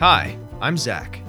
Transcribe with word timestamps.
Hi, 0.00 0.34
I'm 0.62 0.78
Zach. 0.78 1.20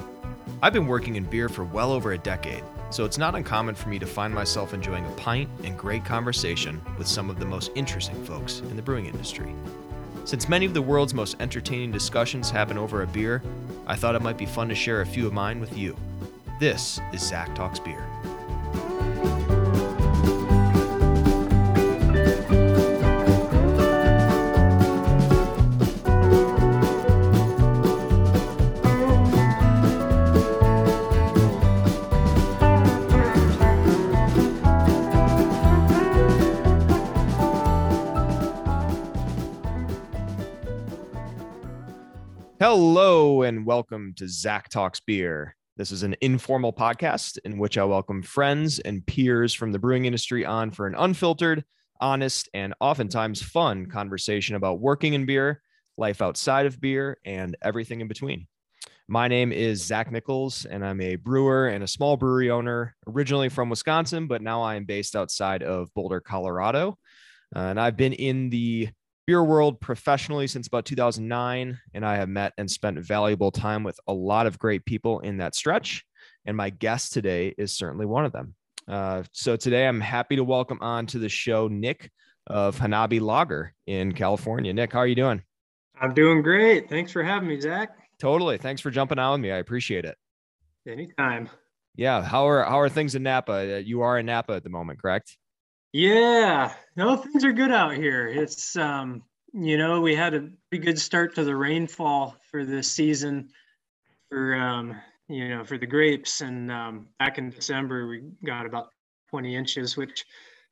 I've 0.61 0.71
been 0.71 0.87
working 0.87 1.17
in 1.17 1.25
beer 1.25 1.49
for 1.49 1.65
well 1.65 1.91
over 1.91 2.13
a 2.13 2.17
decade, 2.17 2.63
so 2.89 3.03
it's 3.03 3.17
not 3.17 3.35
uncommon 3.35 3.75
for 3.75 3.89
me 3.89 3.99
to 3.99 4.05
find 4.05 4.33
myself 4.33 4.73
enjoying 4.73 5.05
a 5.05 5.11
pint 5.17 5.49
and 5.65 5.77
great 5.77 6.05
conversation 6.05 6.81
with 6.97 7.05
some 7.05 7.29
of 7.29 7.37
the 7.37 7.45
most 7.45 7.71
interesting 7.75 8.23
folks 8.23 8.59
in 8.59 8.77
the 8.77 8.81
brewing 8.81 9.07
industry. 9.07 9.53
Since 10.23 10.47
many 10.47 10.65
of 10.65 10.73
the 10.73 10.81
world's 10.81 11.13
most 11.13 11.35
entertaining 11.41 11.91
discussions 11.91 12.49
happen 12.49 12.77
over 12.77 13.01
a 13.01 13.07
beer, 13.07 13.43
I 13.87 13.97
thought 13.97 14.15
it 14.15 14.21
might 14.21 14.37
be 14.37 14.45
fun 14.45 14.69
to 14.69 14.75
share 14.75 15.01
a 15.01 15.05
few 15.05 15.27
of 15.27 15.33
mine 15.33 15.59
with 15.59 15.77
you. 15.77 15.97
This 16.57 17.01
is 17.11 17.27
Zach 17.27 17.53
Talks 17.53 17.79
Beer. 17.79 18.07
Hello 42.73 43.41
and 43.41 43.65
welcome 43.65 44.13
to 44.15 44.29
Zach 44.29 44.69
Talks 44.69 45.01
Beer. 45.01 45.57
This 45.75 45.91
is 45.91 46.03
an 46.03 46.15
informal 46.21 46.71
podcast 46.71 47.37
in 47.43 47.57
which 47.57 47.77
I 47.77 47.83
welcome 47.83 48.23
friends 48.23 48.79
and 48.79 49.05
peers 49.05 49.53
from 49.53 49.73
the 49.73 49.77
brewing 49.77 50.05
industry 50.05 50.45
on 50.45 50.71
for 50.71 50.87
an 50.87 50.95
unfiltered, 50.97 51.65
honest, 51.99 52.47
and 52.53 52.73
oftentimes 52.79 53.41
fun 53.41 53.87
conversation 53.87 54.55
about 54.55 54.79
working 54.79 55.15
in 55.15 55.25
beer, 55.25 55.61
life 55.97 56.21
outside 56.21 56.65
of 56.65 56.79
beer, 56.79 57.17
and 57.25 57.57
everything 57.61 57.99
in 57.99 58.07
between. 58.07 58.47
My 59.09 59.27
name 59.27 59.51
is 59.51 59.83
Zach 59.85 60.09
Nichols, 60.09 60.63
and 60.63 60.85
I'm 60.85 61.01
a 61.01 61.17
brewer 61.17 61.67
and 61.67 61.83
a 61.83 61.89
small 61.89 62.15
brewery 62.15 62.51
owner, 62.51 62.95
originally 63.05 63.49
from 63.49 63.69
Wisconsin, 63.69 64.27
but 64.27 64.41
now 64.41 64.61
I 64.61 64.75
am 64.75 64.85
based 64.85 65.17
outside 65.17 65.61
of 65.61 65.93
Boulder, 65.93 66.21
Colorado. 66.21 66.97
Uh, 67.53 67.59
and 67.59 67.77
I've 67.81 67.97
been 67.97 68.13
in 68.13 68.49
the 68.49 68.87
beer 69.31 69.45
world 69.45 69.79
professionally 69.79 70.45
since 70.45 70.67
about 70.67 70.83
2009, 70.83 71.79
and 71.93 72.05
I 72.05 72.17
have 72.17 72.27
met 72.27 72.51
and 72.57 72.69
spent 72.69 72.99
valuable 72.99 73.49
time 73.49 73.81
with 73.81 73.97
a 74.05 74.11
lot 74.11 74.45
of 74.45 74.59
great 74.59 74.83
people 74.83 75.21
in 75.21 75.37
that 75.37 75.55
stretch. 75.55 76.03
And 76.43 76.57
my 76.57 76.69
guest 76.69 77.13
today 77.13 77.55
is 77.57 77.71
certainly 77.71 78.05
one 78.05 78.25
of 78.25 78.33
them. 78.33 78.55
Uh, 78.89 79.23
so 79.31 79.55
today 79.55 79.87
I'm 79.87 80.01
happy 80.01 80.35
to 80.35 80.43
welcome 80.43 80.79
on 80.81 81.05
to 81.05 81.17
the 81.17 81.29
show 81.29 81.69
Nick 81.69 82.11
of 82.45 82.77
Hanabi 82.77 83.21
Lager 83.21 83.73
in 83.87 84.11
California. 84.11 84.73
Nick, 84.73 84.91
how 84.91 84.99
are 84.99 85.07
you 85.07 85.15
doing? 85.15 85.41
I'm 86.01 86.13
doing 86.13 86.41
great. 86.41 86.89
Thanks 86.89 87.13
for 87.13 87.23
having 87.23 87.47
me, 87.47 87.57
Zach. 87.57 87.91
Totally. 88.19 88.57
Thanks 88.57 88.81
for 88.81 88.91
jumping 88.91 89.17
on 89.17 89.39
with 89.39 89.41
me. 89.43 89.53
I 89.53 89.59
appreciate 89.59 90.03
it. 90.03 90.17
Anytime. 90.85 91.49
Yeah. 91.95 92.21
How 92.21 92.49
are 92.49 92.65
how 92.65 92.81
are 92.81 92.89
things 92.89 93.15
in 93.15 93.23
Napa? 93.23 93.75
Uh, 93.75 93.77
you 93.77 94.01
are 94.01 94.19
in 94.19 94.25
Napa 94.25 94.51
at 94.51 94.65
the 94.65 94.69
moment, 94.69 95.01
correct? 95.01 95.37
Yeah, 95.93 96.73
no, 96.95 97.17
things 97.17 97.43
are 97.43 97.51
good 97.51 97.71
out 97.71 97.93
here. 97.95 98.27
It's 98.27 98.75
um, 98.77 99.23
you 99.53 99.77
know, 99.77 99.99
we 99.99 100.15
had 100.15 100.33
a 100.33 100.49
pretty 100.69 100.85
good 100.85 100.99
start 100.99 101.35
to 101.35 101.43
the 101.43 101.55
rainfall 101.55 102.37
for 102.49 102.63
this 102.63 102.89
season 102.89 103.49
for 104.29 104.55
um, 104.55 104.95
you 105.27 105.49
know, 105.49 105.65
for 105.65 105.77
the 105.77 105.85
grapes 105.85 106.41
and 106.41 106.71
um, 106.71 107.07
back 107.19 107.37
in 107.37 107.49
December 107.49 108.07
we 108.07 108.23
got 108.45 108.65
about 108.65 108.89
20 109.29 109.55
inches, 109.55 109.97
which 109.97 110.25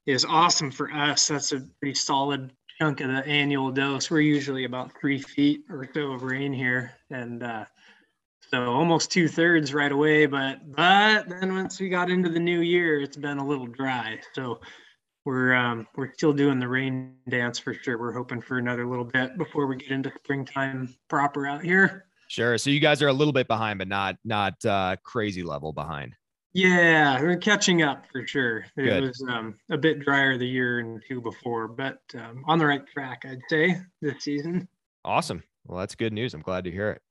is 0.05 0.25
awesome 0.25 0.71
for 0.71 0.91
us. 0.91 1.27
That's 1.27 1.51
a 1.51 1.61
pretty 1.81 1.95
solid 1.95 2.51
chunk 2.79 3.01
of 3.01 3.09
the 3.09 3.25
annual 3.27 3.71
dose. 3.71 4.09
We're 4.09 4.21
usually 4.21 4.63
about 4.63 4.91
three 4.99 5.19
feet 5.19 5.63
or 5.69 5.87
so 5.93 6.13
of 6.13 6.23
rain 6.23 6.53
here, 6.53 6.93
and 7.09 7.43
uh, 7.43 7.65
so 8.49 8.71
almost 8.71 9.11
two 9.11 9.27
thirds 9.27 9.73
right 9.73 9.91
away. 9.91 10.25
But 10.27 10.59
but 10.71 11.27
then 11.27 11.53
once 11.55 11.79
we 11.79 11.89
got 11.89 12.09
into 12.09 12.29
the 12.29 12.39
new 12.39 12.61
year, 12.61 13.01
it's 13.01 13.17
been 13.17 13.37
a 13.37 13.45
little 13.45 13.67
dry. 13.67 14.19
So 14.33 14.61
we're 15.29 15.53
um, 15.53 15.87
we're 15.95 16.11
still 16.13 16.33
doing 16.33 16.59
the 16.59 16.67
rain 16.67 17.13
dance 17.29 17.59
for 17.59 17.75
sure. 17.75 17.99
We're 17.99 18.13
hoping 18.13 18.41
for 18.41 18.57
another 18.57 18.87
little 18.87 19.05
bit 19.05 19.37
before 19.37 19.67
we 19.67 19.75
get 19.75 19.91
into 19.91 20.11
springtime 20.23 20.95
proper 21.07 21.45
out 21.45 21.63
here. 21.63 22.07
Sure. 22.29 22.57
So 22.57 22.71
you 22.71 22.79
guys 22.79 23.03
are 23.03 23.09
a 23.09 23.13
little 23.13 23.31
bit 23.31 23.47
behind, 23.47 23.77
but 23.77 23.87
not 23.87 24.17
not 24.25 24.65
uh, 24.65 24.95
crazy 25.03 25.43
level 25.43 25.71
behind. 25.71 26.15
Yeah, 26.53 27.21
we're 27.21 27.37
catching 27.37 27.83
up 27.83 28.05
for 28.11 28.25
sure. 28.25 28.65
It 28.75 28.85
Good. 28.85 29.03
was 29.03 29.23
um, 29.29 29.55
a 29.69 29.77
bit 29.77 29.99
drier 29.99 30.39
the 30.39 30.47
year 30.47 30.79
and 30.79 30.99
two 31.07 31.21
before, 31.21 31.67
but 31.67 31.99
um, 32.15 32.43
on 32.47 32.57
the 32.57 32.65
right 32.65 32.85
track, 32.87 33.21
I'd 33.23 33.41
say 33.49 33.79
this 34.01 34.23
season. 34.23 34.67
Awesome. 35.05 35.43
Well, 35.67 35.79
that's 35.79 35.93
good 35.93 36.11
news. 36.11 36.33
I'm 36.33 36.41
glad 36.41 36.63
to 36.63 36.71
hear 36.71 36.89
it. 36.89 37.01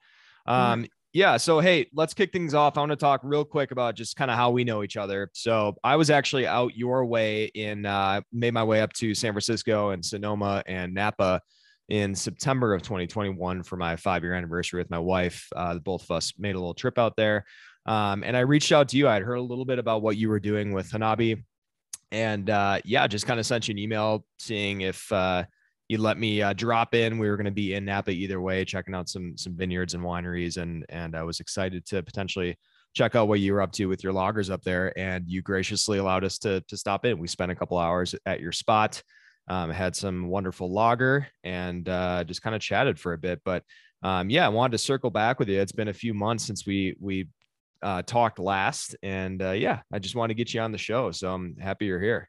Um, 0.45 0.87
yeah. 1.12 1.36
So, 1.36 1.60
hey, 1.60 1.88
let's 1.94 2.14
kick 2.14 2.32
things 2.32 2.54
off. 2.54 2.76
I 2.76 2.80
want 2.80 2.91
to 2.91 2.96
talk 2.96 3.20
real 3.22 3.44
quick 3.44 3.70
about 3.70 3.94
just 3.94 4.16
kind 4.16 4.30
of 4.30 4.36
how 4.36 4.50
we 4.50 4.64
know 4.64 4.82
each 4.82 4.96
other. 4.96 5.30
So, 5.34 5.76
I 5.82 5.96
was 5.96 6.10
actually 6.10 6.46
out 6.46 6.76
your 6.76 7.04
way 7.06 7.46
in, 7.46 7.86
uh, 7.86 8.20
made 8.32 8.54
my 8.54 8.64
way 8.64 8.80
up 8.80 8.92
to 8.94 9.14
San 9.14 9.32
Francisco 9.32 9.91
and 9.91 10.04
Sonoma 10.04 10.62
and 10.66 10.94
Napa 10.94 11.41
in 11.88 12.14
September 12.14 12.74
of 12.74 12.82
2021 12.82 13.62
for 13.62 13.76
my 13.76 13.96
five 13.96 14.22
year 14.22 14.34
anniversary 14.34 14.80
with 14.80 14.91
my 14.91 14.98
wife. 14.98 15.48
Uh, 15.56 15.78
both 15.78 16.02
of 16.02 16.10
us 16.10 16.34
made 16.38 16.54
a 16.54 16.58
little 16.58 16.74
trip 16.74 16.98
out 16.98 17.16
there. 17.16 17.44
Um, 17.86 18.22
and 18.22 18.36
I 18.36 18.40
reached 18.40 18.70
out 18.72 18.88
to 18.88 18.98
you. 18.98 19.08
I'd 19.08 19.22
heard 19.22 19.38
a 19.38 19.42
little 19.42 19.64
bit 19.64 19.78
about 19.78 20.02
what 20.02 20.16
you 20.16 20.28
were 20.28 20.40
doing 20.40 20.72
with 20.72 20.90
Hanabi. 20.90 21.42
And 22.12 22.50
uh, 22.50 22.80
yeah, 22.84 23.06
just 23.06 23.26
kind 23.26 23.40
of 23.40 23.46
sent 23.46 23.69
you 23.69 23.72
an 23.72 23.78
email 23.78 24.25
seeing 24.38 24.82
if, 24.82 25.10
uh, 25.10 25.44
you 25.88 25.99
let 25.99 26.19
me 26.19 26.43
uh, 26.43 26.53
drop 26.53 26.94
in. 26.94 27.19
We 27.19 27.28
were 27.28 27.37
going 27.37 27.47
to 27.47 27.50
be 27.50 27.75
in 27.75 27.87
Napa 27.87 28.10
either 28.10 28.41
way, 28.41 28.65
checking 28.65 28.94
out 28.94 29.09
some 29.09 29.37
some 29.37 29.56
vineyards 29.56 29.94
and 29.94 30.04
wineries, 30.04 30.59
and 30.59 30.84
and 30.91 31.16
I 31.16 31.22
was 31.22 31.41
excited 31.41 31.87
to 31.87 32.03
potentially 32.03 32.56
check 32.94 33.15
out 33.15 33.28
what 33.28 33.41
you 33.41 33.53
were 33.53 33.62
up 33.62 33.72
to 33.72 33.87
with 33.87 34.04
your 34.04 34.12
lagers 34.12 34.50
up 34.50 34.62
there. 34.62 34.97
And 34.99 35.25
you 35.26 35.41
graciously 35.43 35.99
allowed 35.99 36.25
us 36.25 36.38
to 36.41 36.60
to 36.69 36.76
stop 36.76 37.06
in. 37.06 37.19
We 37.19 37.26
spent 37.26 37.53
a 37.53 37.54
couple 37.54 37.78
hours 37.78 38.15
at 38.26 38.41
your 38.41 38.53
spot, 38.53 39.03
um, 39.49 39.71
had 39.71 39.97
some 39.97 40.28
wonderful 40.28 40.71
lager, 40.71 41.26
and 41.43 41.88
uh, 41.88 42.25
just 42.25 42.43
kind 42.43 42.55
of 42.55 42.60
chatted 42.60 43.00
for 43.00 43.15
a 43.15 43.19
bit. 43.19 43.41
But 43.43 43.65
um, 44.03 44.28
yeah, 44.28 44.44
I 44.44 44.50
wanted 44.50 44.72
to 44.72 44.78
circle 44.78 45.10
back 45.10 45.38
with 45.38 45.49
you. 45.49 45.59
It's 45.59 45.72
been 45.72 45.88
a 45.88 45.94
few 45.94 46.12
months 46.12 46.44
since 46.44 46.66
we 46.66 46.97
we 47.00 47.28
uh, 47.82 48.03
talked 48.03 48.38
last, 48.38 48.94
and 49.03 49.41
uh, 49.41 49.53
yeah, 49.53 49.81
I 49.91 50.00
just 50.00 50.15
want 50.15 50.28
to 50.31 50.34
get 50.34 50.53
you 50.53 50.60
on 50.60 50.72
the 50.72 50.78
show. 50.78 51.12
So 51.12 51.32
I'm 51.32 51.56
happy 51.56 51.87
you're 51.87 52.00
here. 52.00 52.28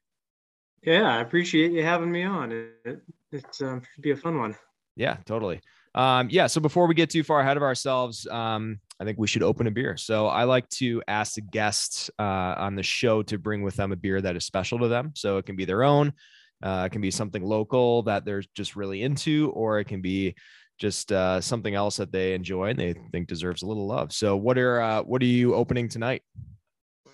Yeah, 0.84 1.16
I 1.16 1.22
appreciate 1.22 1.72
you 1.72 1.84
having 1.84 2.12
me 2.12 2.23
on. 2.23 2.51
It, 2.85 3.01
it's 3.31 3.62
um, 3.62 3.81
should 3.94 4.01
be 4.01 4.12
a 4.12 4.17
fun 4.17 4.40
one. 4.40 4.56
Yeah, 4.95 5.17
totally. 5.25 5.62
Um, 5.95 6.29
yeah. 6.29 6.47
So 6.47 6.62
before 6.62 6.88
we 6.88 6.95
get 6.95 7.09
too 7.09 7.23
far 7.23 7.41
ahead 7.41 7.57
of 7.57 7.63
ourselves, 7.63 8.28
um, 8.28 8.79
I 9.00 9.06
think 9.06 9.17
we 9.17 9.28
should 9.28 9.44
open 9.44 9.67
a 9.67 9.72
beer. 9.72 9.97
So 9.97 10.28
I 10.28 10.44
like 10.44 10.67
to 10.69 11.01
ask 11.07 11.34
the 11.35 11.41
guests 11.41 12.09
uh, 12.19 12.56
on 12.57 12.75
the 12.75 12.84
show 12.84 13.23
to 13.23 13.38
bring 13.38 13.63
with 13.63 13.75
them 13.75 13.91
a 13.91 13.95
beer 13.95 14.22
that 14.22 14.35
is 14.35 14.45
special 14.45 14.79
to 14.79 14.88
them. 14.88 15.12
So 15.16 15.38
it 15.38 15.45
can 15.45 15.56
be 15.56 15.66
their 15.66 15.84
own, 15.84 16.13
uh, 16.62 16.84
it 16.85 16.91
can 16.91 17.01
be 17.01 17.11
something 17.11 17.44
local 17.44 18.03
that 18.03 18.25
they're 18.25 18.44
just 18.56 18.75
really 18.75 19.03
into, 19.03 19.51
or 19.56 19.79
it 19.79 19.85
can 19.85 20.01
be 20.01 20.35
just 20.79 21.11
uh, 21.11 21.41
something 21.41 21.75
else 21.75 21.97
that 21.97 22.11
they 22.11 22.34
enjoy 22.34 22.69
and 22.69 22.79
they 22.79 22.94
think 23.11 23.28
deserves 23.28 23.63
a 23.63 23.67
little 23.67 23.88
love. 23.88 24.13
So 24.13 24.38
what 24.38 24.57
are 24.57 24.81
uh, 24.81 25.01
what 25.03 25.22
are 25.22 25.25
you 25.25 25.56
opening 25.56 25.90
tonight? 25.90 26.23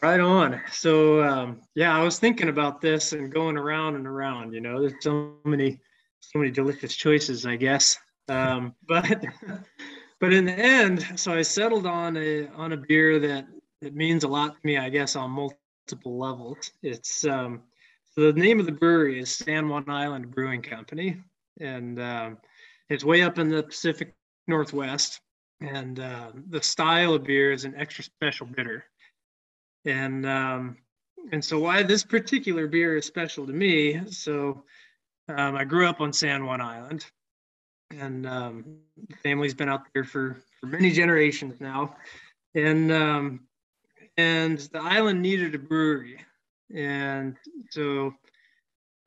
Right 0.01 0.19
on. 0.19 0.61
So 0.71 1.23
um, 1.23 1.61
yeah, 1.73 1.97
I 1.97 2.03
was 2.03 2.19
thinking 2.19 2.49
about 2.49 2.81
this 2.81 3.13
and 3.13 3.31
going 3.31 3.57
around 3.57 3.95
and 3.95 4.07
around. 4.07 4.53
You 4.53 4.61
know, 4.61 4.79
there's 4.79 5.01
so 5.01 5.33
many 5.43 5.79
so 6.19 6.39
many 6.39 6.51
delicious 6.51 6.95
choices, 6.95 7.45
I 7.45 7.55
guess. 7.55 7.97
Um, 8.27 8.73
but 8.87 9.23
but 10.19 10.33
in 10.33 10.45
the 10.45 10.53
end, 10.53 11.05
so 11.15 11.33
I 11.33 11.41
settled 11.41 11.85
on 11.85 12.17
a 12.17 12.47
on 12.49 12.73
a 12.73 12.77
beer 12.77 13.19
that 13.19 13.47
that 13.81 13.95
means 13.95 14.23
a 14.23 14.27
lot 14.27 14.53
to 14.53 14.59
me, 14.63 14.77
I 14.77 14.89
guess, 14.89 15.15
on 15.15 15.31
multiple 15.31 16.17
levels. 16.17 16.71
It's 16.81 17.25
um, 17.25 17.61
so 18.15 18.31
the 18.31 18.39
name 18.39 18.59
of 18.59 18.65
the 18.65 18.71
brewery 18.71 19.19
is 19.19 19.29
San 19.29 19.67
Juan 19.67 19.89
Island 19.89 20.31
Brewing 20.31 20.61
Company, 20.61 21.17
and 21.59 21.99
um, 21.99 22.37
it's 22.89 23.03
way 23.03 23.21
up 23.21 23.39
in 23.39 23.49
the 23.49 23.63
Pacific 23.63 24.13
Northwest. 24.47 25.19
And 25.61 25.99
uh, 25.99 26.31
the 26.49 26.61
style 26.61 27.13
of 27.13 27.23
beer 27.23 27.51
is 27.51 27.63
an 27.63 27.75
extra 27.77 28.03
special 28.03 28.45
bitter, 28.45 28.85
and 29.85 30.25
um, 30.25 30.77
and 31.31 31.43
so 31.43 31.59
why 31.59 31.83
this 31.83 32.03
particular 32.03 32.67
beer 32.67 32.97
is 32.97 33.05
special 33.05 33.45
to 33.47 33.53
me. 33.53 34.01
So 34.07 34.63
um, 35.29 35.55
I 35.55 35.63
grew 35.63 35.87
up 35.87 36.01
on 36.01 36.13
San 36.13 36.45
Juan 36.45 36.61
Island, 36.61 37.05
and 37.91 38.27
um, 38.27 38.77
family's 39.23 39.53
been 39.53 39.69
out 39.69 39.81
there 39.93 40.03
for, 40.03 40.37
for 40.59 40.67
many 40.67 40.91
generations 40.91 41.59
now. 41.59 41.95
And 42.53 42.91
um, 42.91 43.41
and 44.17 44.59
the 44.59 44.81
island 44.81 45.21
needed 45.21 45.55
a 45.55 45.59
brewery, 45.59 46.19
and 46.73 47.35
so 47.69 48.13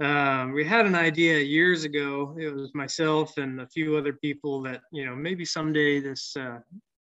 um, 0.00 0.52
we 0.52 0.64
had 0.64 0.86
an 0.86 0.94
idea 0.94 1.38
years 1.38 1.84
ago. 1.84 2.36
It 2.38 2.54
was 2.54 2.74
myself 2.74 3.36
and 3.38 3.60
a 3.60 3.66
few 3.66 3.96
other 3.96 4.12
people 4.12 4.60
that 4.62 4.82
you 4.92 5.06
know 5.06 5.16
maybe 5.16 5.44
someday 5.44 6.00
this 6.00 6.36
uh, 6.36 6.58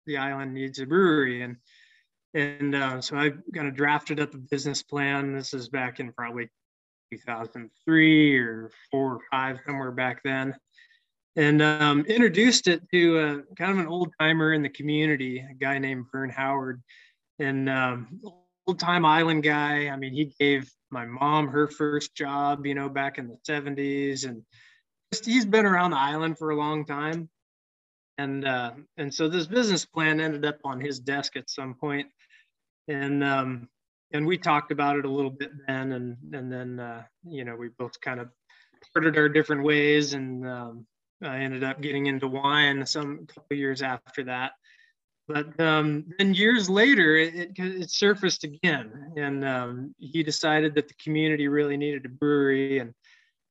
the 0.07 0.19
island 0.19 0.53
needs 0.53 0.81
a 0.81 0.87
brewery, 0.87 1.43
and 1.43 1.57
and 2.35 2.75
uh, 2.75 3.01
so 3.01 3.17
I 3.17 3.31
kind 3.55 3.69
of 3.69 3.75
drafted 3.75 4.21
up 4.21 4.35
a 4.35 4.39
business 4.39 4.83
plan. 4.83 5.35
This 5.35 5.55
is 5.55 5.69
back 5.69 6.01
in 6.01 6.13
probably 6.13 6.51
2003 7.13 8.39
or 8.39 8.71
four 8.91 9.15
or 9.15 9.21
five, 9.31 9.59
somewhere 9.65 9.93
back 9.93 10.21
then. 10.25 10.55
and 11.37 11.63
um, 11.63 12.01
introduced 12.03 12.69
it 12.69 12.83
to 12.91 13.19
a, 13.19 13.55
kind 13.55 13.71
of 13.71 13.79
an 13.79 13.87
old 13.87 14.13
timer 14.21 14.53
in 14.53 14.63
the 14.63 14.69
community, 14.69 15.39
a 15.39 15.55
guy 15.55 15.79
named 15.79 16.07
Vern 16.13 16.31
Howard, 16.31 16.83
and 17.39 17.69
um, 17.69 18.21
old 18.67 18.79
time 18.79 19.05
island 19.05 19.43
guy. 19.43 19.89
I 19.89 19.97
mean, 19.97 20.13
he 20.13 20.35
gave 20.39 20.71
my 20.91 21.05
mom 21.05 21.49
her 21.49 21.69
first 21.69 22.15
job, 22.15 22.67
you 22.67 22.75
know, 22.75 22.89
back 22.89 23.19
in 23.19 23.29
the 23.29 23.39
70s, 23.49 24.27
and 24.27 24.43
just 25.13 25.27
he's 25.27 25.47
been 25.47 25.67
around 25.67 25.91
the 25.91 25.99
island 25.99 26.39
for 26.39 26.51
a 26.51 26.57
long 26.57 26.85
time. 26.85 27.29
And 28.17 28.47
uh, 28.47 28.73
and 28.97 29.13
so 29.13 29.29
this 29.29 29.47
business 29.47 29.85
plan 29.85 30.21
ended 30.21 30.45
up 30.45 30.59
on 30.65 30.81
his 30.81 31.01
desk 31.01 31.37
at 31.37 31.51
some 31.51 31.75
point, 31.75 32.07
and 32.89 33.25
um, 33.25 33.69
and 34.13 34.27
we 34.27 34.39
talked 34.39 34.71
about 34.71 34.97
it 34.97 35.05
a 35.05 35.11
little 35.11 35.31
bit 35.31 35.51
then, 35.67 35.93
and 35.93 36.17
and 36.33 36.53
then 36.53 36.81
uh, 36.81 37.03
you 37.27 37.45
know 37.45 37.57
we 37.57 37.69
both 37.69 38.01
kind 38.01 38.21
of 38.21 38.29
parted 38.93 39.17
our 39.17 39.29
different 39.29 39.65
ways, 39.65 40.15
and 40.15 40.47
um, 40.47 40.87
I 41.23 41.39
ended 41.39 41.65
up 41.65 41.81
getting 41.81 42.07
into 42.07 42.29
wine 42.29 42.85
some 42.87 43.27
couple 43.27 43.57
years 43.57 43.83
after 43.83 44.25
that. 44.25 44.53
But 45.27 45.59
um, 45.59 46.05
then 46.19 46.35
years 46.35 46.69
later, 46.69 47.17
it, 47.17 47.35
it, 47.35 47.53
it 47.59 47.91
surfaced 47.91 48.45
again, 48.45 49.13
and 49.17 49.45
um, 49.45 49.95
he 49.99 50.23
decided 50.23 50.75
that 50.75 50.87
the 50.89 50.95
community 51.03 51.49
really 51.49 51.79
needed 51.79 52.05
a 52.05 52.11
brewery, 52.11 52.79
and 52.79 52.93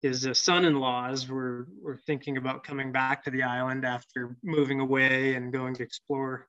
his 0.04 0.28
uh, 0.28 0.34
son-in-laws 0.34 1.28
were 1.28 1.68
were 1.82 1.98
thinking 2.06 2.38
about 2.38 2.64
coming 2.64 2.92
back 2.92 3.24
to 3.24 3.32
the 3.32 3.44
island 3.44 3.86
after 3.86 4.38
moving 4.44 4.80
away 4.82 5.34
and 5.34 5.52
going 5.52 5.74
to 5.76 5.84
explore 5.84 6.48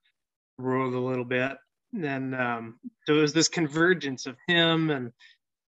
the 0.59 0.65
world 0.65 0.93
a 0.93 0.99
little 0.99 1.25
bit. 1.25 1.57
And 2.03 2.35
um, 2.35 2.79
so 3.07 3.15
it 3.15 3.21
was 3.21 3.33
this 3.33 3.49
convergence 3.49 4.27
of 4.27 4.37
him 4.47 4.91
and 4.91 5.13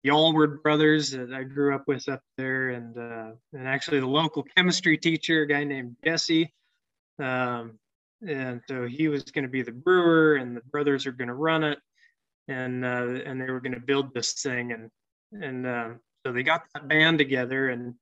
the 0.03 0.11
Allward 0.11 0.63
brothers 0.63 1.11
that 1.11 1.33
I 1.33 1.43
grew 1.43 1.75
up 1.75 1.85
with 1.87 2.09
up 2.09 2.23
there, 2.37 2.71
and 2.71 2.97
uh, 2.97 3.33
and 3.53 3.69
actually 3.69 4.01
the 4.01 4.07
local 4.07 4.43
chemistry 4.57 4.97
teacher, 4.97 5.43
a 5.43 5.47
guy 5.47 5.65
named 5.65 5.97
Jesse. 6.05 6.53
Um, 7.19 7.79
and 8.27 8.63
so 8.69 8.87
he 8.87 9.09
was 9.09 9.25
going 9.25 9.45
to 9.45 9.51
be 9.51 9.63
the 9.63 9.73
brewer, 9.73 10.37
and 10.37 10.57
the 10.57 10.63
brothers 10.73 11.07
are 11.07 11.13
going 11.13 11.29
to 11.29 11.35
run 11.35 11.65
it, 11.65 11.79
and 12.49 12.85
uh, 12.85 13.21
and 13.27 13.41
they 13.41 13.51
were 13.51 13.61
going 13.61 13.75
to 13.75 13.81
build 13.81 14.15
this 14.15 14.33
thing, 14.35 14.73
and 14.73 14.91
and 15.33 15.67
uh, 15.67 15.89
so 16.25 16.33
they 16.33 16.43
got 16.43 16.63
that 16.75 16.89
band 16.89 17.19
together, 17.19 17.69
and 17.69 17.95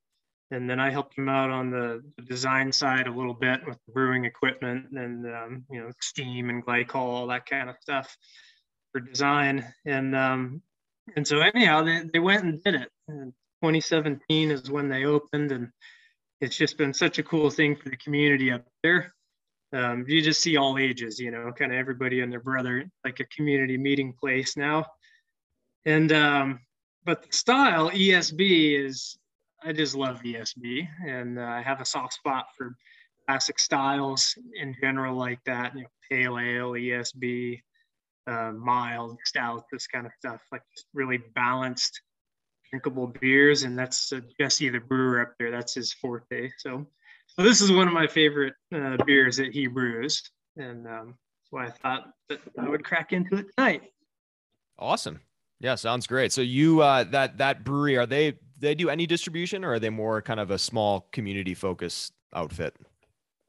and 0.51 0.69
then 0.69 0.81
I 0.81 0.91
helped 0.91 1.17
him 1.17 1.29
out 1.29 1.51
on 1.51 1.71
the, 1.71 2.03
design 2.25 2.73
side 2.73 3.07
a 3.07 3.13
little 3.13 3.35
bit 3.35 3.61
with 3.67 3.79
the 3.87 3.93
brewing 3.93 4.25
equipment 4.25 4.87
and 4.93 5.27
um, 5.27 5.65
you 5.71 5.81
know 5.81 5.91
steam 6.01 6.51
and 6.51 6.65
glycol, 6.65 6.97
all 6.97 7.27
that 7.29 7.47
kind 7.47 7.71
of 7.71 7.77
stuff 7.81 8.17
for 8.93 9.01
design, 9.01 9.65
and 9.85 10.15
um, 10.15 10.63
and 11.17 11.27
so 11.27 11.41
anyhow, 11.41 11.83
they, 11.83 12.03
they 12.13 12.19
went 12.19 12.45
and 12.45 12.63
did 12.63 12.75
it. 12.75 12.91
And 13.09 13.33
2017 13.63 14.51
is 14.51 14.71
when 14.71 14.89
they 14.89 15.05
opened, 15.05 15.53
and 15.53 15.69
it's 16.41 16.57
just 16.57 16.79
been 16.79 16.95
such 16.95 17.19
a 17.19 17.23
cool 17.23 17.51
thing 17.51 17.77
for 17.77 17.89
the 17.89 17.97
community 17.97 18.51
up 18.51 18.65
there. 18.83 19.15
Um, 19.73 20.05
you 20.09 20.23
just 20.23 20.41
see 20.41 20.57
all 20.57 20.79
ages, 20.79 21.19
you 21.19 21.31
know, 21.31 21.53
kind 21.53 21.73
of 21.73 21.79
everybody 21.79 22.21
and 22.21 22.33
their 22.33 22.41
brother, 22.41 22.85
like 23.05 23.21
a 23.21 23.25
community 23.25 23.77
meeting 23.77 24.15
place 24.19 24.57
now. 24.57 24.87
And 25.85 26.11
um, 26.13 26.61
but 27.05 27.23
the 27.23 27.33
style 27.33 27.91
ESB 27.91 28.85
is, 28.87 29.19
I 29.65 29.73
just 29.73 29.95
love 29.95 30.23
ESB, 30.23 30.87
and 31.07 31.39
uh, 31.39 31.43
I 31.43 31.63
have 31.63 31.81
a 31.81 31.85
soft 31.85 32.15
spot 32.15 32.47
for 32.57 32.77
classic 33.27 33.59
styles 33.59 34.35
in 34.55 34.75
general, 34.81 35.17
like 35.17 35.41
that. 35.47 35.75
You 35.75 35.83
know, 35.83 35.89
pale 36.11 36.39
ale, 36.39 36.73
ESB, 36.73 37.61
uh, 38.27 38.53
mild, 38.53 39.19
stout, 39.25 39.65
this 39.73 39.87
kind 39.87 40.07
of 40.07 40.13
stuff, 40.19 40.41
like 40.53 40.63
really 40.95 41.19
balanced, 41.35 42.01
drinkable 42.71 43.09
beers. 43.21 43.65
And 43.65 43.79
that's 43.79 44.13
uh, 44.13 44.21
Jesse, 44.41 44.69
the 44.69 44.81
brewer 44.81 45.23
up 45.23 45.35
there. 45.39 45.51
That's 45.51 45.75
his 45.75 45.93
forte. 45.93 46.51
So, 46.59 46.87
so 47.27 47.43
this 47.43 47.61
is 47.61 47.73
one 47.73 47.89
of 47.89 47.95
my 47.95 48.07
favorite 48.07 48.55
uh, 48.75 48.97
beers 49.05 49.37
that 49.39 49.53
he 49.53 49.67
brews, 49.67 50.23
and 50.57 50.87
um, 50.87 51.15
I 51.57 51.71
thought 51.71 52.11
that 52.29 52.41
I 52.59 52.69
would 52.69 52.85
crack 52.85 53.13
into 53.13 53.37
it 53.37 53.47
tonight. 53.57 53.83
Awesome. 54.79 55.21
Yeah, 55.61 55.75
sounds 55.75 56.07
great. 56.07 56.33
So 56.33 56.41
you 56.41 56.83
uh, 56.83 57.05
that 57.05 57.39
that 57.39 57.65
brewery 57.65 57.97
are 57.97 58.07
they 58.07 58.39
they 58.59 58.75
do 58.75 58.89
any 58.89 59.07
distribution 59.07 59.65
or 59.65 59.75
are 59.75 59.79
they 59.79 59.91
more 59.91 60.23
kind 60.23 60.41
of 60.41 60.51
a 60.51 60.59
small 60.59 61.09
community 61.13 61.55
focused 61.55 62.13
outfit? 62.35 62.75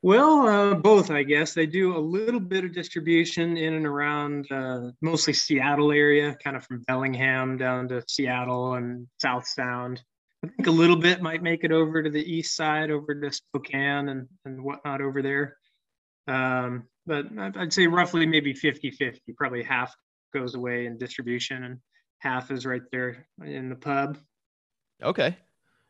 Well, 0.01 0.47
uh, 0.47 0.75
both, 0.75 1.11
I 1.11 1.23
guess. 1.23 1.53
They 1.53 1.65
do 1.65 1.97
a 1.97 2.00
little 2.00 2.39
bit 2.39 2.63
of 2.63 2.73
distribution 2.73 3.57
in 3.57 3.73
and 3.73 3.85
around 3.85 4.50
uh, 4.50 4.91
mostly 5.01 5.33
Seattle 5.33 5.91
area, 5.91 6.38
kind 6.41 6.56
of 6.56 6.63
from 6.63 6.83
Bellingham 6.88 7.57
down 7.57 7.89
to 7.89 8.01
Seattle 8.07 8.75
and 8.75 9.07
South 9.21 9.45
Sound. 9.45 10.01
I 10.44 10.47
think 10.47 10.67
a 10.67 10.71
little 10.71 10.95
bit 10.95 11.21
might 11.21 11.44
make 11.44 11.65
it 11.65 11.73
over 11.73 12.01
to 12.01 12.09
the 12.09 12.23
east 12.23 12.56
side, 12.56 12.91
over 12.91 13.13
to 13.13 13.31
Spokane 13.31 14.07
and, 14.07 14.27
and 14.45 14.63
whatnot 14.63 15.01
over 15.01 15.21
there. 15.21 15.57
Um, 16.29 16.83
but 17.06 17.25
I'd 17.38 17.73
say 17.73 17.88
roughly 17.88 18.25
maybe 18.25 18.53
50 18.53 18.91
50, 18.91 19.33
probably 19.33 19.63
half 19.63 19.94
goes 20.33 20.56
away 20.56 20.85
in 20.85 20.97
distribution 20.97 21.63
and 21.65 21.79
half 22.19 22.51
is 22.51 22.65
right 22.65 22.83
there 22.91 23.27
in 23.44 23.67
the 23.67 23.75
pub. 23.75 24.17
Okay. 25.03 25.37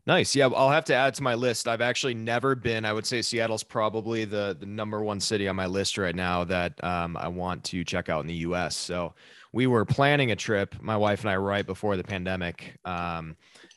Nice. 0.10 0.36
Yeah, 0.36 0.48
I'll 0.48 0.72
have 0.72 0.86
to 0.86 0.96
add 0.96 1.14
to 1.16 1.24
my 1.24 1.36
list. 1.36 1.68
I've 1.68 1.82
actually 1.82 2.16
never 2.16 2.56
been. 2.56 2.84
I 2.84 2.94
would 2.94 3.06
say 3.06 3.22
Seattle's 3.22 3.64
probably 3.64 4.26
the 4.26 4.58
the 4.60 4.66
number 4.66 5.04
one 5.04 5.20
city 5.20 5.48
on 5.48 5.56
my 5.56 5.68
list 5.68 6.00
right 6.00 6.16
now 6.16 6.44
that 6.46 6.84
um, 6.84 7.16
I 7.16 7.28
want 7.28 7.64
to 7.66 7.84
check 7.84 8.10
out 8.10 8.22
in 8.22 8.28
the 8.28 8.34
U.S. 8.36 8.76
So 8.76 9.14
we 9.52 9.68
were 9.68 9.86
planning 9.86 10.32
a 10.32 10.36
trip, 10.36 10.76
my 10.82 10.98
wife 10.98 11.22
and 11.22 11.30
I, 11.30 11.36
right 11.36 11.66
before 11.66 11.96
the 11.96 12.04
pandemic, 12.04 12.76
um, 12.86 13.36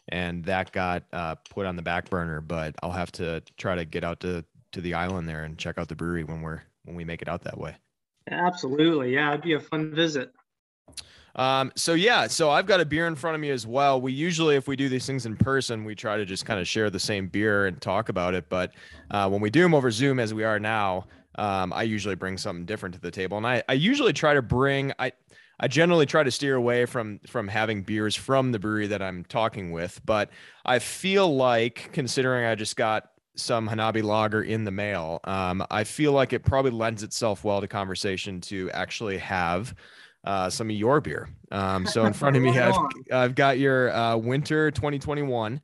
and 0.08 0.44
that 0.44 0.72
got 0.72 1.04
uh, 1.12 1.34
put 1.50 1.66
on 1.66 1.76
the 1.76 1.82
back 1.82 2.08
burner. 2.08 2.40
But 2.40 2.76
I'll 2.82 2.92
have 2.92 3.12
to 3.12 3.42
try 3.58 3.74
to 3.74 3.84
get 3.84 4.02
out 4.02 4.20
to 4.20 4.42
to 4.72 4.80
the 4.80 4.94
island 4.94 5.28
there 5.28 5.44
and 5.44 5.58
check 5.58 5.76
out 5.76 5.88
the 5.88 5.96
brewery 5.96 6.24
when 6.24 6.40
we're 6.40 6.62
when 6.84 6.96
we 6.96 7.04
make 7.04 7.20
it 7.20 7.28
out 7.28 7.42
that 7.42 7.58
way. 7.58 7.76
Absolutely, 8.30 9.12
yeah, 9.12 9.30
it'd 9.30 9.42
be 9.42 9.52
a 9.52 9.60
fun 9.60 9.94
visit. 9.94 10.32
Um, 11.34 11.72
so 11.74 11.94
yeah, 11.94 12.26
so 12.26 12.50
I've 12.50 12.66
got 12.66 12.80
a 12.80 12.84
beer 12.84 13.06
in 13.06 13.14
front 13.14 13.34
of 13.34 13.40
me 13.40 13.50
as 13.50 13.66
well. 13.66 14.00
We 14.00 14.12
usually, 14.12 14.56
if 14.56 14.68
we 14.68 14.76
do 14.76 14.88
these 14.88 15.06
things 15.06 15.26
in 15.26 15.36
person, 15.36 15.84
we 15.84 15.94
try 15.94 16.16
to 16.16 16.24
just 16.24 16.44
kind 16.44 16.60
of 16.60 16.68
share 16.68 16.90
the 16.90 17.00
same 17.00 17.28
beer 17.28 17.66
and 17.66 17.80
talk 17.80 18.08
about 18.08 18.34
it. 18.34 18.48
But 18.48 18.72
uh, 19.10 19.28
when 19.28 19.40
we 19.40 19.50
do 19.50 19.62
them 19.62 19.74
over 19.74 19.90
Zoom, 19.90 20.18
as 20.18 20.34
we 20.34 20.44
are 20.44 20.58
now, 20.58 21.06
um, 21.36 21.72
I 21.72 21.84
usually 21.84 22.14
bring 22.14 22.36
something 22.36 22.66
different 22.66 22.94
to 22.94 23.00
the 23.00 23.10
table, 23.10 23.38
and 23.38 23.46
I, 23.46 23.62
I 23.68 23.72
usually 23.72 24.12
try 24.12 24.34
to 24.34 24.42
bring 24.42 24.92
I. 24.98 25.12
I 25.60 25.68
generally 25.68 26.06
try 26.06 26.24
to 26.24 26.30
steer 26.30 26.56
away 26.56 26.86
from 26.86 27.20
from 27.28 27.46
having 27.46 27.82
beers 27.82 28.16
from 28.16 28.50
the 28.50 28.58
brewery 28.58 28.88
that 28.88 29.00
I'm 29.00 29.24
talking 29.24 29.70
with, 29.70 30.00
but 30.04 30.30
I 30.64 30.80
feel 30.80 31.36
like 31.36 31.90
considering 31.92 32.46
I 32.46 32.56
just 32.56 32.74
got 32.74 33.10
some 33.36 33.68
Hanabi 33.68 34.02
lager 34.02 34.42
in 34.42 34.64
the 34.64 34.72
mail, 34.72 35.20
um, 35.22 35.64
I 35.70 35.84
feel 35.84 36.12
like 36.12 36.32
it 36.32 36.44
probably 36.44 36.72
lends 36.72 37.04
itself 37.04 37.44
well 37.44 37.60
to 37.60 37.68
conversation 37.68 38.40
to 38.42 38.70
actually 38.72 39.18
have 39.18 39.74
uh, 40.24 40.48
some 40.48 40.70
of 40.70 40.76
your 40.76 41.00
beer. 41.00 41.28
Um, 41.50 41.86
so 41.86 42.04
in 42.06 42.12
front 42.14 42.36
of 42.36 42.42
me, 42.42 42.58
I've, 42.58 42.76
I've 43.12 43.34
got 43.34 43.58
your 43.58 43.92
uh, 43.92 44.16
winter 44.16 44.70
2021 44.70 45.60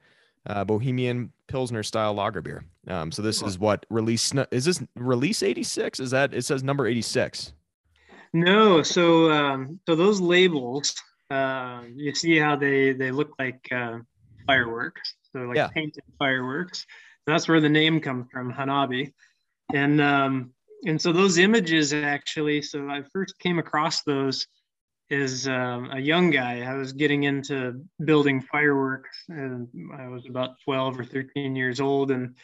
uh, 0.47 0.65
Bohemian 0.65 1.33
Pilsner 1.47 1.83
style 1.83 2.15
lager 2.15 2.41
beer. 2.41 2.65
Um, 2.89 3.13
so 3.13 3.23
this 3.23 3.43
is 3.43 3.59
what 3.59 3.85
release 3.91 4.33
is 4.51 4.65
this 4.65 4.83
release 4.97 5.43
86? 5.43 6.01
Is 6.01 6.11
that 6.11 6.35
it 6.35 6.45
says 6.45 6.63
number 6.63 6.87
86? 6.87 7.53
No, 8.33 8.83
so 8.83 9.31
um, 9.31 9.81
so 9.87 9.95
those 9.95 10.21
labels, 10.21 10.95
uh, 11.31 11.83
you 11.95 12.15
see 12.15 12.39
how 12.39 12.57
they 12.57 12.93
they 12.93 13.11
look 13.11 13.33
like 13.39 13.67
uh, 13.73 13.99
fireworks, 14.47 15.15
so 15.33 15.41
like 15.41 15.57
yeah. 15.57 15.69
painted 15.69 16.05
fireworks. 16.19 16.87
That's 17.27 17.49
where 17.49 17.61
the 17.61 17.69
name 17.69 18.01
comes 18.01 18.27
from, 18.31 18.53
Hanabi, 18.53 19.13
and 19.73 20.01
um, 20.01 20.53
and 20.87 21.01
so 21.01 21.13
those 21.13 21.39
images 21.39 21.93
actually 21.93 22.63
so 22.63 22.89
i 22.89 23.03
first 23.13 23.39
came 23.39 23.59
across 23.59 24.03
those 24.03 24.47
as 25.11 25.49
um, 25.49 25.91
a 25.93 25.99
young 25.99 26.31
guy. 26.31 26.61
I 26.61 26.75
was 26.75 26.93
getting 26.93 27.25
into 27.25 27.83
building 28.05 28.41
fireworks 28.41 29.25
and 29.29 29.69
i 29.99 30.09
was 30.09 30.27
about 30.27 30.61
12 30.65 31.01
or 31.01 31.05
13 31.05 31.57
years 31.57 31.81
old 31.81 32.11
and 32.11 32.37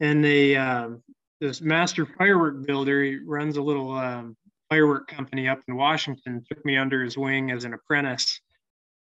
and 0.00 0.24
they 0.24 0.56
um, 0.56 1.02
this 1.40 1.60
master 1.60 2.06
firework 2.06 2.66
builder 2.66 3.02
he 3.02 3.16
runs 3.16 3.56
a 3.56 3.62
little 3.62 3.92
um, 3.92 4.36
firework 4.70 5.08
company 5.08 5.48
up 5.48 5.60
in 5.68 5.76
washington 5.76 6.42
took 6.48 6.64
me 6.64 6.76
under 6.76 7.02
his 7.02 7.18
wing 7.18 7.50
as 7.50 7.64
an 7.64 7.74
apprentice 7.74 8.40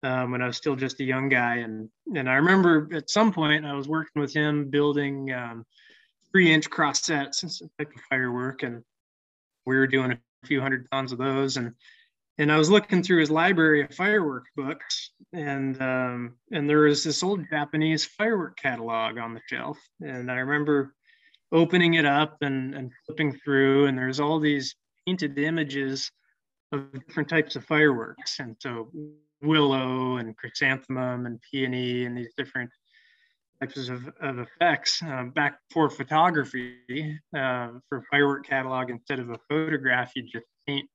um, 0.03 0.31
when 0.31 0.41
i 0.41 0.47
was 0.47 0.57
still 0.57 0.75
just 0.75 0.99
a 0.99 1.03
young 1.03 1.29
guy. 1.29 1.57
And 1.57 1.89
and 2.15 2.29
i 2.29 2.35
remember 2.35 2.89
at 2.93 3.09
some 3.09 3.33
point 3.33 3.65
i 3.65 3.73
was 3.73 3.87
working 3.87 4.21
with 4.21 4.33
him 4.33 4.69
building 4.69 5.31
um, 5.33 5.65
three 6.33 6.51
inch 6.51 6.69
cross 6.69 7.01
sets, 7.01 7.43
it's 7.43 7.59
type 7.59 7.91
of 7.95 8.01
firework, 8.09 8.63
and 8.63 8.83
we 9.65 9.75
were 9.75 9.87
doing 9.87 10.11
a 10.11 10.47
few 10.47 10.59
hundred 10.61 10.89
pounds 10.89 11.11
of 11.11 11.17
those. 11.17 11.57
And 11.57 11.73
and 12.39 12.51
I 12.51 12.57
was 12.57 12.69
looking 12.69 13.03
through 13.03 13.19
his 13.19 13.29
library 13.29 13.83
of 13.83 13.93
firework 13.93 14.45
books, 14.55 15.11
and 15.31 15.79
um, 15.81 16.35
and 16.51 16.69
there 16.69 16.79
was 16.79 17.03
this 17.03 17.23
old 17.23 17.45
Japanese 17.49 18.05
firework 18.05 18.57
catalog 18.57 19.17
on 19.17 19.33
the 19.33 19.41
shelf, 19.47 19.77
and 20.01 20.31
I 20.31 20.35
remember 20.35 20.95
opening 21.51 21.93
it 21.93 22.05
up 22.05 22.37
and, 22.41 22.73
and 22.73 22.91
flipping 23.05 23.39
through, 23.43 23.85
and 23.85 23.95
there's 23.95 24.19
all 24.19 24.39
these 24.39 24.75
painted 25.05 25.37
images 25.37 26.11
of 26.71 26.91
different 27.05 27.29
types 27.29 27.55
of 27.55 27.63
fireworks, 27.65 28.39
and 28.39 28.55
so 28.59 28.89
willow 29.43 30.17
and 30.17 30.35
chrysanthemum 30.37 31.27
and 31.27 31.39
peony 31.51 32.05
and 32.05 32.17
these 32.17 32.33
different 32.37 32.71
types 33.65 33.89
of, 33.89 34.09
of 34.21 34.39
effects 34.39 35.01
uh, 35.03 35.23
back 35.23 35.59
for 35.71 35.89
photography 35.89 37.19
uh, 37.37 37.69
for 37.87 38.03
firework 38.11 38.45
catalog 38.45 38.89
instead 38.89 39.19
of 39.19 39.29
a 39.29 39.39
photograph 39.49 40.11
you 40.15 40.23
just 40.23 40.45
paint 40.67 40.89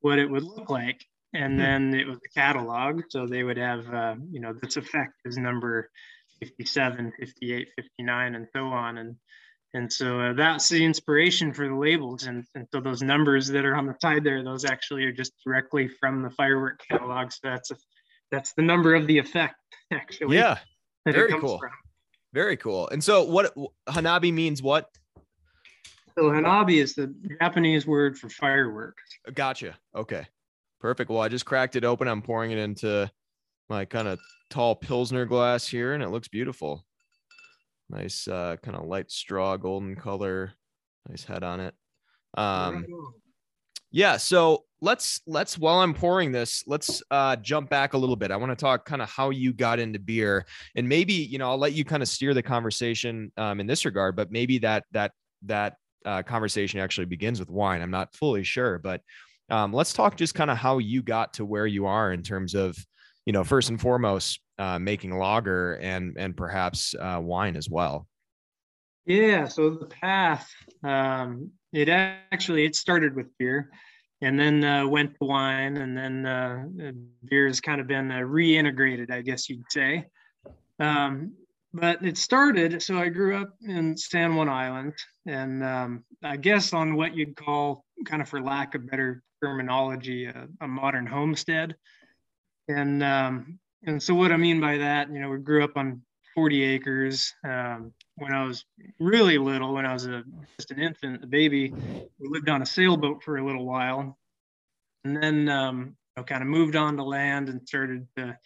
what 0.00 0.18
it 0.18 0.30
would 0.30 0.42
look 0.42 0.68
like 0.68 1.04
and 1.34 1.54
hmm. 1.54 1.58
then 1.58 1.94
it 1.94 2.06
was 2.06 2.18
a 2.18 2.38
catalog 2.38 3.02
so 3.08 3.26
they 3.26 3.42
would 3.42 3.56
have 3.56 3.92
uh, 3.92 4.14
you 4.30 4.40
know 4.40 4.54
this 4.62 4.76
effect 4.76 5.14
is 5.24 5.38
number 5.38 5.88
57 6.40 7.12
58 7.18 7.68
59 7.76 8.34
and 8.34 8.46
so 8.54 8.66
on 8.66 8.98
and 8.98 9.16
and 9.74 9.90
so 9.90 10.20
uh, 10.20 10.32
that's 10.34 10.68
the 10.68 10.84
inspiration 10.84 11.54
for 11.54 11.66
the 11.66 11.74
labels 11.74 12.24
and, 12.24 12.44
and 12.54 12.66
so 12.74 12.80
those 12.80 13.02
numbers 13.02 13.48
that 13.48 13.64
are 13.64 13.76
on 13.76 13.86
the 13.86 13.96
side 14.02 14.22
there 14.22 14.42
those 14.44 14.66
actually 14.66 15.04
are 15.04 15.12
just 15.12 15.32
directly 15.44 15.88
from 15.88 16.22
the 16.22 16.30
firework 16.30 16.80
catalog 16.90 17.32
so 17.32 17.38
that's 17.42 17.70
a, 17.70 17.76
that's 18.30 18.52
the 18.54 18.62
number 18.62 18.94
of 18.94 19.06
the 19.06 19.16
effect 19.16 19.54
actually 19.92 20.36
yeah 20.36 20.58
very 21.06 21.32
cool 21.40 21.58
from. 21.58 21.70
Very 22.32 22.56
cool. 22.56 22.88
And 22.88 23.02
so 23.02 23.24
what 23.24 23.54
hanabi 23.88 24.32
means 24.32 24.62
what? 24.62 24.88
So 26.16 26.24
hanabi 26.24 26.82
is 26.82 26.94
the 26.94 27.14
japanese 27.40 27.86
word 27.86 28.18
for 28.18 28.28
fireworks 28.28 29.02
gotcha. 29.34 29.76
Okay. 29.94 30.26
Perfect. 30.80 31.10
Well 31.10 31.20
i 31.20 31.28
just 31.28 31.46
cracked 31.46 31.76
it 31.76 31.84
open. 31.84 32.08
I'm 32.08 32.22
pouring 32.22 32.50
it 32.50 32.58
into 32.58 33.10
my 33.68 33.84
kind 33.84 34.08
of 34.08 34.18
tall 34.50 34.74
pilsner 34.74 35.24
glass 35.24 35.66
here 35.66 35.94
and 35.94 36.02
it 36.02 36.10
looks 36.10 36.28
beautiful. 36.28 36.84
Nice 37.88 38.26
uh, 38.28 38.56
kind 38.62 38.76
of 38.76 38.86
light 38.86 39.10
straw 39.10 39.56
golden 39.56 39.96
color. 39.96 40.52
Nice 41.08 41.24
head 41.24 41.42
on 41.42 41.60
it. 41.60 41.74
Um 42.36 42.86
yeah 43.90 44.16
so 44.16 44.64
let's 44.82 45.20
let's 45.28 45.56
while 45.56 45.78
i'm 45.78 45.94
pouring 45.94 46.32
this 46.32 46.64
let's 46.66 47.02
uh 47.12 47.36
jump 47.36 47.70
back 47.70 47.94
a 47.94 47.96
little 47.96 48.16
bit. 48.16 48.30
I 48.32 48.36
want 48.36 48.50
to 48.50 48.56
talk 48.56 48.84
kind 48.84 49.00
of 49.00 49.08
how 49.08 49.30
you 49.30 49.52
got 49.52 49.78
into 49.78 50.00
beer 50.00 50.44
and 50.74 50.86
maybe 50.86 51.14
you 51.14 51.38
know 51.38 51.48
i'll 51.48 51.58
let 51.58 51.72
you 51.72 51.84
kind 51.84 52.02
of 52.02 52.08
steer 52.08 52.34
the 52.34 52.42
conversation 52.42 53.32
um 53.36 53.60
in 53.60 53.66
this 53.66 53.84
regard 53.84 54.16
but 54.16 54.30
maybe 54.30 54.58
that 54.58 54.84
that 54.90 55.12
that 55.44 55.76
uh, 56.04 56.20
conversation 56.20 56.80
actually 56.80 57.04
begins 57.04 57.38
with 57.38 57.48
wine. 57.48 57.80
I'm 57.80 57.92
not 57.92 58.12
fully 58.14 58.42
sure 58.42 58.78
but 58.78 59.00
um 59.50 59.72
let's 59.72 59.92
talk 59.92 60.16
just 60.16 60.34
kind 60.34 60.50
of 60.50 60.58
how 60.58 60.78
you 60.78 61.00
got 61.00 61.34
to 61.34 61.44
where 61.44 61.66
you 61.66 61.86
are 61.86 62.12
in 62.12 62.22
terms 62.22 62.54
of 62.54 62.76
you 63.24 63.32
know 63.32 63.44
first 63.44 63.70
and 63.70 63.80
foremost 63.80 64.40
uh, 64.58 64.78
making 64.80 65.16
lager 65.16 65.74
and 65.74 66.16
and 66.18 66.36
perhaps 66.36 66.94
uh, 67.00 67.20
wine 67.22 67.56
as 67.56 67.70
well. 67.70 68.08
Yeah 69.06 69.46
so 69.46 69.70
the 69.70 69.86
path 69.86 70.50
um, 70.82 71.52
it 71.72 71.88
actually 71.88 72.64
it 72.64 72.74
started 72.74 73.14
with 73.14 73.26
beer 73.38 73.70
and 74.22 74.38
then 74.38 74.64
uh, 74.64 74.86
went 74.86 75.14
to 75.18 75.26
wine 75.26 75.76
and 75.76 75.96
then 75.96 76.26
uh, 76.26 76.64
beer 77.24 77.46
has 77.46 77.60
kind 77.60 77.80
of 77.80 77.86
been 77.86 78.10
uh, 78.10 78.18
reintegrated 78.18 79.10
i 79.10 79.20
guess 79.20 79.48
you'd 79.48 79.70
say. 79.70 80.06
Um, 80.78 81.34
but 81.74 82.04
it 82.04 82.18
started 82.18 82.82
so 82.82 82.98
i 82.98 83.08
grew 83.08 83.36
up 83.36 83.54
in 83.62 83.96
san 83.96 84.34
juan 84.34 84.48
island 84.48 84.94
and 85.26 85.62
um, 85.64 86.04
i 86.22 86.36
guess 86.36 86.72
on 86.72 86.96
what 86.96 87.14
you'd 87.14 87.36
call 87.36 87.84
kind 88.04 88.20
of 88.20 88.28
for 88.28 88.40
lack 88.40 88.74
of 88.74 88.88
better 88.90 89.22
terminology 89.42 90.26
a, 90.26 90.46
a 90.60 90.68
modern 90.68 91.06
homestead. 91.06 91.74
And 92.68 93.02
um, 93.02 93.58
and 93.84 94.00
so 94.02 94.14
what 94.14 94.30
I 94.30 94.36
mean 94.36 94.60
by 94.60 94.78
that, 94.78 95.12
you 95.12 95.18
know, 95.18 95.28
we 95.30 95.38
grew 95.38 95.64
up 95.64 95.76
on 95.76 96.02
40 96.34 96.62
acres. 96.62 97.34
Um, 97.44 97.92
when 98.16 98.32
I 98.32 98.44
was 98.44 98.64
really 98.98 99.38
little, 99.38 99.74
when 99.74 99.86
I 99.86 99.92
was 99.92 100.06
a, 100.06 100.22
just 100.58 100.70
an 100.70 100.80
infant, 100.80 101.24
a 101.24 101.26
baby, 101.26 101.70
we 102.18 102.28
lived 102.28 102.48
on 102.48 102.62
a 102.62 102.66
sailboat 102.66 103.22
for 103.22 103.38
a 103.38 103.44
little 103.44 103.66
while, 103.66 104.18
and 105.04 105.22
then 105.22 105.48
um, 105.48 105.96
kind 106.26 106.42
of 106.42 106.48
moved 106.48 106.76
on 106.76 106.96
to 106.96 107.02
land 107.02 107.48
and 107.48 107.66
started 107.66 108.06
to 108.16 108.36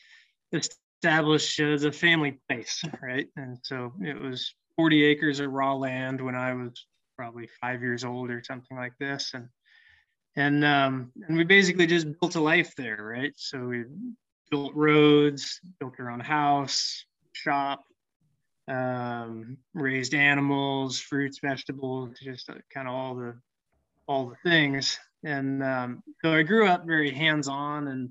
establish 0.52 1.61
uh, 1.61 1.76
the 1.76 1.93
family 1.93 2.38
place, 2.49 2.83
right? 3.02 3.28
And 3.37 3.59
so 3.62 3.93
it 4.00 4.21
was 4.21 4.55
40 4.76 5.05
acres 5.05 5.40
of 5.40 5.52
raw 5.52 5.75
land 5.75 6.21
when 6.21 6.35
I 6.35 6.55
was 6.55 6.87
probably 7.16 7.49
five 7.61 7.83
years 7.83 8.05
old 8.05 8.31
or 8.31 8.43
something 8.43 8.76
like 8.76 8.93
this, 8.99 9.33
and 9.35 9.49
and 10.37 10.64
um, 10.64 11.12
and 11.26 11.37
we 11.37 11.45
basically 11.45 11.87
just 11.87 12.07
built 12.21 12.35
a 12.35 12.40
life 12.40 12.75
there, 12.76 12.99
right? 13.00 13.33
So 13.37 13.66
we 13.66 13.85
built 14.50 14.75
roads, 14.75 15.61
built 15.81 15.95
our 15.99 16.11
own 16.11 16.21
house, 16.21 17.05
shop, 17.37 17.85
um, 18.69 19.59
raised 19.75 20.14
animals, 20.14 20.99
fruits, 20.99 21.38
vegetables, 21.40 22.16
just 22.23 22.50
uh, 22.50 22.55
kind 22.73 22.88
of 22.88 22.95
all 22.95 23.14
the 23.14 23.35
all 24.09 24.28
the 24.28 24.49
things. 24.49 24.99
And 25.25 25.62
um, 25.62 26.02
so 26.25 26.33
I 26.33 26.43
grew 26.43 26.69
up 26.69 26.87
very 26.87 27.11
hands-on 27.11 27.88
and 27.88 28.11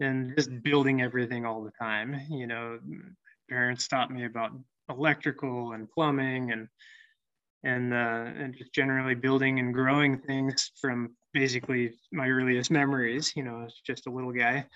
and 0.00 0.34
just 0.36 0.50
building 0.62 1.02
everything 1.02 1.46
all 1.46 1.62
the 1.62 1.72
time. 1.80 2.20
You 2.30 2.46
know, 2.46 2.78
parents 3.48 3.88
taught 3.88 4.10
me 4.10 4.24
about 4.24 4.52
electrical 4.88 5.72
and 5.72 5.90
plumbing 5.90 6.52
and 6.52 6.68
and 7.62 7.94
uh, 7.94 8.30
and 8.36 8.54
just 8.56 8.74
generally 8.74 9.14
building 9.14 9.58
and 9.58 9.72
growing 9.72 10.18
things 10.18 10.70
from 10.80 11.16
basically 11.32 11.92
my 12.12 12.28
earliest 12.28 12.70
memories. 12.70 13.32
You 13.36 13.44
know, 13.44 13.64
as 13.66 13.74
just 13.86 14.06
a 14.06 14.10
little 14.10 14.32
guy, 14.32 14.66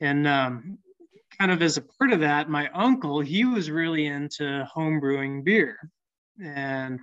and 0.00 0.26
um, 0.26 0.78
kind 1.38 1.50
of 1.50 1.62
as 1.62 1.76
a 1.76 1.82
part 1.82 2.12
of 2.12 2.20
that, 2.20 2.48
my 2.48 2.68
uncle 2.70 3.20
he 3.20 3.44
was 3.44 3.70
really 3.70 4.06
into 4.06 4.64
home 4.64 5.00
brewing 5.00 5.42
beer, 5.42 5.78
and 6.42 7.00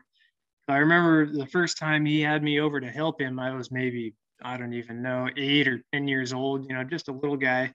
I 0.68 0.78
remember 0.78 1.26
the 1.26 1.48
first 1.48 1.78
time 1.78 2.06
he 2.06 2.22
had 2.22 2.44
me 2.44 2.60
over 2.60 2.80
to 2.80 2.90
help 2.90 3.20
him. 3.20 3.40
I 3.40 3.54
was 3.54 3.72
maybe 3.72 4.14
I 4.44 4.58
don't 4.58 4.74
even 4.74 5.02
know 5.02 5.30
eight 5.38 5.68
or 5.68 5.82
ten 5.92 6.08
years 6.08 6.34
old. 6.34 6.68
You 6.68 6.76
know, 6.76 6.84
just 6.84 7.10
a 7.10 7.12
little 7.12 7.38
guy, 7.38 7.74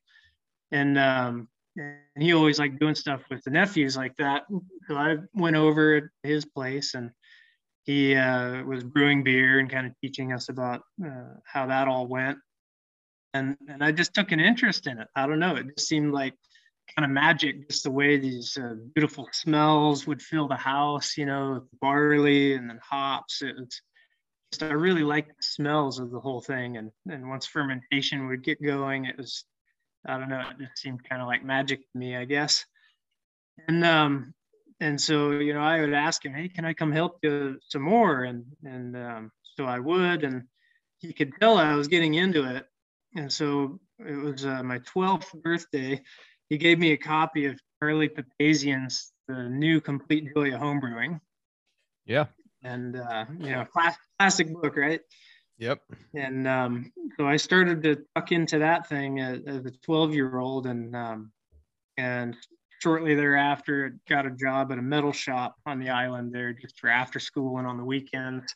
and 0.72 0.98
um, 0.98 1.48
and 1.76 2.22
he 2.22 2.32
always 2.32 2.58
liked 2.58 2.80
doing 2.80 2.94
stuff 2.94 3.22
with 3.30 3.42
the 3.44 3.50
nephews 3.50 3.96
like 3.96 4.16
that. 4.16 4.44
So 4.88 4.96
I 4.96 5.16
went 5.34 5.56
over 5.56 6.00
to 6.00 6.08
his 6.22 6.44
place 6.44 6.94
and 6.94 7.10
he 7.84 8.16
uh, 8.16 8.64
was 8.64 8.82
brewing 8.82 9.22
beer 9.22 9.58
and 9.58 9.70
kind 9.70 9.86
of 9.86 9.92
teaching 10.00 10.32
us 10.32 10.48
about 10.48 10.82
uh, 11.04 11.34
how 11.44 11.66
that 11.66 11.88
all 11.88 12.06
went. 12.06 12.38
And, 13.36 13.56
and 13.68 13.82
I 13.82 13.92
just 13.92 14.14
took 14.14 14.32
an 14.32 14.40
interest 14.40 14.86
in 14.86 14.98
it. 14.98 15.08
I 15.14 15.26
don't 15.26 15.38
know. 15.38 15.56
It 15.56 15.76
just 15.76 15.88
seemed 15.88 16.12
like 16.12 16.34
kind 16.96 17.04
of 17.04 17.10
magic, 17.10 17.68
just 17.68 17.84
the 17.84 17.90
way 17.90 18.18
these 18.18 18.56
uh, 18.56 18.74
beautiful 18.94 19.28
smells 19.32 20.06
would 20.06 20.22
fill 20.22 20.48
the 20.48 20.56
house, 20.56 21.16
you 21.16 21.26
know, 21.26 21.64
barley 21.80 22.54
and 22.54 22.70
then 22.70 22.80
hops. 22.82 23.42
It's 23.42 23.82
just, 24.52 24.62
I 24.62 24.72
really 24.72 25.02
liked 25.02 25.28
the 25.28 25.42
smells 25.42 25.98
of 25.98 26.10
the 26.10 26.20
whole 26.20 26.40
thing. 26.40 26.76
And, 26.76 26.90
and 27.08 27.28
once 27.28 27.46
fermentation 27.46 28.28
would 28.28 28.44
get 28.44 28.62
going, 28.62 29.06
it 29.06 29.16
was, 29.16 29.44
I 30.06 30.18
don't 30.18 30.28
know, 30.28 30.40
it 30.40 30.58
just 30.58 30.78
seemed 30.78 31.08
kind 31.08 31.20
of 31.20 31.28
like 31.28 31.44
magic 31.44 31.80
to 31.80 31.98
me, 31.98 32.16
I 32.16 32.24
guess. 32.24 32.64
And 33.68 33.84
um, 33.84 34.34
and 34.80 35.00
so 35.00 35.32
you 35.32 35.54
know 35.54 35.60
i 35.60 35.80
would 35.80 35.92
ask 35.92 36.24
him 36.24 36.34
hey 36.34 36.48
can 36.48 36.64
i 36.64 36.72
come 36.72 36.92
help 36.92 37.18
you 37.22 37.58
some 37.68 37.82
more 37.82 38.24
and 38.24 38.44
and 38.64 38.96
um, 38.96 39.30
so 39.56 39.64
i 39.64 39.78
would 39.78 40.24
and 40.24 40.44
he 40.98 41.12
could 41.12 41.32
tell 41.40 41.58
i 41.58 41.74
was 41.74 41.88
getting 41.88 42.14
into 42.14 42.44
it 42.44 42.66
and 43.16 43.32
so 43.32 43.80
it 43.98 44.14
was 44.14 44.44
uh, 44.44 44.62
my 44.62 44.78
12th 44.80 45.32
birthday. 45.42 46.02
He 46.48 46.58
gave 46.58 46.78
me 46.78 46.92
a 46.92 46.96
copy 46.96 47.46
of 47.46 47.58
charlie 47.82 48.08
papazian's 48.08 49.12
the 49.28 49.48
new 49.48 49.80
complete 49.80 50.32
joy 50.34 50.54
of 50.54 50.60
homebrewing. 50.60 51.20
Yeah. 52.04 52.26
And 52.62 52.96
uh, 52.96 53.26
you 53.38 53.50
know 53.50 53.64
class, 53.64 53.96
classic 54.18 54.52
book 54.52 54.76
right? 54.76 55.00
Yep. 55.58 55.80
And 56.14 56.46
um, 56.46 56.92
so 57.16 57.26
i 57.26 57.36
started 57.36 57.82
to 57.84 58.04
tuck 58.14 58.32
into 58.32 58.58
that 58.58 58.88
thing 58.88 59.20
as, 59.20 59.40
as 59.46 59.64
a 59.64 59.70
12 59.70 60.14
year 60.14 60.38
old 60.38 60.66
and 60.66 60.94
um, 60.94 61.32
and 61.96 62.36
shortly 62.80 63.14
thereafter, 63.14 63.98
got 64.08 64.26
a 64.26 64.30
job 64.30 64.72
at 64.72 64.78
a 64.78 64.82
metal 64.82 65.12
shop 65.12 65.56
on 65.66 65.78
the 65.78 65.90
island 65.90 66.32
there 66.32 66.52
just 66.52 66.78
for 66.78 66.88
after 66.88 67.18
school 67.18 67.58
and 67.58 67.66
on 67.66 67.76
the 67.76 67.84
weekends, 67.84 68.54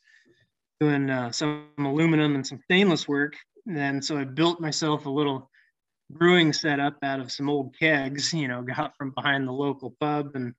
doing 0.79 1.11
uh, 1.11 1.33
some 1.33 1.69
aluminum 1.79 2.35
and 2.35 2.47
some 2.47 2.61
stainless 2.65 3.09
work. 3.09 3.35
And 3.69 4.05
so 4.05 4.19
I 4.19 4.25
built 4.25 4.61
myself 4.61 5.07
a 5.07 5.11
little 5.11 5.51
brewing 6.11 6.53
setup 6.53 6.97
out 7.03 7.21
of 7.21 7.33
some 7.33 7.49
old 7.49 7.77
kegs, 7.79 8.33
you 8.33 8.49
know, 8.49 8.63
got 8.63 8.97
from 8.97 9.11
behind 9.11 9.47
the 9.47 9.53
local 9.53 9.95
pub 10.01 10.33
and 10.35 10.55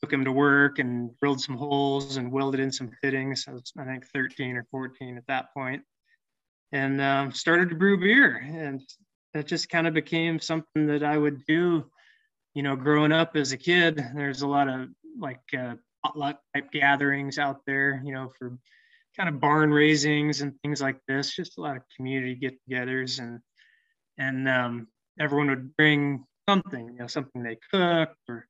took 0.00 0.10
them 0.10 0.24
to 0.24 0.32
work 0.32 0.78
and 0.78 1.16
drilled 1.18 1.40
some 1.40 1.56
holes 1.56 2.16
and 2.16 2.30
welded 2.30 2.60
in 2.60 2.70
some 2.70 2.90
fittings. 3.02 3.46
I 3.48 3.52
was, 3.52 3.72
I 3.78 3.84
think, 3.84 4.06
13 4.14 4.56
or 4.56 4.66
14 4.70 5.16
at 5.16 5.26
that 5.26 5.52
point, 5.52 5.82
and 6.72 7.00
um, 7.00 7.32
started 7.32 7.70
to 7.70 7.74
brew 7.74 7.98
beer. 7.98 8.36
And 8.36 8.80
that 9.34 9.46
just 9.46 9.68
kind 9.68 9.86
of 9.86 9.94
became 9.94 10.38
something 10.38 10.86
that 10.86 11.02
I 11.02 11.18
would 11.18 11.44
do 11.46 11.90
you 12.58 12.64
know, 12.64 12.74
growing 12.74 13.12
up 13.12 13.36
as 13.36 13.52
a 13.52 13.56
kid, 13.56 14.04
there's 14.16 14.42
a 14.42 14.48
lot 14.48 14.68
of 14.68 14.88
like 15.16 15.40
uh, 15.56 15.74
potluck 16.04 16.40
type 16.52 16.72
gatherings 16.72 17.38
out 17.38 17.60
there, 17.66 18.02
you 18.04 18.12
know, 18.12 18.32
for 18.36 18.58
kind 19.18 19.28
of 19.28 19.40
barn 19.40 19.70
raisings 19.70 20.40
and 20.42 20.54
things 20.62 20.80
like 20.80 20.98
this. 21.08 21.34
Just 21.34 21.58
a 21.58 21.60
lot 21.60 21.76
of 21.76 21.82
community 21.96 22.34
get-togethers, 22.36 23.18
and 23.18 23.40
and 24.18 24.48
um, 24.48 24.88
everyone 25.20 25.48
would 25.48 25.76
bring 25.76 26.24
something, 26.48 26.86
you 26.92 26.98
know, 26.98 27.06
something 27.06 27.42
they 27.42 27.58
cooked, 27.72 28.16
or 28.28 28.46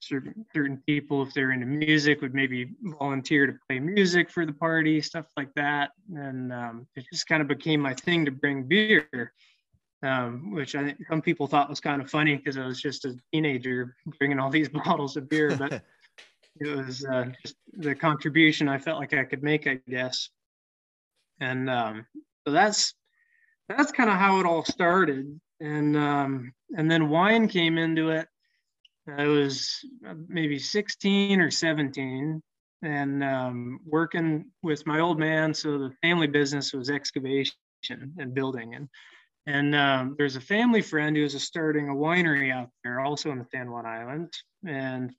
certain 0.00 0.46
certain 0.54 0.82
people, 0.86 1.22
if 1.22 1.34
they're 1.34 1.52
into 1.52 1.66
music, 1.66 2.22
would 2.22 2.34
maybe 2.34 2.72
volunteer 2.82 3.46
to 3.46 3.58
play 3.68 3.78
music 3.78 4.30
for 4.30 4.46
the 4.46 4.52
party, 4.52 5.00
stuff 5.00 5.26
like 5.36 5.52
that. 5.54 5.90
And 6.14 6.52
um, 6.52 6.86
it 6.96 7.04
just 7.12 7.26
kind 7.26 7.42
of 7.42 7.48
became 7.48 7.80
my 7.80 7.94
thing 7.94 8.24
to 8.24 8.30
bring 8.30 8.64
beer. 8.64 9.32
um, 10.02 10.52
which 10.52 10.74
I 10.74 10.84
think 10.84 10.98
some 11.08 11.20
people 11.20 11.46
thought 11.46 11.68
was 11.68 11.80
kind 11.80 12.00
of 12.00 12.10
funny 12.10 12.36
because 12.36 12.56
I 12.56 12.66
was 12.66 12.80
just 12.80 13.04
a 13.04 13.14
teenager 13.32 13.94
bringing 14.18 14.38
all 14.38 14.50
these 14.50 14.68
bottles 14.84 15.16
of 15.16 15.28
beer, 15.28 15.54
but 15.56 15.82
it 16.60 16.76
was 16.76 17.04
uh, 17.04 17.26
just 17.42 17.56
the 17.72 17.94
contribution 17.94 18.68
I 18.68 18.78
felt 18.78 18.98
like 18.98 19.14
I 19.14 19.24
could 19.24 19.42
make, 19.42 19.66
I 19.66 19.80
guess. 19.88 20.28
And 21.40 21.70
um, 21.70 22.06
so 22.46 22.52
that's 22.52 22.94
that's 23.68 23.92
kind 23.92 24.10
of 24.10 24.16
how 24.16 24.40
it 24.40 24.46
all 24.46 24.64
started, 24.64 25.40
and 25.60 25.96
um, 25.96 26.52
and 26.76 26.90
then 26.90 27.08
wine 27.08 27.48
came 27.48 27.78
into 27.78 28.10
it. 28.10 28.28
I 29.08 29.26
was 29.26 29.84
maybe 30.28 30.58
16 30.58 31.40
or 31.40 31.50
17, 31.50 32.42
and 32.82 33.24
um, 33.24 33.80
working 33.86 34.50
with 34.62 34.86
my 34.86 35.00
old 35.00 35.18
man. 35.18 35.54
So 35.54 35.78
the 35.78 35.94
family 36.02 36.26
business 36.26 36.72
was 36.74 36.90
excavation 36.90 37.54
and 37.88 38.34
building, 38.34 38.74
and 38.74 38.88
and 39.46 39.74
um, 39.74 40.14
there's 40.18 40.36
a 40.36 40.40
family 40.40 40.82
friend 40.82 41.16
who 41.16 41.24
is 41.24 41.42
starting 41.42 41.88
a 41.88 41.94
winery 41.94 42.52
out 42.52 42.68
there, 42.84 43.00
also 43.00 43.30
in 43.30 43.38
the 43.38 43.46
San 43.50 43.70
Juan 43.70 43.86
Islands, 43.86 44.44
and 44.66 45.14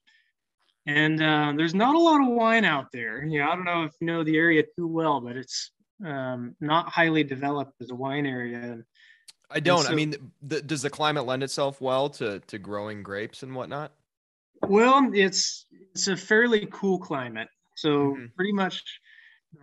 and 0.86 1.22
uh, 1.22 1.54
there's 1.56 1.76
not 1.76 1.96
a 1.96 2.00
lot 2.00 2.22
of 2.22 2.28
wine 2.28 2.66
out 2.66 2.88
there. 2.92 3.24
You 3.24 3.40
know, 3.40 3.50
I 3.50 3.56
don't 3.56 3.66
know 3.66 3.84
if 3.84 3.94
you 4.00 4.08
know 4.08 4.24
the 4.24 4.38
area 4.38 4.64
too 4.76 4.88
well, 4.88 5.22
but 5.22 5.38
it's 5.38 5.72
um, 6.06 6.56
not 6.60 6.90
highly 6.90 7.24
developed 7.24 7.74
as 7.82 7.92
a 7.92 7.96
wine 7.96 8.26
area. 8.26 8.80
I 9.50 9.60
don't. 9.60 9.84
So, 9.84 9.92
I 9.92 9.96
mean, 9.96 10.16
the, 10.42 10.62
does 10.62 10.82
the 10.82 10.90
climate 10.90 11.26
lend 11.26 11.44
itself 11.44 11.82
well 11.82 12.10
to 12.12 12.40
to 12.40 12.58
growing 12.58 13.04
grapes 13.04 13.44
and 13.44 13.56
whatnot? 13.56 13.92
Well, 14.68 15.10
it's 15.14 15.66
it's 15.94 16.08
a 16.08 16.18
fairly 16.18 16.68
cool 16.72 17.00
climate. 17.00 17.50
So 17.76 17.90
mm-hmm. 17.90 18.26
pretty 18.36 18.54
much 18.54 18.84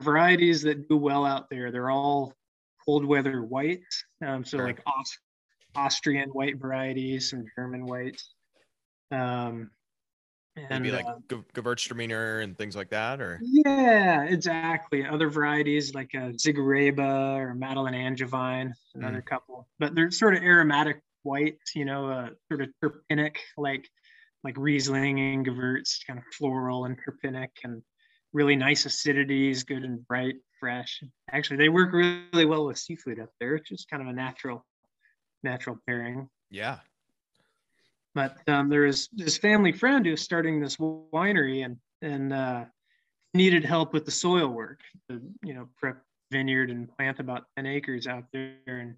varieties 0.01 0.63
that 0.63 0.89
do 0.89 0.97
well 0.97 1.25
out 1.25 1.49
there, 1.51 1.71
they're 1.71 1.91
all 1.91 2.35
cold 2.85 3.05
weather 3.05 3.43
whites. 3.43 4.05
Um, 4.25 4.45
so 4.45 4.59
sure. 4.59 4.67
like 4.67 4.83
Aust- 4.87 5.19
Austrian 5.75 6.31
white 6.31 6.59
varieties, 6.59 7.31
some 7.31 7.45
German 7.57 7.87
whites. 7.87 8.35
Um, 9.11 9.71
and, 10.71 10.83
Maybe 10.83 10.95
like 10.95 11.07
uh, 11.07 11.37
Gewürztraminer 11.55 12.43
and 12.43 12.57
things 12.57 12.77
like 12.77 12.91
that, 12.91 13.21
or 13.21 13.41
yeah, 13.43 14.25
exactly. 14.25 15.07
Other 15.07 15.29
varieties 15.29 15.95
like 15.95 16.11
a 16.15 16.19
uh, 16.19 16.31
Siegerrebe 16.31 16.99
or 16.99 17.55
Madeleine 17.55 17.95
Angevine, 17.95 18.75
another 18.95 19.23
mm. 19.23 19.27
couple, 19.27 19.69
but 19.79 19.95
they're 19.95 20.11
sort 20.11 20.35
of 20.35 20.43
aromatic 20.43 21.01
whites, 21.23 21.75
you 21.75 21.85
know, 21.85 22.11
uh, 22.11 22.29
sort 22.49 22.63
of 22.63 22.69
terpenic, 22.83 23.37
like 23.57 23.89
like 24.45 24.57
Riesling 24.57 25.19
and 25.19 25.47
Gewurz, 25.47 25.99
kind 26.07 26.19
of 26.19 26.25
floral 26.37 26.85
and 26.85 26.97
terpenic, 26.97 27.51
and 27.65 27.83
really 28.33 28.57
nice 28.57 28.87
acidities, 28.87 29.67
good 29.67 29.83
and 29.83 30.07
bright, 30.07 30.37
fresh. 30.61 31.03
Actually, 31.33 31.59
they 31.59 31.69
work 31.69 31.93
really 31.93 32.45
well 32.45 32.67
with 32.67 32.79
seafood 32.79 33.21
up 33.21 33.31
there. 33.41 33.57
It's 33.57 33.69
just 33.69 33.91
kind 33.91 34.03
of 34.03 34.09
a 34.09 34.13
natural, 34.13 34.65
natural 35.43 35.79
pairing. 35.87 36.29
Yeah. 36.51 36.79
But 38.19 38.37
um, 38.49 38.69
there 38.69 38.85
is 38.85 39.09
this 39.13 39.39
family 39.39 39.71
friend 39.71 40.05
who's 40.05 40.23
starting 40.23 40.59
this 40.59 40.77
winery 40.79 41.65
and 41.65 41.77
and 42.03 42.33
uh, 42.33 42.65
needed 43.33 43.65
help 43.65 43.93
with 43.93 44.05
the 44.07 44.11
soil 44.11 44.49
work. 44.49 44.81
To, 45.09 45.21
you 45.45 45.55
know, 45.55 45.69
prep 45.77 46.03
vineyard 46.33 46.69
and 46.73 46.91
plant 46.97 47.21
about 47.21 47.45
ten 47.55 47.65
acres 47.67 48.09
out 48.09 48.25
there, 48.33 48.57
and 48.67 48.97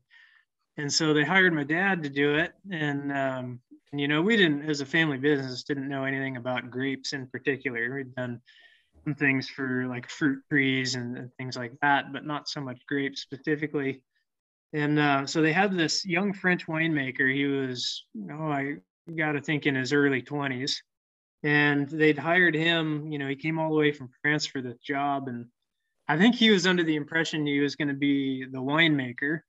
and 0.79 0.91
so 0.91 1.13
they 1.13 1.23
hired 1.23 1.53
my 1.53 1.65
dad 1.65 2.03
to 2.05 2.09
do 2.09 2.37
it. 2.37 2.55
And 2.71 3.13
um, 3.13 3.61
and 3.93 4.01
you 4.01 4.09
know, 4.09 4.23
we 4.23 4.39
didn't, 4.39 4.63
as 4.71 4.81
a 4.81 4.87
family 4.87 5.19
business, 5.19 5.65
didn't 5.65 5.91
know 5.91 6.05
anything 6.05 6.39
about 6.39 6.71
grapes 6.71 7.13
in 7.13 7.27
particular. 7.27 7.95
We'd 7.95 8.15
done 8.15 8.41
some 9.05 9.15
things 9.15 9.51
for 9.51 9.85
like 9.87 10.09
fruit 10.09 10.41
trees 10.49 10.95
and, 10.95 11.19
and 11.19 11.31
things 11.37 11.59
like 11.59 11.75
that, 11.83 12.11
but 12.11 12.25
not 12.25 12.49
so 12.49 12.63
much 12.63 12.81
grapes 12.87 13.21
specifically. 13.21 14.03
And 14.73 14.99
uh, 14.99 15.27
so 15.27 15.43
they 15.43 15.53
had 15.53 15.77
this 15.77 16.07
young 16.07 16.33
French 16.33 16.67
winemaker. 16.67 17.31
He 17.31 17.45
was, 17.45 18.07
oh, 18.33 18.49
I 18.49 18.77
got 19.17 19.33
to 19.33 19.41
think 19.41 19.67
in 19.67 19.75
his 19.75 19.93
early 19.93 20.23
20s. 20.23 20.77
And 21.43 21.89
they'd 21.89 22.19
hired 22.19 22.55
him, 22.55 23.11
you 23.11 23.19
know, 23.19 23.29
he 23.29 23.37
came 23.37 23.59
all 23.59 23.71
the 23.71 23.79
way 23.79 23.93
from 23.93 24.11
France 24.23 24.47
for 24.47 24.61
this 24.61 24.79
job. 24.79 25.29
And 25.29 25.47
I 26.07 26.19
think 26.19 26.35
he 26.35 26.51
was 26.51 26.67
under 26.67 26.83
the 26.83 26.97
impression 26.97 27.47
he 27.47 27.61
was 27.61 27.77
going 27.77 27.89
to 27.89 27.95
be 27.95 28.45
the 28.45 28.59
winemaker, 28.59 29.41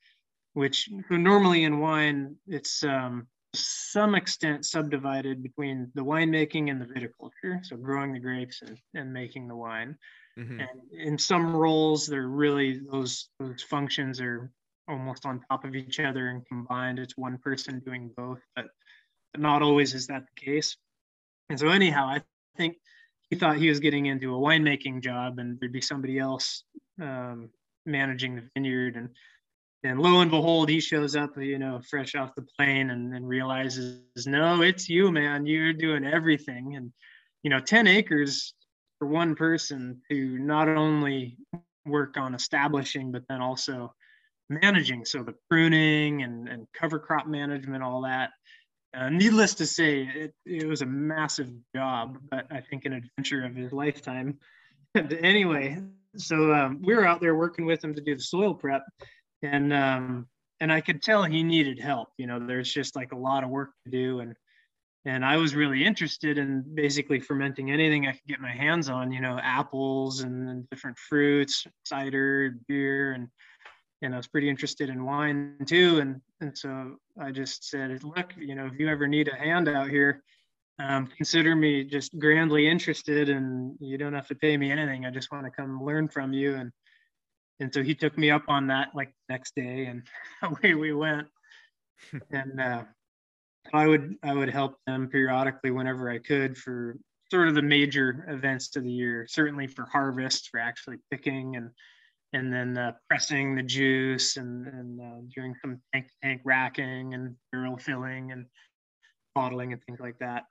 which 0.53 0.89
normally 1.09 1.63
in 1.65 1.79
wine, 1.79 2.37
it's 2.47 2.83
um, 2.83 3.27
some 3.53 4.15
extent 4.15 4.65
subdivided 4.65 5.43
between 5.43 5.91
the 5.95 6.03
winemaking 6.03 6.71
and 6.71 6.81
the 6.81 6.85
viticulture, 6.85 7.63
so 7.63 7.75
growing 7.75 8.13
the 8.13 8.19
grapes 8.19 8.61
and, 8.61 8.77
and 8.93 9.11
making 9.11 9.47
the 9.47 9.55
wine. 9.55 9.97
Mm-hmm. 10.39 10.59
And 10.61 10.69
in 10.97 11.17
some 11.17 11.53
roles, 11.55 12.07
they're 12.07 12.27
really 12.27 12.79
those 12.89 13.29
those 13.39 13.61
functions 13.63 14.21
are 14.21 14.49
almost 14.87 15.25
on 15.25 15.41
top 15.49 15.65
of 15.65 15.75
each 15.75 15.99
other 15.99 16.29
and 16.29 16.45
combined. 16.47 16.99
It's 16.99 17.17
one 17.17 17.37
person 17.37 17.81
doing 17.85 18.11
both, 18.15 18.39
but, 18.55 18.65
but 18.65 18.71
not 19.37 19.61
always 19.61 19.93
is 19.93 20.07
that 20.07 20.23
the 20.25 20.45
case. 20.45 20.77
And 21.49 21.59
so, 21.59 21.69
anyhow, 21.69 22.07
I 22.07 22.21
think 22.57 22.77
he 23.29 23.35
thought 23.35 23.57
he 23.57 23.69
was 23.69 23.79
getting 23.79 24.05
into 24.05 24.35
a 24.35 24.39
winemaking 24.39 25.01
job, 25.01 25.39
and 25.39 25.59
there'd 25.59 25.71
be 25.71 25.81
somebody 25.81 26.19
else 26.19 26.63
um, 27.01 27.49
managing 27.85 28.35
the 28.35 28.43
vineyard. 28.53 28.95
And 28.95 29.09
and 29.83 29.99
lo 29.99 30.19
and 30.19 30.29
behold, 30.29 30.69
he 30.69 30.79
shows 30.79 31.15
up, 31.15 31.31
you 31.37 31.57
know, 31.57 31.81
fresh 31.89 32.13
off 32.13 32.35
the 32.35 32.45
plane 32.57 32.91
and 32.91 33.11
then 33.11 33.25
realizes, 33.25 34.03
no, 34.27 34.61
it's 34.61 34.87
you, 34.87 35.11
man. 35.11 35.47
You're 35.47 35.73
doing 35.73 36.05
everything. 36.05 36.75
And, 36.75 36.91
you 37.41 37.49
know, 37.49 37.59
10 37.59 37.87
acres 37.87 38.53
for 38.99 39.07
one 39.07 39.33
person 39.33 39.99
to 40.11 40.37
not 40.37 40.69
only 40.69 41.37
work 41.87 42.15
on 42.17 42.35
establishing, 42.35 43.11
but 43.11 43.23
then 43.27 43.41
also 43.41 43.95
managing. 44.49 45.03
So 45.03 45.23
the 45.23 45.33
pruning 45.49 46.21
and, 46.21 46.47
and 46.47 46.67
cover 46.73 46.99
crop 46.99 47.25
management, 47.25 47.81
all 47.81 48.01
that. 48.01 48.29
Uh, 48.93 49.09
needless 49.09 49.55
to 49.55 49.65
say, 49.65 50.01
it, 50.01 50.33
it 50.45 50.67
was 50.67 50.81
a 50.81 50.85
massive 50.85 51.49
job, 51.73 52.17
but 52.29 52.45
I 52.51 52.59
think 52.59 52.85
an 52.85 52.93
adventure 52.93 53.45
of 53.45 53.55
his 53.55 53.71
lifetime. 53.71 54.37
anyway, 54.95 55.77
so 56.17 56.53
um, 56.53 56.81
we 56.81 56.93
were 56.93 57.05
out 57.05 57.21
there 57.21 57.35
working 57.35 57.65
with 57.65 57.83
him 57.83 57.95
to 57.95 58.01
do 58.01 58.15
the 58.15 58.21
soil 58.21 58.53
prep 58.53 58.83
and 59.43 59.73
um, 59.73 60.27
and 60.59 60.71
I 60.71 60.81
could 60.81 61.01
tell 61.01 61.23
he 61.23 61.43
needed 61.43 61.79
help. 61.79 62.09
You 62.17 62.27
know, 62.27 62.39
there's 62.39 62.71
just 62.71 62.95
like 62.95 63.11
a 63.11 63.17
lot 63.17 63.43
of 63.43 63.49
work 63.49 63.71
to 63.85 63.91
do, 63.91 64.19
and 64.19 64.35
and 65.05 65.25
I 65.25 65.37
was 65.37 65.55
really 65.55 65.83
interested 65.83 66.37
in 66.37 66.63
basically 66.75 67.19
fermenting 67.19 67.71
anything 67.71 68.05
I 68.05 68.11
could 68.11 68.27
get 68.27 68.39
my 68.39 68.51
hands 68.51 68.89
on. 68.89 69.11
You 69.11 69.21
know, 69.21 69.39
apples 69.41 70.21
and, 70.21 70.47
and 70.49 70.69
different 70.69 70.97
fruits, 70.97 71.65
cider, 71.85 72.57
beer, 72.67 73.13
and 73.13 73.27
and 74.01 74.13
I 74.13 74.17
was 74.17 74.27
pretty 74.27 74.49
interested 74.49 74.89
in 74.89 75.05
wine 75.05 75.57
too. 75.65 75.99
And 75.99 76.21
and 76.39 76.57
so 76.57 76.97
I 77.19 77.31
just 77.31 77.69
said, 77.69 78.03
look, 78.03 78.33
you 78.37 78.55
know, 78.55 78.65
if 78.65 78.79
you 78.79 78.89
ever 78.89 79.07
need 79.07 79.27
a 79.27 79.35
hand 79.35 79.69
out 79.69 79.89
here, 79.89 80.23
um, 80.79 81.07
consider 81.07 81.55
me 81.55 81.83
just 81.83 82.17
grandly 82.17 82.67
interested, 82.67 83.29
and 83.29 83.75
you 83.79 83.97
don't 83.97 84.13
have 84.13 84.27
to 84.27 84.35
pay 84.35 84.57
me 84.57 84.71
anything. 84.71 85.05
I 85.05 85.11
just 85.11 85.31
want 85.31 85.45
to 85.45 85.51
come 85.51 85.83
learn 85.83 86.07
from 86.07 86.33
you 86.33 86.55
and 86.55 86.71
and 87.61 87.71
so 87.71 87.83
he 87.83 87.93
took 87.93 88.17
me 88.17 88.31
up 88.31 88.43
on 88.47 88.67
that 88.67 88.89
like 88.93 89.13
next 89.29 89.55
day 89.55 89.85
and 89.85 90.03
away 90.43 90.73
we 90.73 90.91
went 90.91 91.27
and 92.31 92.59
uh, 92.59 92.83
i 93.73 93.87
would 93.87 94.15
i 94.23 94.33
would 94.33 94.49
help 94.49 94.75
them 94.85 95.07
periodically 95.07 95.71
whenever 95.71 96.09
i 96.09 96.17
could 96.17 96.57
for 96.57 96.97
sort 97.29 97.47
of 97.47 97.55
the 97.55 97.61
major 97.61 98.25
events 98.27 98.75
of 98.75 98.83
the 98.83 98.91
year 98.91 99.25
certainly 99.29 99.67
for 99.67 99.85
harvest 99.85 100.49
for 100.49 100.59
actually 100.59 100.97
picking 101.09 101.55
and 101.55 101.69
and 102.33 102.51
then 102.51 102.77
uh, 102.77 102.93
pressing 103.09 103.55
the 103.55 103.63
juice 103.63 104.37
and, 104.37 104.67
and 104.67 105.01
uh, 105.01 105.21
doing 105.35 105.53
some 105.61 105.81
tank 105.93 106.07
tank 106.23 106.41
racking 106.45 107.13
and 107.13 107.35
barrel 107.51 107.77
filling 107.77 108.31
and 108.31 108.45
bottling 109.35 109.73
and 109.73 109.83
things 109.83 109.99
like 109.99 110.17
that. 110.19 110.43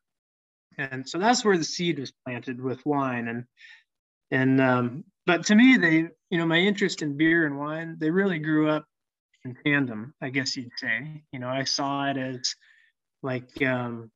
And 0.79 1.09
so 1.09 1.19
that's 1.19 1.45
where 1.45 1.59
the 1.59 1.64
seed 1.64 1.99
was 1.99 2.12
planted 2.25 2.61
with 2.61 2.85
wine 2.87 3.29
and 3.29 3.45
and 4.31 4.61
um, 4.61 5.05
but 5.27 5.47
to 5.47 5.55
me 5.55 5.77
they 5.77 6.09
you 6.31 6.38
know 6.38 6.47
my 6.47 6.59
interest 6.59 7.03
in 7.03 7.16
beer 7.16 7.47
and 7.47 7.59
wine 7.59 7.97
they 7.99 8.11
really 8.11 8.38
grew 8.38 8.69
up 8.69 8.85
in 9.45 9.57
tandem 9.64 10.14
i 10.21 10.29
guess 10.29 10.57
you'd 10.57 10.71
say. 10.77 11.23
You 11.33 11.40
know 11.40 11.49
i 11.49 11.64
saw 11.64 12.11
it 12.11 12.16
as 12.16 12.55
like 13.23 13.51
um 13.62 14.11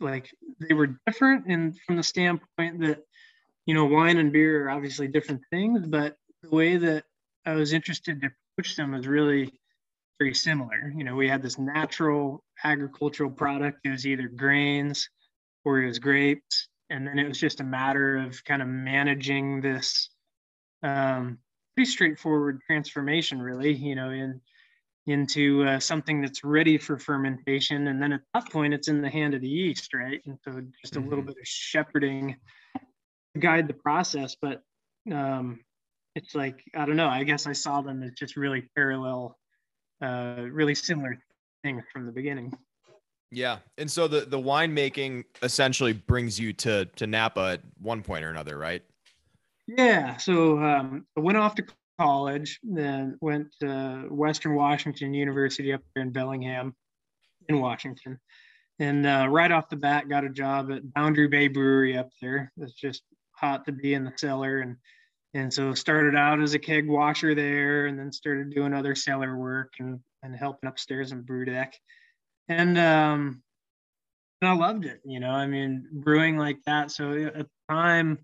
like 0.00 0.30
they 0.60 0.74
were 0.74 0.98
different 1.06 1.46
and 1.46 1.78
from 1.86 1.96
the 1.96 2.02
standpoint 2.02 2.80
that 2.80 3.00
you 3.66 3.74
know 3.74 3.84
wine 3.84 4.18
and 4.18 4.32
beer 4.32 4.66
are 4.66 4.70
obviously 4.70 5.08
different 5.08 5.42
things 5.50 5.86
but 5.86 6.16
the 6.42 6.50
way 6.50 6.76
that 6.76 7.04
i 7.46 7.54
was 7.54 7.72
interested 7.72 8.20
to 8.20 8.30
approach 8.58 8.76
them 8.76 8.92
was 8.92 9.06
really 9.06 9.52
very 10.18 10.34
similar 10.34 10.92
you 10.96 11.04
know 11.04 11.14
we 11.14 11.28
had 11.28 11.42
this 11.42 11.58
natural 11.58 12.44
agricultural 12.64 13.30
product 13.30 13.80
it 13.84 13.90
was 13.90 14.06
either 14.06 14.28
grains 14.28 15.08
or 15.64 15.80
it 15.80 15.86
was 15.86 15.98
grapes 15.98 16.68
and 16.90 17.06
then 17.06 17.18
it 17.18 17.26
was 17.26 17.38
just 17.38 17.60
a 17.60 17.64
matter 17.64 18.18
of 18.18 18.44
kind 18.44 18.60
of 18.60 18.68
managing 18.68 19.62
this 19.62 20.10
um, 20.82 21.38
pretty 21.74 21.90
straightforward 21.90 22.60
transformation, 22.66 23.40
really. 23.40 23.72
You 23.72 23.94
know, 23.94 24.10
in 24.10 24.40
into 25.06 25.64
uh, 25.64 25.80
something 25.80 26.20
that's 26.20 26.44
ready 26.44 26.78
for 26.78 26.98
fermentation, 26.98 27.88
and 27.88 28.00
then 28.00 28.12
at 28.12 28.20
that 28.34 28.50
point, 28.50 28.74
it's 28.74 28.88
in 28.88 29.00
the 29.00 29.10
hand 29.10 29.34
of 29.34 29.40
the 29.40 29.48
yeast, 29.48 29.94
right? 29.94 30.20
And 30.26 30.38
so 30.44 30.62
just 30.80 30.96
a 30.96 31.00
mm-hmm. 31.00 31.08
little 31.08 31.24
bit 31.24 31.36
of 31.40 31.46
shepherding 31.46 32.36
to 33.34 33.40
guide 33.40 33.66
the 33.66 33.74
process, 33.74 34.36
but 34.40 34.62
um, 35.10 35.60
it's 36.14 36.34
like 36.34 36.62
I 36.74 36.84
don't 36.84 36.96
know. 36.96 37.08
I 37.08 37.24
guess 37.24 37.46
I 37.46 37.52
saw 37.52 37.80
them 37.80 38.02
as 38.02 38.12
just 38.12 38.36
really 38.36 38.68
parallel 38.74 39.38
uh, 40.02 40.46
really 40.50 40.74
similar 40.74 41.18
things 41.62 41.82
from 41.92 42.06
the 42.06 42.12
beginning. 42.12 42.52
Yeah, 43.30 43.58
and 43.78 43.90
so 43.90 44.08
the 44.08 44.20
the 44.20 44.38
winemaking 44.38 45.24
essentially 45.42 45.94
brings 45.94 46.38
you 46.38 46.52
to 46.54 46.84
to 46.96 47.06
Napa 47.06 47.52
at 47.54 47.60
one 47.80 48.02
point 48.02 48.24
or 48.24 48.30
another, 48.30 48.58
right? 48.58 48.82
Yeah. 49.66 50.16
So 50.18 50.58
um, 50.58 51.06
I 51.16 51.20
went 51.20 51.38
off 51.38 51.54
to 51.54 51.64
college, 51.98 52.58
then 52.62 53.16
went 53.20 53.48
to 53.60 54.06
Western 54.10 54.54
Washington 54.54 55.14
University 55.14 55.72
up 55.72 55.80
there 55.94 56.02
in 56.02 56.10
Bellingham, 56.10 56.74
in 57.48 57.60
Washington, 57.60 58.18
and 58.78 59.06
uh, 59.06 59.26
right 59.30 59.50
off 59.50 59.70
the 59.70 59.76
bat 59.76 60.10
got 60.10 60.24
a 60.24 60.28
job 60.28 60.70
at 60.70 60.92
Boundary 60.92 61.28
Bay 61.28 61.48
Brewery 61.48 61.96
up 61.96 62.10
there. 62.20 62.52
It's 62.58 62.74
just 62.74 63.02
hot 63.34 63.64
to 63.64 63.72
be 63.72 63.94
in 63.94 64.04
the 64.04 64.12
cellar 64.16 64.60
and 64.60 64.76
and 65.34 65.52
so 65.52 65.74
started 65.74 66.14
out 66.14 66.40
as 66.40 66.54
a 66.54 66.58
keg 66.58 66.86
washer 66.86 67.34
there 67.34 67.86
and 67.86 67.98
then 67.98 68.12
started 68.12 68.50
doing 68.50 68.74
other 68.74 68.94
cellar 68.94 69.36
work 69.36 69.72
and, 69.78 70.00
and 70.22 70.36
helping 70.36 70.68
upstairs 70.68 71.12
in 71.12 71.22
brew 71.22 71.44
deck 71.44 71.74
and 72.48 72.78
um 72.78 73.42
and 74.40 74.50
i 74.50 74.54
loved 74.54 74.84
it 74.84 75.00
you 75.04 75.20
know 75.20 75.30
i 75.30 75.46
mean 75.46 75.86
brewing 75.92 76.36
like 76.36 76.58
that. 76.66 76.90
So 76.90 77.12
at 77.12 77.34
the 77.34 77.46
time 77.68 78.18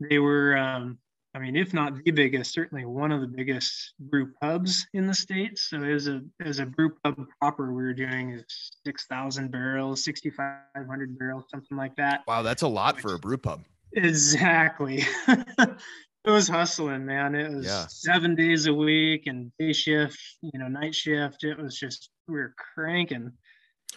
they 0.00 0.18
were 0.18 0.56
um 0.56 0.98
i 1.34 1.38
mean 1.38 1.56
if 1.56 1.74
not 1.74 2.04
the 2.04 2.10
biggest 2.10 2.52
certainly 2.52 2.84
one 2.84 3.12
of 3.12 3.20
the 3.20 3.26
biggest 3.26 3.94
brew 3.98 4.32
pubs 4.40 4.86
in 4.94 5.06
the 5.06 5.14
states 5.14 5.68
so 5.70 5.82
as 5.82 6.08
a 6.08 6.22
as 6.44 6.58
a 6.58 6.66
brew 6.66 6.94
pub 7.02 7.26
proper. 7.40 7.72
We 7.72 7.82
were 7.82 7.94
doing 7.94 8.42
6000 8.86 9.50
barrels 9.50 10.04
6500 10.04 11.18
barrels 11.18 11.44
something 11.50 11.76
like 11.76 11.96
that. 11.96 12.22
Wow 12.26 12.42
that's 12.42 12.62
a 12.62 12.68
lot 12.68 13.00
for 13.00 13.14
a 13.14 13.18
brew 13.18 13.38
pub. 13.38 13.62
Exactly 13.92 15.04
it 16.24 16.30
was 16.30 16.48
hustling 16.48 17.06
man. 17.06 17.34
It 17.34 17.50
was 17.50 17.66
yeah. 17.66 17.86
seven 17.88 18.34
days 18.34 18.66
a 18.66 18.74
week 18.74 19.26
and 19.26 19.52
day 19.58 19.72
shift 19.72 20.18
you 20.42 20.58
know 20.58 20.68
night 20.68 20.94
shift. 20.94 21.44
It 21.44 21.58
was 21.58 21.78
just 21.78 22.10
we 22.28 22.34
were 22.34 22.54
cranking. 22.74 23.32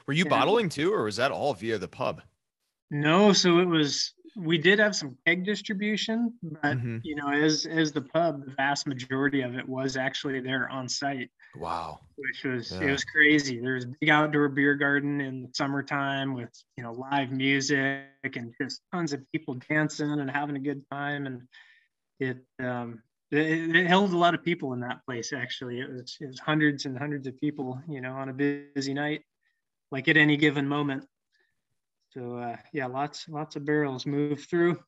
Were 0.07 0.13
you 0.13 0.23
and, 0.23 0.29
bottling 0.29 0.69
too 0.69 0.93
or 0.93 1.03
was 1.03 1.17
that 1.17 1.31
all 1.31 1.53
via 1.53 1.77
the 1.77 1.87
pub? 1.87 2.21
No 2.91 3.33
so 3.33 3.59
it 3.59 3.67
was 3.67 4.13
we 4.35 4.57
did 4.57 4.79
have 4.79 4.95
some 4.95 5.15
keg 5.27 5.45
distribution 5.45 6.33
but 6.41 6.77
mm-hmm. 6.77 6.97
you 7.03 7.15
know 7.15 7.29
as 7.31 7.67
as 7.67 7.91
the 7.91 8.01
pub 8.01 8.43
the 8.43 8.51
vast 8.53 8.87
majority 8.87 9.41
of 9.41 9.53
it 9.55 9.67
was 9.69 9.95
actually 9.95 10.39
there 10.39 10.67
on 10.69 10.89
site 10.89 11.29
wow. 11.55 11.99
which 12.15 12.43
was 12.43 12.71
yeah. 12.71 12.87
it 12.87 12.91
was 12.91 13.03
crazy. 13.03 13.59
There's 13.59 13.85
a 13.85 13.93
big 13.99 14.09
outdoor 14.09 14.49
beer 14.49 14.75
garden 14.75 15.21
in 15.21 15.43
the 15.43 15.49
summertime 15.53 16.33
with 16.33 16.51
you 16.77 16.83
know 16.83 16.93
live 16.93 17.31
music 17.31 18.05
and 18.23 18.53
just 18.61 18.81
tons 18.93 19.13
of 19.13 19.21
people 19.31 19.55
dancing 19.69 20.19
and 20.19 20.29
having 20.29 20.55
a 20.55 20.59
good 20.59 20.83
time. 20.91 21.25
And 21.25 21.41
it 22.25 22.37
um, 22.59 23.01
it, 23.31 23.87
held 23.87 24.13
a 24.13 24.17
lot 24.17 24.33
of 24.33 24.43
people 24.43 24.73
in 24.73 24.79
that 24.81 25.05
place. 25.05 25.33
Actually, 25.33 25.79
it 25.79 25.89
was, 25.89 26.17
it 26.21 26.27
was 26.27 26.39
hundreds 26.39 26.85
and 26.85 26.97
hundreds 26.97 27.27
of 27.27 27.39
people, 27.39 27.81
you 27.87 28.01
know, 28.01 28.13
on 28.13 28.29
a 28.29 28.33
busy 28.33 28.93
night, 28.93 29.21
like 29.91 30.07
at 30.07 30.17
any 30.17 30.37
given 30.37 30.67
moment. 30.67 31.05
So 32.13 32.37
uh, 32.37 32.57
yeah, 32.73 32.85
lots 32.85 33.27
lots 33.27 33.55
of 33.55 33.65
barrels 33.65 34.05
move 34.05 34.43
through. 34.43 34.79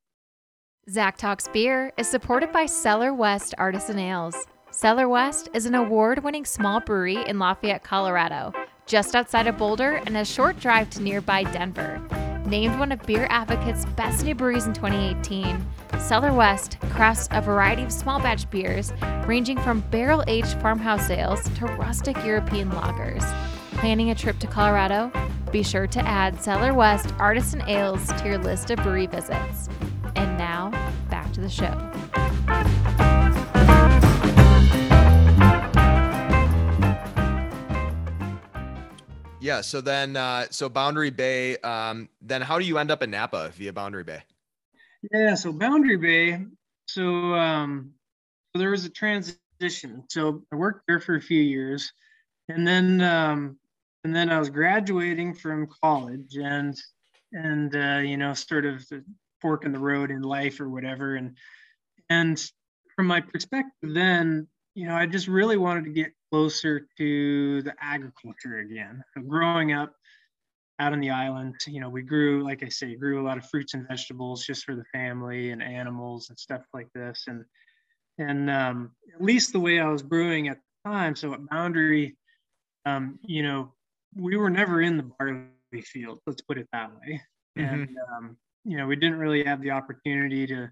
Zach 0.89 1.17
Talks 1.17 1.47
Beer 1.47 1.91
is 1.97 2.07
supported 2.07 2.51
by 2.51 2.67
Cellar 2.67 3.13
West 3.13 3.55
Artisan 3.57 3.97
Ales. 3.97 4.35
Cellar 4.69 5.09
West 5.09 5.49
is 5.53 5.65
an 5.65 5.73
award 5.73 6.23
winning 6.23 6.45
small 6.45 6.79
brewery 6.79 7.25
in 7.27 7.39
Lafayette, 7.39 7.83
Colorado, 7.83 8.53
just 8.85 9.15
outside 9.15 9.47
of 9.47 9.57
Boulder 9.57 9.93
and 10.05 10.15
a 10.17 10.25
short 10.25 10.59
drive 10.59 10.89
to 10.91 11.01
nearby 11.01 11.43
Denver. 11.43 12.24
Named 12.45 12.77
one 12.77 12.91
of 12.91 13.01
Beer 13.07 13.25
Advocate's 13.31 13.85
best 13.95 14.23
new 14.23 14.35
breweries 14.35 14.67
in 14.67 14.73
2018, 14.73 15.65
Cellar 15.97 16.31
West 16.31 16.77
crafts 16.91 17.27
a 17.31 17.41
variety 17.41 17.81
of 17.81 17.91
small 17.91 18.19
batch 18.19 18.47
beers 18.51 18.93
ranging 19.25 19.57
from 19.57 19.79
barrel 19.89 20.23
aged 20.27 20.53
farmhouse 20.61 21.09
ales 21.09 21.49
to 21.57 21.65
rustic 21.65 22.15
European 22.23 22.69
lagers. 22.69 23.23
Planning 23.71 24.11
a 24.11 24.15
trip 24.15 24.37
to 24.39 24.47
Colorado? 24.47 25.11
Be 25.51 25.63
sure 25.63 25.87
to 25.87 25.99
add 26.07 26.39
Cellar 26.39 26.73
West 26.75 27.11
Artisan 27.17 27.61
Ales 27.67 28.07
to 28.07 28.25
your 28.25 28.37
list 28.37 28.69
of 28.69 28.77
brewery 28.83 29.07
visits. 29.07 29.67
And 30.15 30.37
now, 30.37 30.69
back 31.09 31.33
to 31.33 31.41
the 31.41 31.49
show. 31.49 31.73
Yeah. 39.45 39.61
So 39.61 39.79
then, 39.79 40.17
uh, 40.17 40.47
so 40.49 40.69
Boundary 40.69 41.11
Bay. 41.11 41.57
Um, 41.57 42.09
then 42.19 42.41
how 42.41 42.57
do 42.57 42.65
you 42.65 42.79
end 42.79 42.89
up 42.89 43.03
in 43.03 43.11
Napa 43.11 43.51
via 43.55 43.71
Boundary 43.71 44.03
Bay? 44.03 44.23
Yeah. 45.11 45.35
So 45.35 45.53
Boundary 45.53 45.97
Bay. 45.97 46.43
So 46.87 47.03
um, 47.35 47.91
there 48.55 48.71
was 48.71 48.85
a 48.85 48.89
transition. 48.89 50.03
So 50.09 50.41
I 50.51 50.55
worked 50.55 50.87
there 50.87 50.99
for 50.99 51.15
a 51.15 51.21
few 51.21 51.39
years, 51.39 51.93
and 52.49 52.67
then 52.67 53.01
um, 53.01 53.59
and 54.03 54.15
then 54.15 54.31
I 54.31 54.39
was 54.39 54.49
graduating 54.49 55.35
from 55.35 55.67
college, 55.79 56.37
and 56.37 56.75
and 57.31 57.75
uh, 57.75 57.99
you 57.99 58.17
know, 58.17 58.33
sort 58.33 58.65
of 58.65 58.83
fork 59.41 59.63
in 59.63 59.71
the 59.71 59.79
road 59.79 60.09
in 60.09 60.23
life 60.23 60.59
or 60.59 60.69
whatever, 60.69 61.17
and 61.17 61.37
and 62.09 62.43
from 62.95 63.05
my 63.05 63.21
perspective, 63.21 63.93
then 63.93 64.47
you 64.75 64.85
know, 64.85 64.95
I 64.95 65.05
just 65.05 65.27
really 65.27 65.57
wanted 65.57 65.85
to 65.85 65.91
get 65.91 66.11
closer 66.29 66.85
to 66.97 67.61
the 67.61 67.73
agriculture 67.79 68.59
again. 68.59 69.01
So 69.15 69.21
growing 69.21 69.71
up 69.71 69.93
out 70.79 70.91
on 70.91 70.99
the 70.99 71.09
island, 71.09 71.55
you 71.65 71.79
know, 71.79 71.89
we 71.89 72.01
grew, 72.01 72.43
like 72.43 72.61
I 72.61 72.67
say, 72.67 72.95
grew 72.95 73.21
a 73.21 73.25
lot 73.25 73.37
of 73.37 73.49
fruits 73.49 73.73
and 73.73 73.87
vegetables 73.87 74.45
just 74.45 74.65
for 74.65 74.75
the 74.75 74.83
family 74.91 75.51
and 75.51 75.63
animals 75.63 76.29
and 76.29 76.37
stuff 76.37 76.63
like 76.73 76.89
this. 76.93 77.23
And 77.27 77.45
and 78.17 78.49
um, 78.49 78.91
at 79.13 79.23
least 79.23 79.53
the 79.53 79.59
way 79.59 79.79
I 79.79 79.89
was 79.89 80.03
brewing 80.03 80.49
at 80.49 80.57
the 80.57 80.89
time, 80.89 81.15
so 81.15 81.33
at 81.33 81.49
Boundary, 81.49 82.15
um, 82.85 83.19
you 83.23 83.43
know, 83.43 83.73
we 84.15 84.37
were 84.37 84.49
never 84.49 84.81
in 84.81 84.97
the 84.97 85.03
barley 85.03 85.81
field. 85.83 86.19
Let's 86.25 86.41
put 86.41 86.57
it 86.57 86.67
that 86.71 86.91
way. 86.91 87.21
Mm-hmm. 87.57 87.73
And 87.73 87.89
um, 88.17 88.37
you 88.65 88.77
know, 88.77 88.87
we 88.87 88.97
didn't 88.97 89.19
really 89.19 89.45
have 89.45 89.61
the 89.61 89.71
opportunity 89.71 90.45
to 90.47 90.69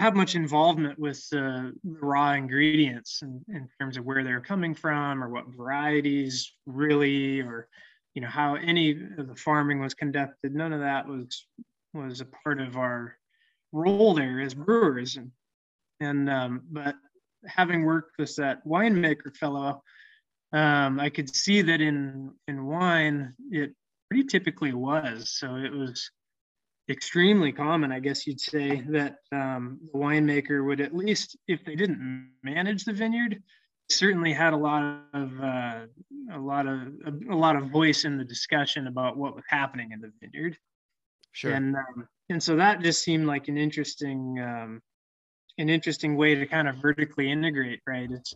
have 0.00 0.14
much 0.14 0.34
involvement 0.34 0.98
with 0.98 1.24
uh, 1.32 1.70
the 1.84 1.98
raw 2.00 2.32
ingredients 2.32 3.22
in, 3.22 3.44
in 3.48 3.68
terms 3.80 3.96
of 3.96 4.04
where 4.04 4.24
they're 4.24 4.40
coming 4.40 4.74
from 4.74 5.22
or 5.22 5.28
what 5.28 5.48
varieties 5.48 6.52
really 6.66 7.40
or 7.40 7.68
you 8.14 8.22
know 8.22 8.28
how 8.28 8.54
any 8.54 8.92
of 9.18 9.28
the 9.28 9.36
farming 9.36 9.80
was 9.80 9.94
conducted. 9.94 10.54
None 10.54 10.72
of 10.72 10.80
that 10.80 11.06
was 11.06 11.46
was 11.92 12.20
a 12.20 12.26
part 12.26 12.60
of 12.60 12.76
our 12.76 13.16
role 13.72 14.14
there 14.14 14.40
as 14.40 14.54
brewers. 14.54 15.16
And 15.16 15.30
and 16.00 16.28
um, 16.28 16.62
but 16.70 16.94
having 17.46 17.84
worked 17.84 18.18
with 18.18 18.34
that 18.36 18.66
winemaker 18.66 19.36
fellow 19.36 19.82
um, 20.54 20.98
i 20.98 21.10
could 21.10 21.28
see 21.34 21.60
that 21.60 21.82
in 21.82 22.32
in 22.48 22.64
wine 22.64 23.34
it 23.50 23.74
pretty 24.14 24.28
typically 24.28 24.72
was. 24.72 25.30
So 25.30 25.56
it 25.56 25.72
was 25.72 26.10
extremely 26.88 27.52
common, 27.52 27.92
I 27.92 28.00
guess 28.00 28.26
you'd 28.26 28.40
say, 28.40 28.82
that 28.88 29.16
um, 29.32 29.78
the 29.92 29.98
winemaker 29.98 30.64
would 30.64 30.80
at 30.80 30.94
least, 30.94 31.36
if 31.48 31.64
they 31.64 31.76
didn't 31.76 32.30
manage 32.42 32.84
the 32.84 32.92
vineyard, 32.92 33.42
certainly 33.88 34.32
had 34.32 34.52
a 34.52 34.56
lot 34.56 35.02
of 35.12 35.30
uh, 35.40 35.86
a 36.32 36.38
lot 36.38 36.66
of 36.66 36.80
a, 37.06 37.32
a, 37.32 37.36
lot 37.36 37.56
of 37.56 37.70
voice 37.70 38.04
in 38.04 38.18
the 38.18 38.24
discussion 38.24 38.86
about 38.86 39.16
what 39.16 39.34
was 39.34 39.44
happening 39.48 39.92
in 39.92 40.00
the 40.00 40.10
vineyard. 40.20 40.56
Sure. 41.32 41.52
And 41.52 41.76
um, 41.76 42.08
and 42.28 42.42
so 42.42 42.56
that 42.56 42.80
just 42.80 43.02
seemed 43.02 43.26
like 43.26 43.48
an 43.48 43.58
interesting 43.58 44.38
um, 44.40 44.80
an 45.58 45.68
interesting 45.68 46.16
way 46.16 46.34
to 46.34 46.46
kind 46.46 46.68
of 46.68 46.76
vertically 46.76 47.30
integrate, 47.30 47.80
right? 47.86 48.10
It's 48.10 48.34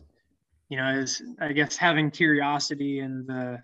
you 0.69 0.77
know, 0.77 0.85
as 0.85 1.21
I 1.39 1.51
guess 1.53 1.75
having 1.75 2.11
curiosity 2.11 2.99
in 2.99 3.25
the 3.25 3.61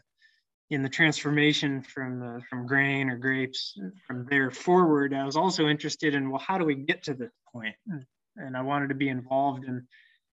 in 0.69 0.81
the 0.81 0.89
transformation 0.89 1.81
from 1.81 2.23
uh, 2.23 2.39
from 2.49 2.65
grain 2.65 3.09
or 3.09 3.17
grapes 3.17 3.77
from 4.07 4.25
there 4.29 4.49
forward 4.49 5.13
i 5.13 5.23
was 5.23 5.35
also 5.35 5.67
interested 5.67 6.15
in 6.15 6.29
well 6.29 6.41
how 6.45 6.57
do 6.57 6.65
we 6.65 6.75
get 6.75 7.03
to 7.03 7.13
this 7.13 7.31
point? 7.51 7.75
point 7.87 8.03
and 8.37 8.57
i 8.57 8.61
wanted 8.61 8.89
to 8.89 8.95
be 8.95 9.09
involved 9.09 9.63
in 9.65 9.85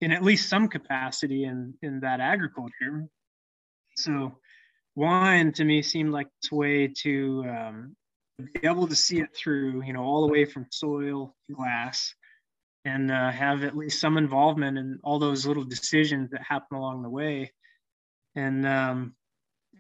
in 0.01 0.13
at 0.13 0.23
least 0.23 0.49
some 0.49 0.69
capacity 0.69 1.45
in 1.45 1.75
in 1.83 2.01
that 2.01 2.21
agriculture 2.21 3.07
so 3.97 4.33
wine 4.95 5.53
to 5.53 5.65
me 5.65 5.81
seemed 5.83 6.13
like 6.13 6.29
this 6.43 6.53
way 6.53 6.89
to 6.89 7.45
um, 7.49 7.97
be 8.39 8.61
able 8.69 8.87
to 8.87 8.95
see 8.95 9.21
it 9.21 9.35
through 9.35 9.83
you 9.83 9.93
know 9.93 10.03
all 10.03 10.27
the 10.27 10.33
way 10.33 10.45
from 10.45 10.67
soil 10.71 11.35
to 11.49 11.55
glass 11.55 12.15
and 12.85 13.11
uh, 13.11 13.31
have 13.31 13.65
at 13.65 13.77
least 13.77 14.01
some 14.01 14.17
involvement 14.17 14.79
in 14.79 14.99
all 15.03 15.19
those 15.19 15.47
little 15.47 15.65
decisions 15.65 16.31
that 16.31 16.43
happen 16.43 16.77
along 16.77 17.03
the 17.03 17.11
way 17.11 17.51
and 18.37 18.67
um, 18.67 19.15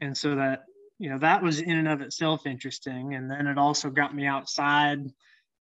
and 0.00 0.16
so 0.16 0.34
that 0.36 0.64
you 0.98 1.10
know 1.10 1.18
that 1.18 1.42
was 1.42 1.60
in 1.60 1.78
and 1.78 1.88
of 1.88 2.00
itself 2.00 2.46
interesting. 2.46 3.14
And 3.14 3.30
then 3.30 3.46
it 3.46 3.58
also 3.58 3.90
got 3.90 4.14
me 4.14 4.26
outside 4.26 5.00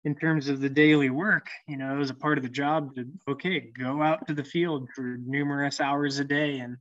in 0.03 0.15
terms 0.15 0.47
of 0.49 0.59
the 0.59 0.69
daily 0.69 1.09
work. 1.09 1.47
You 1.67 1.77
know 1.77 1.93
it 1.93 1.97
was 1.97 2.09
a 2.09 2.15
part 2.15 2.37
of 2.37 2.43
the 2.43 2.49
job 2.49 2.95
to 2.95 3.05
okay 3.29 3.59
go 3.59 4.01
out 4.01 4.27
to 4.27 4.33
the 4.33 4.43
field 4.43 4.89
for 4.95 5.17
numerous 5.25 5.79
hours 5.79 6.19
a 6.19 6.23
day 6.23 6.59
and 6.59 6.77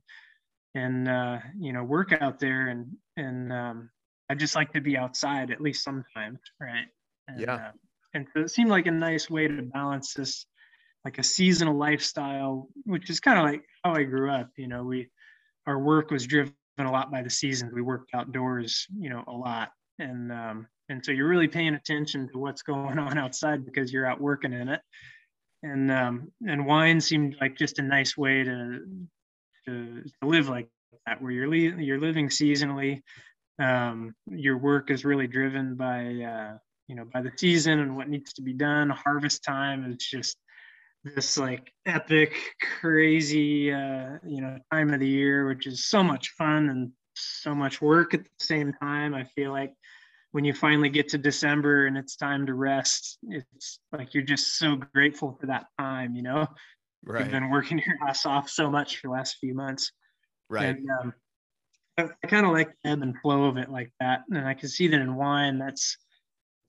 and 0.75 1.07
uh, 1.07 1.39
you 1.59 1.73
know 1.73 1.83
work 1.83 2.13
out 2.19 2.39
there. 2.39 2.67
And 2.67 2.97
and 3.15 3.53
um, 3.53 3.89
i 4.29 4.35
just 4.35 4.55
like 4.55 4.73
to 4.73 4.81
be 4.81 4.97
outside 4.97 5.51
at 5.51 5.61
least 5.61 5.83
sometimes 5.83 6.39
right? 6.59 6.87
And, 7.27 7.41
yeah. 7.41 7.55
uh, 7.55 7.71
and 8.13 8.27
so 8.33 8.41
it 8.41 8.51
seemed 8.51 8.69
like 8.69 8.87
a 8.87 8.91
nice 8.91 9.29
way 9.29 9.47
to 9.47 9.61
balance 9.61 10.13
this 10.13 10.45
like 11.05 11.17
a 11.19 11.23
seasonal 11.23 11.77
lifestyle 11.77 12.69
which 12.85 13.09
is 13.09 13.19
kind 13.19 13.37
of 13.37 13.45
like 13.45 13.63
how 13.83 13.93
i 13.93 14.03
grew 14.03 14.31
up. 14.31 14.49
You 14.57 14.67
know 14.67 14.83
we 14.83 15.09
our 15.67 15.77
work 15.77 16.11
was 16.11 16.25
driven 16.25 16.53
a 16.85 16.91
lot 16.91 17.11
by 17.11 17.21
the 17.21 17.29
seasons. 17.29 17.73
We 17.73 17.81
worked 17.81 18.11
outdoors, 18.13 18.85
you 18.97 19.09
know, 19.09 19.23
a 19.27 19.31
lot, 19.31 19.71
and 19.99 20.31
um, 20.31 20.67
and 20.89 21.03
so 21.03 21.11
you're 21.11 21.27
really 21.27 21.47
paying 21.47 21.75
attention 21.75 22.29
to 22.31 22.37
what's 22.37 22.61
going 22.61 22.99
on 22.99 23.17
outside 23.17 23.65
because 23.65 23.91
you're 23.91 24.05
out 24.05 24.21
working 24.21 24.53
in 24.53 24.69
it. 24.69 24.81
And 25.63 25.91
um, 25.91 26.31
and 26.47 26.65
wine 26.65 27.01
seemed 27.01 27.35
like 27.41 27.57
just 27.57 27.79
a 27.79 27.83
nice 27.83 28.15
way 28.15 28.43
to 28.43 28.79
to, 29.65 30.03
to 30.03 30.27
live 30.27 30.49
like 30.49 30.69
that, 31.05 31.21
where 31.21 31.31
you're 31.31 31.53
you're 31.53 31.99
living 31.99 32.29
seasonally. 32.29 33.01
Um, 33.59 34.13
your 34.29 34.57
work 34.57 34.91
is 34.91 35.03
really 35.03 35.25
driven 35.25 35.75
by 35.75 35.99
uh, 35.99 36.57
you 36.87 36.95
know 36.95 37.05
by 37.11 37.21
the 37.21 37.31
season 37.35 37.79
and 37.79 37.97
what 37.97 38.07
needs 38.07 38.33
to 38.33 38.41
be 38.41 38.53
done. 38.53 38.89
Harvest 38.91 39.43
time 39.43 39.91
is 39.91 39.97
just 39.97 40.37
this 41.15 41.37
like 41.37 41.71
epic, 41.85 42.33
crazy 42.79 43.71
uh, 43.71 44.17
you 44.25 44.41
know 44.41 44.57
time 44.71 44.93
of 44.93 44.99
the 44.99 45.07
year, 45.07 45.47
which 45.47 45.67
is 45.67 45.85
so 45.85 46.03
much 46.03 46.29
fun 46.31 46.69
and 46.69 46.91
so 47.15 47.55
much 47.55 47.81
work 47.81 48.13
at 48.13 48.23
the 48.23 48.29
same 48.39 48.73
time. 48.73 49.13
I 49.13 49.25
feel 49.35 49.51
like 49.51 49.73
when 50.31 50.45
you 50.45 50.53
finally 50.53 50.89
get 50.89 51.09
to 51.09 51.17
December 51.17 51.87
and 51.87 51.97
it's 51.97 52.15
time 52.15 52.45
to 52.45 52.53
rest, 52.53 53.17
it's 53.29 53.79
like 53.91 54.13
you're 54.13 54.23
just 54.23 54.57
so 54.57 54.75
grateful 54.93 55.37
for 55.39 55.47
that 55.47 55.65
time, 55.79 56.15
you 56.15 56.23
know. 56.23 56.47
Right. 57.03 57.21
You've 57.21 57.31
been 57.31 57.49
working 57.49 57.79
your 57.79 57.95
ass 58.07 58.25
off 58.25 58.49
so 58.49 58.69
much 58.69 58.97
for 58.97 59.07
the 59.07 59.13
last 59.13 59.37
few 59.39 59.53
months. 59.53 59.91
Right. 60.49 60.65
And 60.65 60.87
um, 61.01 61.13
I, 61.97 62.07
I 62.23 62.27
kind 62.27 62.45
of 62.45 62.51
like 62.51 62.69
the 62.83 62.91
ebb 62.91 63.01
and 63.01 63.19
flow 63.21 63.45
of 63.45 63.57
it 63.57 63.71
like 63.71 63.91
that. 63.99 64.21
And 64.29 64.47
I 64.47 64.53
can 64.53 64.69
see 64.69 64.87
that 64.89 64.99
in 64.99 65.15
wine, 65.15 65.57
that's 65.57 65.97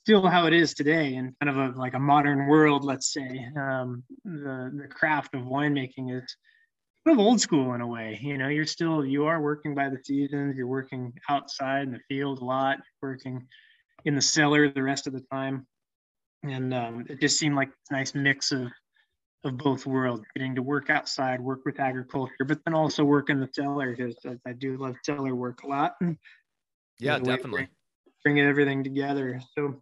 still 0.09 0.27
how 0.27 0.47
it 0.47 0.55
is 0.55 0.73
today 0.73 1.16
in 1.16 1.37
kind 1.38 1.51
of 1.51 1.57
a 1.59 1.79
like 1.79 1.92
a 1.92 1.99
modern 1.99 2.47
world, 2.47 2.83
let's 2.83 3.12
say. 3.12 3.47
Um, 3.55 4.03
the 4.25 4.73
the 4.75 4.88
craft 4.88 5.35
of 5.35 5.42
winemaking 5.42 6.16
is 6.16 6.35
kind 7.05 7.14
of 7.14 7.18
old 7.18 7.42
school 7.42 7.75
in 7.75 7.83
a 7.83 7.87
way. 7.87 8.18
You 8.23 8.38
know, 8.38 8.49
you're 8.49 8.64
still 8.64 9.05
you 9.05 9.27
are 9.27 9.42
working 9.42 9.75
by 9.75 9.90
the 9.90 9.99
seasons, 10.03 10.57
you're 10.57 10.66
working 10.66 11.12
outside 11.29 11.83
in 11.83 11.92
the 11.92 12.01
field 12.09 12.40
a 12.40 12.44
lot, 12.47 12.79
working 13.03 13.47
in 14.07 14.14
the 14.14 14.23
cellar 14.23 14.73
the 14.73 14.83
rest 14.83 15.07
of 15.07 15.12
the 15.12 15.23
time. 15.31 15.66
And 16.42 16.73
um, 16.73 17.05
it 17.11 17.21
just 17.21 17.38
seemed 17.38 17.57
like 17.57 17.68
a 17.90 17.92
nice 17.92 18.14
mix 18.14 18.51
of 18.51 18.68
of 19.44 19.59
both 19.59 19.85
worlds, 19.85 20.25
getting 20.35 20.55
to 20.55 20.62
work 20.62 20.88
outside, 20.88 21.38
work 21.38 21.66
with 21.66 21.81
agriculture, 21.81 22.47
but 22.47 22.61
then 22.64 22.73
also 22.73 23.05
work 23.05 23.29
in 23.29 23.40
the 23.40 23.49
cellar 23.53 23.94
because 23.94 24.16
I, 24.25 24.37
I, 24.49 24.53
do 24.55 24.79
love 24.79 24.97
cellar 25.05 25.35
work 25.35 25.64
a 25.64 25.66
lot. 25.66 25.97
Yeah, 26.99 27.18
definitely. 27.18 27.68
Bringing 28.25 28.47
everything 28.47 28.83
together. 28.83 29.40
So, 29.55 29.81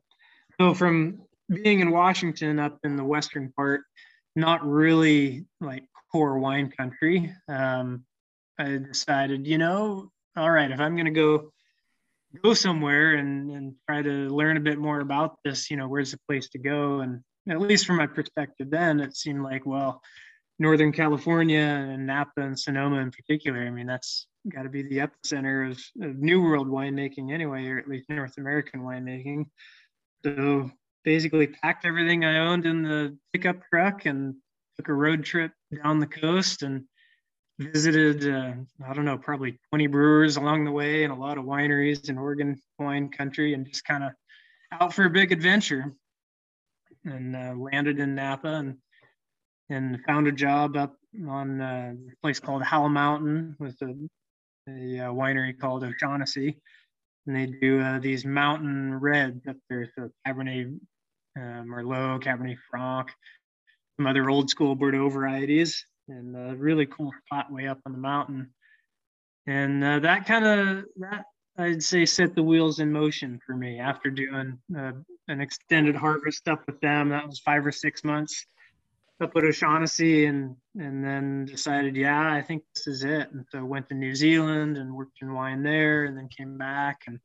so 0.61 0.75
from 0.75 1.23
being 1.49 1.81
in 1.81 1.91
Washington 1.91 2.59
up 2.59 2.79
in 2.85 2.97
the 2.97 3.05
western 3.05 3.53
part, 3.53 3.83
not 4.35 4.67
really 4.67 5.47
like 5.61 5.85
core 6.13 6.39
wine 6.39 6.71
country, 6.71 7.33
um, 7.49 8.05
I 8.59 8.79
decided, 8.79 9.47
you 9.47 9.59
know, 9.59 10.11
all 10.37 10.51
right, 10.51 10.71
if 10.71 10.81
I'm 10.81 10.95
going 10.95 11.07
to 11.07 11.11
go 11.11 11.53
go 12.43 12.55
somewhere 12.55 13.15
and, 13.15 13.51
and 13.51 13.75
try 13.89 14.03
to 14.03 14.29
learn 14.29 14.57
a 14.57 14.61
bit 14.61 14.79
more 14.79 15.01
about 15.01 15.39
this, 15.45 15.71
you 15.71 15.77
know, 15.77 15.89
where's 15.89 16.13
the 16.13 16.21
place 16.29 16.49
to 16.51 16.59
go? 16.59 17.01
And 17.01 17.23
at 17.49 17.61
least 17.61 17.87
from 17.87 17.97
my 17.97 18.07
perspective 18.07 18.71
then, 18.71 19.01
it 19.01 19.17
seemed 19.17 19.43
like, 19.43 19.65
well, 19.65 20.03
Northern 20.59 20.93
California 20.93 21.59
and 21.59 22.07
Napa 22.07 22.41
and 22.41 22.59
Sonoma 22.59 22.99
in 22.99 23.11
particular, 23.11 23.61
I 23.61 23.71
mean, 23.71 23.87
that's 23.87 24.27
got 24.49 24.63
to 24.63 24.69
be 24.69 24.83
the 24.83 24.99
epicenter 24.99 25.71
of, 25.71 25.79
of, 26.03 26.17
New 26.17 26.43
World 26.43 26.69
winemaking 26.69 27.33
anyway, 27.33 27.67
or 27.67 27.79
at 27.79 27.89
least 27.89 28.09
North 28.09 28.39
American 28.39 28.81
winemaking. 28.81 29.47
So 30.27 30.69
basically 31.05 31.47
packed 31.47 31.85
everything 31.85 32.25
I 32.25 32.39
owned 32.39 32.67
in 32.67 32.83
the 32.83 33.17
pickup 33.33 33.61
truck 33.71 34.07
and 34.07 34.35
took 34.77 34.89
a 34.89 34.93
road 34.93 35.23
trip 35.25 35.53
down 35.73 36.01
the 36.01 36.09
coast 36.09 36.65
and 36.65 36.83
visited, 37.61 38.27
uh, 38.27 38.55
I 38.85 38.93
don't 38.93 39.05
know, 39.05 39.19
probably 39.19 39.61
20 39.71 39.87
brewers 39.87 40.37
along 40.37 40.65
the 40.65 40.73
way 40.73 41.05
and 41.05 41.13
a 41.13 41.17
lot 41.17 41.39
of 41.39 41.45
wineries 41.45 42.09
in 42.09 42.19
Oregon 42.19 42.61
wine 42.77 43.09
country 43.09 43.55
and 43.55 43.69
just 43.69 43.85
kind 43.85 44.03
of 44.03 44.11
out 44.73 44.93
for 44.93 45.05
a 45.05 45.11
big 45.11 45.31
adventure 45.31 45.95
and 47.05 47.37
uh, 47.37 47.55
landed 47.57 48.01
in 48.01 48.17
Napa 48.17 48.49
and 48.49 48.79
and 49.71 50.01
found 50.09 50.27
a 50.27 50.33
job 50.33 50.77
up 50.77 50.97
on 51.29 51.61
uh, 51.61 51.95
a 51.95 52.17
place 52.21 52.41
called 52.41 52.65
Howell 52.65 52.89
Mountain 52.89 53.55
with 53.61 53.81
a, 53.83 53.95
a, 54.69 55.07
uh, 55.07 55.13
winery 55.13 55.57
called 55.57 55.85
O'Shaughnessy. 55.85 56.61
And 57.27 57.37
they 57.37 57.47
do 57.47 57.81
uh, 57.81 57.99
these 57.99 58.25
mountain 58.25 58.99
reds 58.99 59.47
up 59.49 59.57
there. 59.69 59.91
So 59.97 60.11
Cabernet 60.27 60.79
uh, 61.37 61.63
Merlot, 61.65 62.23
Cabernet 62.23 62.59
Franc, 62.71 63.09
some 63.97 64.07
other 64.07 64.31
old 64.31 64.49
school 64.49 64.75
Bordeaux 64.75 65.09
varieties, 65.09 65.85
and 66.09 66.37
a 66.37 66.57
really 66.57 66.87
cool 66.87 67.13
spot 67.25 67.53
way 67.53 67.67
up 67.67 67.79
on 67.85 67.93
the 67.93 67.99
mountain. 67.99 68.51
And 69.47 69.83
uh, 69.83 69.99
that 70.01 70.27
kind 70.27 70.45
of, 70.45 70.85
that 70.97 71.25
I'd 71.59 71.83
say 71.83 72.05
set 72.05 72.35
the 72.35 72.43
wheels 72.43 72.81
in 72.81 72.93
motion 72.93 73.41
for 73.47 73.57
me 73.57 73.79
after 73.79 74.11
doing 74.11 74.59
uh, 74.77 74.93
an 75.29 75.41
extended 75.41 75.97
harvest 75.97 76.49
up 76.49 76.67
with 76.67 76.81
them. 76.81 77.09
That 77.09 77.27
was 77.27 77.41
five 77.41 77.67
or 77.67 77.73
six 77.73 78.05
months 78.05 78.47
up 79.21 79.33
at 79.37 79.45
O'Shaughnessy 79.45 80.27
and 80.27 80.57
and 80.79 81.05
then 81.05 81.47
decided, 81.47 81.97
yeah, 81.97 82.33
I 82.33 82.43
think 82.43 82.65
this 82.75 82.87
is 82.87 83.05
it. 83.05 83.31
And 83.33 83.45
so 83.51 83.65
went 83.65 83.89
to 83.89 83.95
New 83.95 84.15
Zealand 84.15 84.77
and 84.77 84.95
worked 84.95 85.19
in 85.23 85.33
wine 85.33 85.63
there 85.63 86.05
and 86.05 86.17
then 86.17 86.29
came 86.29 86.59
back 86.59 87.03
and 87.07 87.19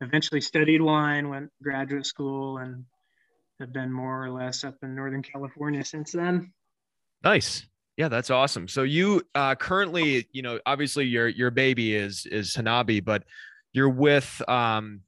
eventually 0.00 0.40
studied 0.40 0.80
wine, 0.80 1.28
went 1.28 1.46
to 1.46 1.62
graduate 1.62 2.06
school 2.06 2.58
and 2.58 2.84
have 3.60 3.72
been 3.72 3.92
more 3.92 4.24
or 4.24 4.30
less 4.30 4.64
up 4.64 4.74
in 4.82 4.94
Northern 4.94 5.22
California 5.22 5.84
since 5.84 6.12
then. 6.12 6.52
Nice. 7.22 7.66
Yeah, 7.96 8.08
that's 8.08 8.30
awesome. 8.30 8.66
So 8.66 8.82
you 8.82 9.22
uh, 9.36 9.54
currently, 9.54 10.26
you 10.32 10.42
know, 10.42 10.58
obviously 10.66 11.06
your 11.06 11.28
your 11.28 11.52
baby 11.52 11.94
is 11.94 12.26
is 12.26 12.54
Hanabi, 12.54 13.04
but 13.04 13.22
you're 13.72 13.88
with 13.88 14.42
um 14.48 15.02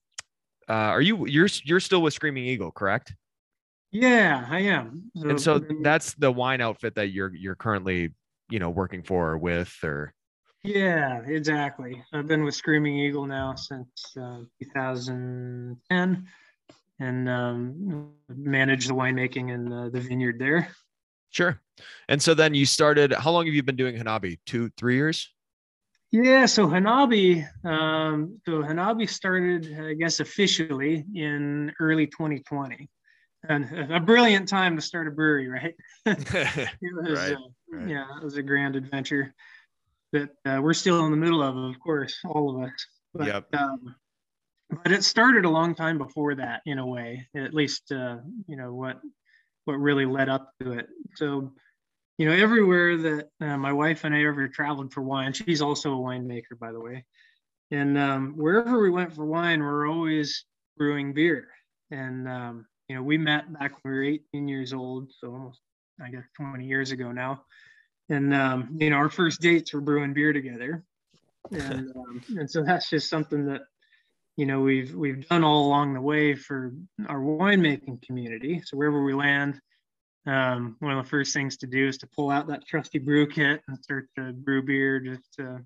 uh 0.68 0.72
are 0.72 1.00
you 1.00 1.26
you're 1.26 1.48
you're 1.64 1.80
still 1.80 2.00
with 2.00 2.14
Screaming 2.14 2.44
Eagle, 2.44 2.70
correct? 2.70 3.12
Yeah, 3.98 4.46
I 4.50 4.60
am. 4.60 5.10
So, 5.16 5.28
and 5.28 5.40
so 5.40 5.58
that's 5.82 6.12
the 6.14 6.30
wine 6.30 6.60
outfit 6.60 6.94
that 6.96 7.08
you're 7.08 7.34
you're 7.34 7.54
currently, 7.54 8.12
you 8.50 8.58
know, 8.58 8.68
working 8.68 9.02
for 9.02 9.30
or 9.30 9.38
with 9.38 9.74
or 9.82 10.12
Yeah, 10.62 11.20
exactly. 11.26 12.02
I've 12.12 12.26
been 12.26 12.44
with 12.44 12.54
Screaming 12.54 12.98
Eagle 12.98 13.26
now 13.26 13.54
since 13.54 13.88
uh, 14.20 14.40
2010 14.62 16.26
and 16.98 17.28
um, 17.28 18.12
manage 18.28 18.86
the 18.86 18.94
winemaking 18.94 19.54
and 19.54 19.72
uh, 19.72 19.88
the 19.88 20.00
vineyard 20.00 20.38
there. 20.38 20.68
Sure. 21.30 21.60
And 22.08 22.20
so 22.20 22.34
then 22.34 22.54
you 22.54 22.66
started, 22.66 23.12
how 23.12 23.30
long 23.30 23.46
have 23.46 23.54
you 23.54 23.62
been 23.62 23.76
doing 23.76 23.96
Hanabi? 23.96 24.38
Two, 24.46 24.70
three 24.76 24.96
years? 24.96 25.30
Yeah, 26.12 26.46
so 26.46 26.66
Hanabi, 26.66 27.46
um, 27.64 28.40
so 28.46 28.62
Hanabi 28.62 29.08
started, 29.08 29.76
I 29.78 29.94
guess, 29.94 30.20
officially 30.20 31.04
in 31.14 31.72
early 31.80 32.06
2020, 32.06 32.88
and 33.48 33.92
a 33.92 34.00
brilliant 34.00 34.48
time 34.48 34.76
to 34.76 34.82
start 34.82 35.08
a 35.08 35.10
brewery, 35.10 35.48
right? 35.48 35.74
it 36.06 36.78
was, 36.94 37.18
right, 37.18 37.32
uh, 37.32 37.38
right. 37.72 37.88
yeah, 37.88 38.04
it 38.16 38.24
was 38.24 38.36
a 38.36 38.42
grand 38.42 38.76
adventure 38.76 39.34
that 40.12 40.30
uh, 40.44 40.60
we're 40.62 40.74
still 40.74 41.04
in 41.04 41.10
the 41.10 41.16
middle 41.16 41.42
of, 41.42 41.56
of 41.56 41.78
course, 41.80 42.18
all 42.24 42.56
of 42.56 42.68
us. 42.68 42.86
But, 43.14 43.26
yep. 43.26 43.46
Um, 43.54 43.94
but 44.70 44.92
it 44.92 45.04
started 45.04 45.44
a 45.44 45.50
long 45.50 45.74
time 45.74 45.98
before 45.98 46.34
that, 46.36 46.62
in 46.66 46.78
a 46.78 46.86
way. 46.86 47.28
At 47.36 47.54
least, 47.54 47.92
uh, 47.92 48.18
you 48.46 48.56
know 48.56 48.74
what 48.74 49.00
what 49.64 49.74
really 49.74 50.06
led 50.06 50.28
up 50.28 50.50
to 50.60 50.72
it. 50.72 50.86
So, 51.16 51.52
you 52.18 52.26
know, 52.26 52.32
everywhere 52.32 52.96
that 52.96 53.28
uh, 53.40 53.56
my 53.56 53.72
wife 53.72 54.04
and 54.04 54.14
I 54.14 54.24
ever 54.24 54.48
traveled 54.48 54.92
for 54.92 55.02
wine, 55.02 55.32
she's 55.32 55.60
also 55.60 55.92
a 55.92 55.98
winemaker, 55.98 56.58
by 56.58 56.72
the 56.72 56.80
way. 56.80 57.04
And 57.72 57.98
um, 57.98 58.34
wherever 58.36 58.80
we 58.80 58.90
went 58.90 59.14
for 59.14 59.26
wine, 59.26 59.60
we're 59.60 59.88
always 59.88 60.44
brewing 60.76 61.14
beer. 61.14 61.48
And, 61.90 62.28
um, 62.28 62.66
you 62.88 62.96
know, 62.96 63.02
we 63.02 63.18
met 63.18 63.52
back 63.52 63.72
when 63.82 63.92
we 63.92 63.98
were 63.98 64.04
18 64.04 64.48
years 64.48 64.72
old, 64.72 65.12
so 65.18 65.32
almost, 65.32 65.60
I 66.02 66.10
guess, 66.10 66.24
20 66.36 66.64
years 66.64 66.92
ago 66.92 67.12
now. 67.12 67.42
And, 68.08 68.32
um, 68.32 68.76
you 68.78 68.90
know, 68.90 68.96
our 68.96 69.10
first 69.10 69.40
dates 69.40 69.72
were 69.72 69.80
brewing 69.80 70.14
beer 70.14 70.32
together. 70.32 70.84
And, 71.52 71.92
um, 71.94 72.22
and 72.30 72.50
so 72.50 72.64
that's 72.64 72.90
just 72.90 73.08
something 73.08 73.46
that 73.46 73.62
you 74.36 74.46
know 74.46 74.60
we've 74.60 74.94
we've 74.94 75.26
done 75.28 75.44
all 75.44 75.66
along 75.66 75.94
the 75.94 76.00
way 76.00 76.34
for 76.34 76.72
our 77.08 77.20
winemaking 77.20 78.02
community. 78.02 78.60
So 78.64 78.76
wherever 78.76 79.02
we 79.02 79.14
land, 79.14 79.60
um, 80.26 80.76
one 80.80 80.98
of 80.98 81.04
the 81.04 81.08
first 81.08 81.32
things 81.32 81.56
to 81.58 81.66
do 81.66 81.88
is 81.88 81.98
to 81.98 82.06
pull 82.08 82.30
out 82.30 82.48
that 82.48 82.66
trusty 82.66 82.98
brew 82.98 83.26
kit 83.26 83.62
and 83.68 83.78
start 83.78 84.08
to 84.16 84.32
brew 84.32 84.62
beer 84.62 85.00
just 85.00 85.40
uh, 85.40 85.58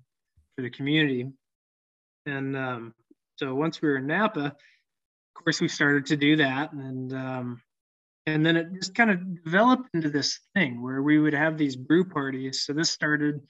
for 0.55 0.61
the 0.61 0.69
community. 0.69 1.31
And 2.25 2.55
um, 2.55 2.93
so 3.37 3.55
once 3.55 3.81
we 3.81 3.89
were 3.89 3.97
in 3.97 4.07
Napa, 4.07 4.55
of 5.35 5.43
course 5.43 5.61
we 5.61 5.67
started 5.67 6.05
to 6.07 6.17
do 6.17 6.35
that, 6.37 6.71
and 6.73 7.13
um, 7.13 7.61
and 8.27 8.45
then 8.45 8.57
it 8.57 8.67
just 8.73 8.95
kind 8.95 9.09
of 9.09 9.43
developed 9.43 9.89
into 9.93 10.09
this 10.09 10.39
thing 10.55 10.81
where 10.81 11.01
we 11.01 11.19
would 11.19 11.33
have 11.33 11.57
these 11.57 11.75
brew 11.75 12.05
parties. 12.05 12.63
So 12.63 12.73
this 12.73 12.91
started 12.91 13.41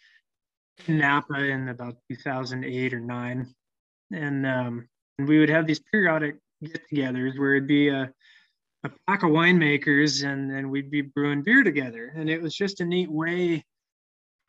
in 0.87 0.99
Napa 0.99 1.43
in 1.43 1.69
about 1.69 1.97
2008 2.09 2.93
or 2.93 2.99
nine, 2.99 3.53
and 4.11 4.45
um, 4.45 4.87
and 5.17 5.27
we 5.27 5.39
would 5.39 5.49
have 5.49 5.67
these 5.67 5.81
periodic 5.91 6.37
get-togethers 6.63 7.37
where 7.37 7.55
it'd 7.55 7.67
be 7.67 7.89
a, 7.89 8.11
a 8.83 8.89
pack 9.07 9.23
of 9.23 9.31
winemakers 9.31 10.23
and 10.25 10.51
and 10.51 10.69
we'd 10.69 10.91
be 10.91 11.01
brewing 11.01 11.43
beer 11.43 11.63
together 11.63 12.13
and 12.15 12.29
it 12.29 12.41
was 12.41 12.55
just 12.55 12.81
a 12.81 12.85
neat 12.85 13.11
way 13.11 13.63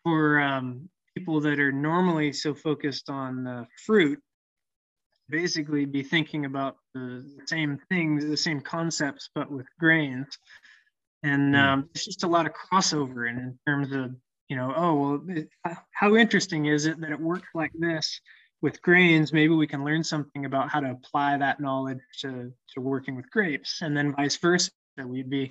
for 0.04 0.40
um, 0.40 0.88
people 1.16 1.40
that 1.40 1.58
are 1.58 1.72
normally 1.72 2.32
so 2.32 2.54
focused 2.54 3.08
on 3.08 3.46
uh, 3.46 3.64
fruit 3.84 4.18
basically 5.32 5.84
be 5.84 6.04
thinking 6.04 6.44
about 6.44 6.76
the 6.94 7.24
same 7.46 7.80
things, 7.88 8.24
the 8.24 8.36
same 8.36 8.60
concepts, 8.60 9.30
but 9.34 9.50
with 9.50 9.66
grains. 9.80 10.38
And 11.24 11.54
hmm. 11.54 11.60
um, 11.60 11.88
it's 11.94 12.04
just 12.04 12.22
a 12.22 12.28
lot 12.28 12.46
of 12.46 12.52
crossover 12.52 13.28
in, 13.28 13.38
in 13.38 13.58
terms 13.66 13.90
of, 13.92 14.14
you 14.48 14.56
know, 14.56 14.72
oh, 14.76 14.94
well, 14.94 15.22
it, 15.28 15.48
how 15.92 16.14
interesting 16.14 16.66
is 16.66 16.86
it 16.86 17.00
that 17.00 17.10
it 17.10 17.20
works 17.20 17.48
like 17.54 17.72
this 17.74 18.20
with 18.60 18.82
grains? 18.82 19.32
Maybe 19.32 19.54
we 19.54 19.66
can 19.66 19.84
learn 19.84 20.04
something 20.04 20.44
about 20.44 20.68
how 20.68 20.80
to 20.80 20.90
apply 20.90 21.38
that 21.38 21.58
knowledge 21.58 21.98
to, 22.20 22.52
to 22.74 22.80
working 22.80 23.16
with 23.16 23.30
grapes. 23.30 23.80
And 23.82 23.96
then 23.96 24.14
vice 24.14 24.36
versa. 24.36 24.70
That 24.98 25.08
we'd 25.08 25.30
be 25.30 25.50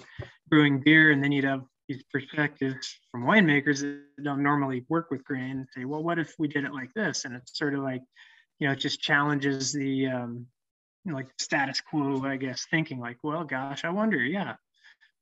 brewing 0.50 0.84
beer, 0.86 1.10
and 1.10 1.24
then 1.24 1.32
you'd 1.32 1.46
have 1.46 1.64
these 1.90 2.04
perspectives 2.14 3.00
from 3.12 3.24
winemakers 3.24 3.82
that 3.82 4.24
don't 4.24 4.44
normally 4.44 4.86
work 4.88 5.10
with 5.10 5.24
grain 5.24 5.58
and 5.58 5.68
say, 5.76 5.84
well, 5.84 6.04
what 6.04 6.20
if 6.20 6.36
we 6.38 6.48
did 6.48 6.64
it 6.64 6.76
like 6.76 6.94
this? 6.94 7.26
And 7.26 7.36
it's 7.36 7.58
sort 7.58 7.74
of 7.74 7.82
like, 7.82 8.04
you 8.62 8.68
know, 8.68 8.74
it 8.74 8.80
just 8.80 9.02
challenges 9.02 9.74
the 9.74 10.06
um, 10.06 10.46
like 11.06 11.28
status 11.40 11.82
quo, 11.82 12.24
I 12.24 12.38
guess, 12.38 12.68
thinking 12.70 13.00
like, 13.00 13.18
well, 13.24 13.44
gosh, 13.44 13.84
I 13.84 13.90
wonder, 13.90 14.18
yeah, 14.18 14.54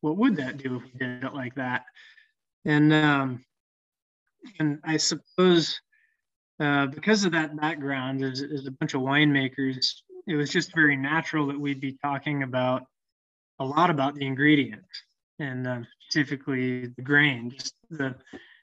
what 0.01 0.17
would 0.17 0.35
that 0.35 0.57
do 0.57 0.75
if 0.75 0.83
we 0.83 0.99
did 0.99 1.23
it 1.23 1.33
like 1.33 1.55
that? 1.55 1.85
And 2.65 2.93
um, 2.93 3.45
and 4.59 4.79
I 4.83 4.97
suppose 4.97 5.79
uh, 6.59 6.87
because 6.87 7.23
of 7.23 7.31
that 7.31 7.55
background, 7.55 8.25
as, 8.25 8.41
as 8.41 8.67
a 8.67 8.71
bunch 8.71 8.93
of 8.93 9.01
winemakers, 9.01 9.77
it 10.27 10.35
was 10.35 10.49
just 10.49 10.75
very 10.75 10.97
natural 10.97 11.47
that 11.47 11.59
we'd 11.59 11.79
be 11.79 11.97
talking 12.03 12.43
about 12.43 12.83
a 13.59 13.65
lot 13.65 13.89
about 13.89 14.15
the 14.15 14.25
ingredients 14.25 15.03
and 15.39 15.65
uh, 15.65 15.79
specifically 16.01 16.87
the 16.87 17.01
grain, 17.01 17.51
just 17.51 17.73
the 17.89 18.15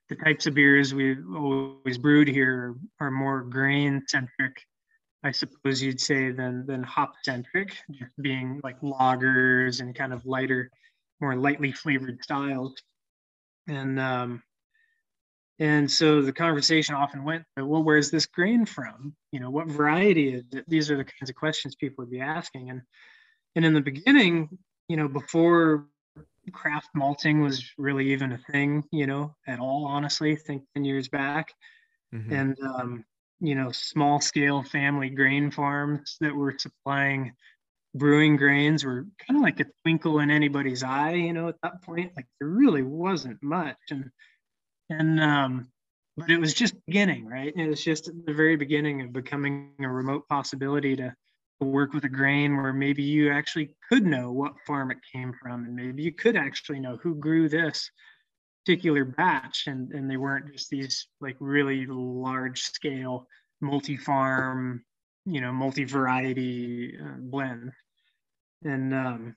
the 0.08 0.16
types 0.16 0.46
of 0.46 0.54
beers 0.54 0.94
we've 0.94 1.24
always 1.34 1.98
brewed 1.98 2.28
here 2.28 2.74
are 3.00 3.10
more 3.10 3.42
grain 3.42 4.02
centric, 4.06 4.62
I 5.22 5.32
suppose 5.32 5.82
you'd 5.82 6.00
say, 6.00 6.30
than 6.30 6.66
than 6.66 6.82
hop 6.82 7.14
centric, 7.24 7.76
just 7.90 8.12
being 8.20 8.60
like 8.62 8.80
lagers 8.80 9.80
and 9.80 9.94
kind 9.94 10.12
of 10.12 10.24
lighter, 10.26 10.70
more 11.20 11.36
lightly 11.36 11.72
flavored 11.72 12.22
styles. 12.22 12.74
And 13.68 13.98
um, 13.98 14.42
and 15.58 15.90
so 15.90 16.22
the 16.22 16.32
conversation 16.32 16.94
often 16.94 17.24
went, 17.24 17.44
well, 17.56 17.82
where's 17.82 18.10
this 18.10 18.26
grain 18.26 18.66
from? 18.66 19.14
You 19.32 19.40
know, 19.40 19.50
what 19.50 19.68
variety 19.68 20.34
is 20.34 20.44
it? 20.52 20.68
These 20.68 20.90
are 20.90 20.96
the 20.96 21.04
kinds 21.04 21.30
of 21.30 21.36
questions 21.36 21.74
people 21.74 22.04
would 22.04 22.10
be 22.10 22.20
asking. 22.20 22.70
And 22.70 22.82
and 23.56 23.64
in 23.64 23.72
the 23.72 23.80
beginning, 23.80 24.58
you 24.88 24.96
know, 24.96 25.08
before 25.08 25.86
craft 26.52 26.88
malting 26.94 27.42
was 27.42 27.64
really 27.78 28.12
even 28.12 28.32
a 28.32 28.38
thing, 28.50 28.84
you 28.92 29.06
know, 29.06 29.34
at 29.46 29.58
all, 29.58 29.86
honestly, 29.86 30.36
think 30.36 30.62
10 30.74 30.84
years 30.84 31.08
back. 31.08 31.52
Mm-hmm. 32.14 32.32
And, 32.32 32.56
um, 32.60 33.04
you 33.40 33.54
know, 33.54 33.70
small 33.72 34.20
scale 34.20 34.62
family 34.62 35.10
grain 35.10 35.50
farms 35.50 36.16
that 36.20 36.34
were 36.34 36.54
supplying 36.58 37.32
brewing 37.94 38.36
grains 38.36 38.84
were 38.84 39.06
kind 39.26 39.36
of 39.36 39.42
like 39.42 39.60
a 39.60 39.66
twinkle 39.82 40.20
in 40.20 40.30
anybody's 40.30 40.82
eye, 40.82 41.14
you 41.14 41.32
know, 41.32 41.48
at 41.48 41.56
that 41.62 41.82
point. 41.82 42.12
Like 42.16 42.26
there 42.40 42.48
really 42.48 42.82
wasn't 42.82 43.42
much. 43.42 43.76
And, 43.90 44.10
and, 44.90 45.20
um, 45.20 45.68
but 46.16 46.30
it 46.30 46.40
was 46.40 46.54
just 46.54 46.74
beginning, 46.86 47.26
right? 47.26 47.52
It 47.54 47.68
was 47.68 47.84
just 47.84 48.10
the 48.24 48.32
very 48.32 48.56
beginning 48.56 49.02
of 49.02 49.12
becoming 49.12 49.72
a 49.80 49.88
remote 49.88 50.26
possibility 50.28 50.96
to 50.96 51.14
work 51.60 51.92
with 51.92 52.04
a 52.04 52.08
grain 52.08 52.56
where 52.56 52.72
maybe 52.72 53.02
you 53.02 53.32
actually 53.32 53.74
could 53.88 54.04
know 54.04 54.30
what 54.30 54.52
farm 54.66 54.90
it 54.90 54.98
came 55.10 55.32
from 55.40 55.64
and 55.64 55.74
maybe 55.74 56.02
you 56.02 56.12
could 56.12 56.36
actually 56.36 56.78
know 56.80 56.98
who 57.02 57.14
grew 57.14 57.48
this 57.48 57.90
particular 58.64 59.04
batch 59.04 59.66
and, 59.66 59.92
and 59.92 60.10
they 60.10 60.16
weren't 60.16 60.52
just 60.52 60.68
these 60.68 61.06
like 61.20 61.36
really 61.40 61.86
large 61.86 62.60
scale 62.60 63.26
multi-farm 63.60 64.84
you 65.26 65.40
know 65.40 65.52
multi-variety 65.52 66.96
uh, 66.98 67.16
blend. 67.18 67.72
And 68.64 68.94
um 68.94 69.36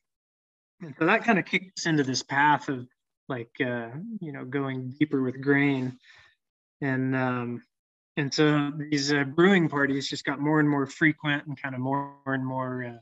and 0.82 0.96
so 0.98 1.06
that 1.06 1.24
kind 1.24 1.40
of 1.40 1.46
kicked 1.46 1.80
us 1.80 1.86
into 1.86 2.04
this 2.04 2.24
path 2.24 2.70
of 2.70 2.88
like 3.28 3.52
uh 3.60 3.90
you 4.22 4.32
know 4.32 4.46
going 4.46 4.94
deeper 4.98 5.22
with 5.22 5.42
grain. 5.42 5.98
And 6.82 7.16
um 7.16 7.64
and 8.18 8.34
so 8.34 8.72
these 8.78 9.14
uh, 9.14 9.24
brewing 9.24 9.70
parties 9.70 10.10
just 10.10 10.26
got 10.26 10.40
more 10.40 10.60
and 10.60 10.70
more 10.70 10.86
frequent 10.86 11.46
and 11.46 11.62
kind 11.62 11.76
of 11.76 11.82
more 11.82 12.16
and 12.26 12.46
more 12.46 12.84
uh, 12.84 12.98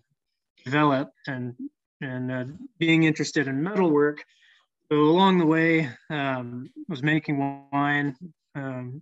developed. 0.64 1.14
And 1.28 1.56
and 2.02 2.32
uh, 2.32 2.46
being 2.78 3.04
interested 3.04 3.48
in 3.48 3.64
metalwork 3.64 4.24
so 4.92 4.98
along 4.98 5.40
the 5.40 5.46
way 5.46 5.90
um, 6.12 6.70
was 6.88 7.02
making 7.02 7.66
wine 7.72 8.16
um, 8.54 9.02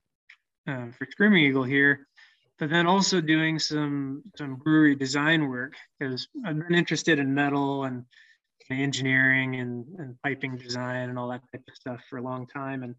uh, 0.65 0.87
for 0.97 1.05
Screaming 1.11 1.43
Eagle 1.43 1.63
here 1.63 2.07
but 2.57 2.69
then 2.69 2.87
also 2.87 3.19
doing 3.19 3.59
some 3.59 4.23
some 4.37 4.55
brewery 4.55 4.95
design 4.95 5.49
work 5.49 5.73
because 5.99 6.29
i've 6.45 6.57
been 6.57 6.73
interested 6.73 7.19
in 7.19 7.33
metal 7.33 7.83
and 7.83 8.05
engineering 8.71 9.55
and, 9.55 9.85
and 9.99 10.15
piping 10.23 10.57
design 10.57 11.09
and 11.09 11.19
all 11.19 11.29
that 11.29 11.41
type 11.51 11.63
of 11.67 11.75
stuff 11.75 12.01
for 12.09 12.17
a 12.17 12.21
long 12.21 12.47
time. 12.47 12.83
And 12.83 12.95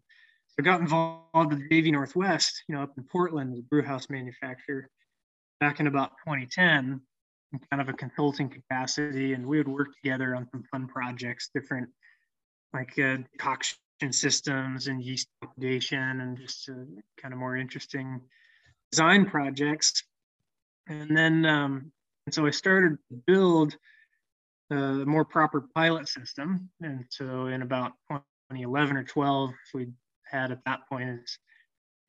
I 0.59 0.63
got 0.63 0.81
involved 0.81 1.53
with 1.53 1.69
JV 1.69 1.91
Northwest, 1.91 2.63
you 2.67 2.75
know, 2.75 2.81
up 2.81 2.93
in 2.97 3.03
Portland, 3.03 3.55
the 3.55 3.61
brew 3.61 3.83
house 3.83 4.09
manufacturer, 4.09 4.89
back 5.59 5.79
in 5.79 5.87
about 5.87 6.11
2010, 6.25 6.99
in 7.53 7.59
kind 7.69 7.81
of 7.81 7.89
a 7.89 7.93
consulting 7.93 8.49
capacity, 8.49 9.33
and 9.33 9.45
we 9.45 9.57
would 9.57 9.67
work 9.67 9.89
together 10.01 10.35
on 10.35 10.47
some 10.51 10.63
fun 10.71 10.87
projects, 10.87 11.49
different 11.53 11.89
like 12.73 12.97
uh, 12.99 13.17
systems 14.11 14.87
and 14.87 15.03
yeast 15.03 15.27
propagation, 15.41 16.21
and 16.21 16.37
just 16.37 16.69
uh, 16.69 16.73
kind 17.21 17.33
of 17.33 17.39
more 17.39 17.55
interesting 17.55 18.19
design 18.91 19.25
projects. 19.25 20.03
And 20.87 21.15
then, 21.15 21.45
um, 21.45 21.91
and 22.25 22.33
so 22.33 22.45
I 22.47 22.51
started 22.51 22.97
to 23.09 23.17
build 23.27 23.75
a 24.71 24.75
more 24.75 25.23
proper 25.23 25.67
pilot 25.75 26.09
system. 26.09 26.69
And 26.81 27.05
so 27.09 27.47
in 27.47 27.61
about 27.61 27.93
2011 28.09 28.97
or 28.97 29.03
12, 29.03 29.51
we 29.73 29.87
had 30.29 30.51
at 30.51 30.63
that 30.65 30.87
point 30.89 31.09
is 31.21 31.39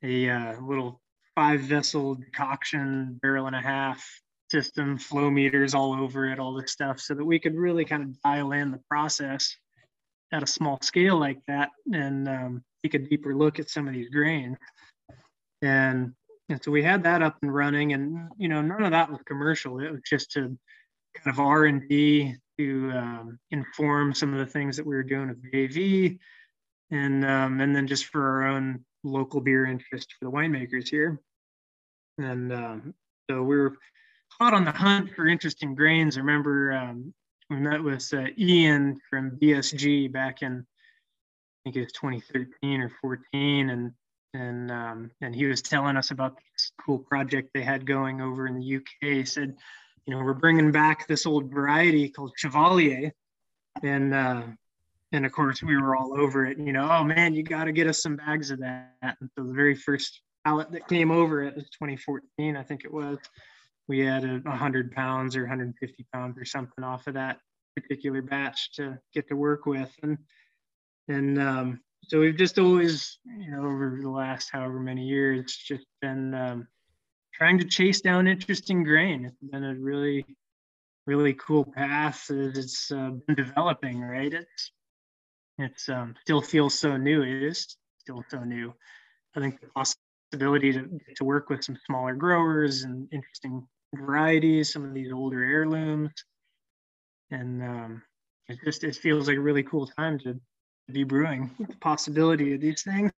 a 0.03 0.29
uh, 0.29 0.61
little 0.61 1.01
five 1.35 1.61
vessel 1.61 2.15
decoction 2.15 3.19
barrel 3.21 3.47
and 3.47 3.55
a 3.55 3.61
half 3.61 4.03
system, 4.51 4.97
flow 4.97 5.29
meters 5.29 5.73
all 5.73 5.93
over 5.93 6.25
it, 6.25 6.39
all 6.39 6.53
this 6.53 6.71
stuff, 6.71 6.99
so 6.99 7.13
that 7.13 7.23
we 7.23 7.39
could 7.39 7.55
really 7.55 7.85
kind 7.85 8.03
of 8.03 8.21
dial 8.21 8.51
in 8.51 8.71
the 8.71 8.81
process 8.89 9.55
at 10.31 10.43
a 10.43 10.47
small 10.47 10.79
scale 10.81 11.17
like 11.19 11.39
that 11.47 11.69
and 11.91 12.27
um, 12.27 12.63
take 12.83 12.93
a 12.93 12.99
deeper 12.99 13.35
look 13.35 13.59
at 13.59 13.69
some 13.69 13.87
of 13.87 13.93
these 13.93 14.09
grains. 14.09 14.57
And 15.61 16.13
and 16.49 16.63
so 16.63 16.71
we 16.71 16.81
had 16.81 17.03
that 17.03 17.21
up 17.21 17.37
and 17.43 17.53
running, 17.53 17.93
and 17.93 18.29
you 18.37 18.49
know 18.49 18.61
none 18.61 18.83
of 18.83 18.91
that 18.91 19.11
was 19.11 19.21
commercial. 19.25 19.79
It 19.79 19.91
was 19.91 20.01
just 20.09 20.31
to 20.31 20.57
kind 21.15 21.27
of 21.27 21.39
R 21.39 21.65
and 21.65 21.87
D 21.87 22.35
to 22.57 22.91
um, 22.91 23.39
inform 23.51 24.13
some 24.13 24.33
of 24.33 24.39
the 24.39 24.51
things 24.51 24.75
that 24.77 24.85
we 24.85 24.95
were 24.95 25.03
doing 25.03 25.29
with 25.29 25.37
AV 25.53 26.17
and 26.91 27.25
um, 27.25 27.61
and 27.61 27.75
then 27.75 27.87
just 27.87 28.05
for 28.05 28.41
our 28.41 28.47
own 28.47 28.83
local 29.03 29.41
beer 29.41 29.65
interest 29.65 30.13
for 30.17 30.25
the 30.25 30.31
winemakers 30.31 30.89
here. 30.89 31.19
And 32.17 32.51
um, 32.51 32.93
so 33.29 33.43
we 33.43 33.57
were 33.57 33.75
hot 34.39 34.53
on 34.53 34.65
the 34.65 34.71
hunt 34.71 35.11
for 35.15 35.27
interesting 35.27 35.75
grains. 35.75 36.17
I 36.17 36.21
remember 36.21 36.73
um, 36.73 37.13
we 37.49 37.57
met 37.57 37.83
with 37.83 38.13
uh, 38.13 38.25
Ian 38.37 38.99
from 39.09 39.31
BSG 39.31 40.11
back 40.11 40.41
in 40.41 40.65
I 41.59 41.59
think 41.63 41.75
it 41.75 41.81
was 41.81 41.91
2013 41.93 42.81
or 42.81 42.91
14, 43.01 43.69
and 43.69 43.91
and 44.33 44.71
um, 44.71 45.11
and 45.21 45.35
he 45.35 45.45
was 45.45 45.61
telling 45.61 45.97
us 45.97 46.11
about 46.11 46.37
this 46.53 46.71
cool 46.85 46.99
project 46.99 47.49
they 47.53 47.63
had 47.63 47.85
going 47.85 48.21
over 48.21 48.47
in 48.47 48.59
the 48.59 48.75
UK. 48.77 48.83
He 49.01 49.25
said, 49.25 49.55
you 50.05 50.13
know, 50.13 50.23
we're 50.23 50.33
bringing 50.33 50.71
back 50.71 51.07
this 51.07 51.25
old 51.25 51.51
variety 51.51 52.09
called 52.09 52.31
Chevalier, 52.37 53.11
and 53.83 54.13
uh, 54.13 54.43
and 55.11 55.25
of 55.25 55.31
course 55.31 55.61
we 55.63 55.75
were 55.77 55.95
all 55.95 56.19
over 56.19 56.45
it 56.45 56.57
you 56.57 56.73
know 56.73 56.87
oh 56.91 57.03
man 57.03 57.33
you 57.33 57.43
got 57.43 57.65
to 57.65 57.71
get 57.71 57.87
us 57.87 58.01
some 58.01 58.15
bags 58.15 58.51
of 58.51 58.59
that. 58.59 58.93
And 59.01 59.29
so 59.37 59.43
the 59.43 59.53
very 59.53 59.75
first 59.75 60.21
pallet 60.45 60.71
that 60.71 60.87
came 60.87 61.11
over 61.11 61.43
it 61.43 61.55
was 61.55 61.69
2014 61.71 62.55
i 62.55 62.63
think 62.63 62.85
it 62.85 62.93
was 62.93 63.17
we 63.89 63.99
had 63.99 64.23
a 64.23 64.37
100 64.43 64.91
pounds 64.91 65.35
or 65.35 65.41
150 65.41 66.05
pounds 66.13 66.37
or 66.37 66.45
something 66.45 66.83
off 66.83 67.07
of 67.07 67.15
that 67.15 67.39
particular 67.75 68.21
batch 68.21 68.71
to 68.73 68.99
get 69.13 69.27
to 69.27 69.35
work 69.35 69.65
with. 69.65 69.91
And 70.03 70.17
and 71.07 71.41
um, 71.41 71.81
so 72.07 72.19
we've 72.19 72.37
just 72.37 72.59
always 72.59 73.17
you 73.25 73.51
know 73.51 73.65
over 73.65 73.97
the 73.99 74.09
last 74.09 74.49
however 74.51 74.79
many 74.79 75.05
years 75.05 75.57
just 75.57 75.85
been 76.01 76.33
um, 76.35 76.67
trying 77.33 77.57
to 77.57 77.65
chase 77.65 77.99
down 77.99 78.27
interesting 78.27 78.83
grain. 78.83 79.25
It's 79.25 79.51
been 79.51 79.65
a 79.65 79.75
really 79.75 80.25
really 81.07 81.33
cool 81.33 81.65
path 81.65 82.29
as 82.29 82.57
it's 82.57 82.91
uh, 82.91 83.11
been 83.25 83.35
developing 83.35 84.01
right? 84.01 84.31
It's 84.31 84.71
it's 85.59 85.89
um, 85.89 86.15
still 86.21 86.41
feels 86.41 86.77
so 86.77 86.97
new. 86.97 87.21
It 87.21 87.43
is 87.43 87.75
still 87.99 88.23
so 88.29 88.43
new. 88.43 88.73
I 89.35 89.39
think 89.39 89.61
the 89.61 89.67
possibility 89.67 90.73
to, 90.73 90.89
to 91.15 91.23
work 91.23 91.49
with 91.49 91.63
some 91.63 91.77
smaller 91.85 92.15
growers 92.15 92.83
and 92.83 93.07
interesting 93.11 93.67
varieties, 93.93 94.71
some 94.73 94.85
of 94.85 94.93
these 94.93 95.11
older 95.11 95.43
heirlooms, 95.43 96.11
and 97.31 97.61
um, 97.61 98.01
it 98.47 98.59
just 98.63 98.83
it 98.83 98.95
feels 98.95 99.27
like 99.27 99.37
a 99.37 99.41
really 99.41 99.63
cool 99.63 99.87
time 99.87 100.17
to 100.19 100.39
be 100.91 101.03
brewing. 101.03 101.51
The 101.59 101.75
possibility 101.77 102.53
of 102.53 102.61
these 102.61 102.83
things. 102.83 103.11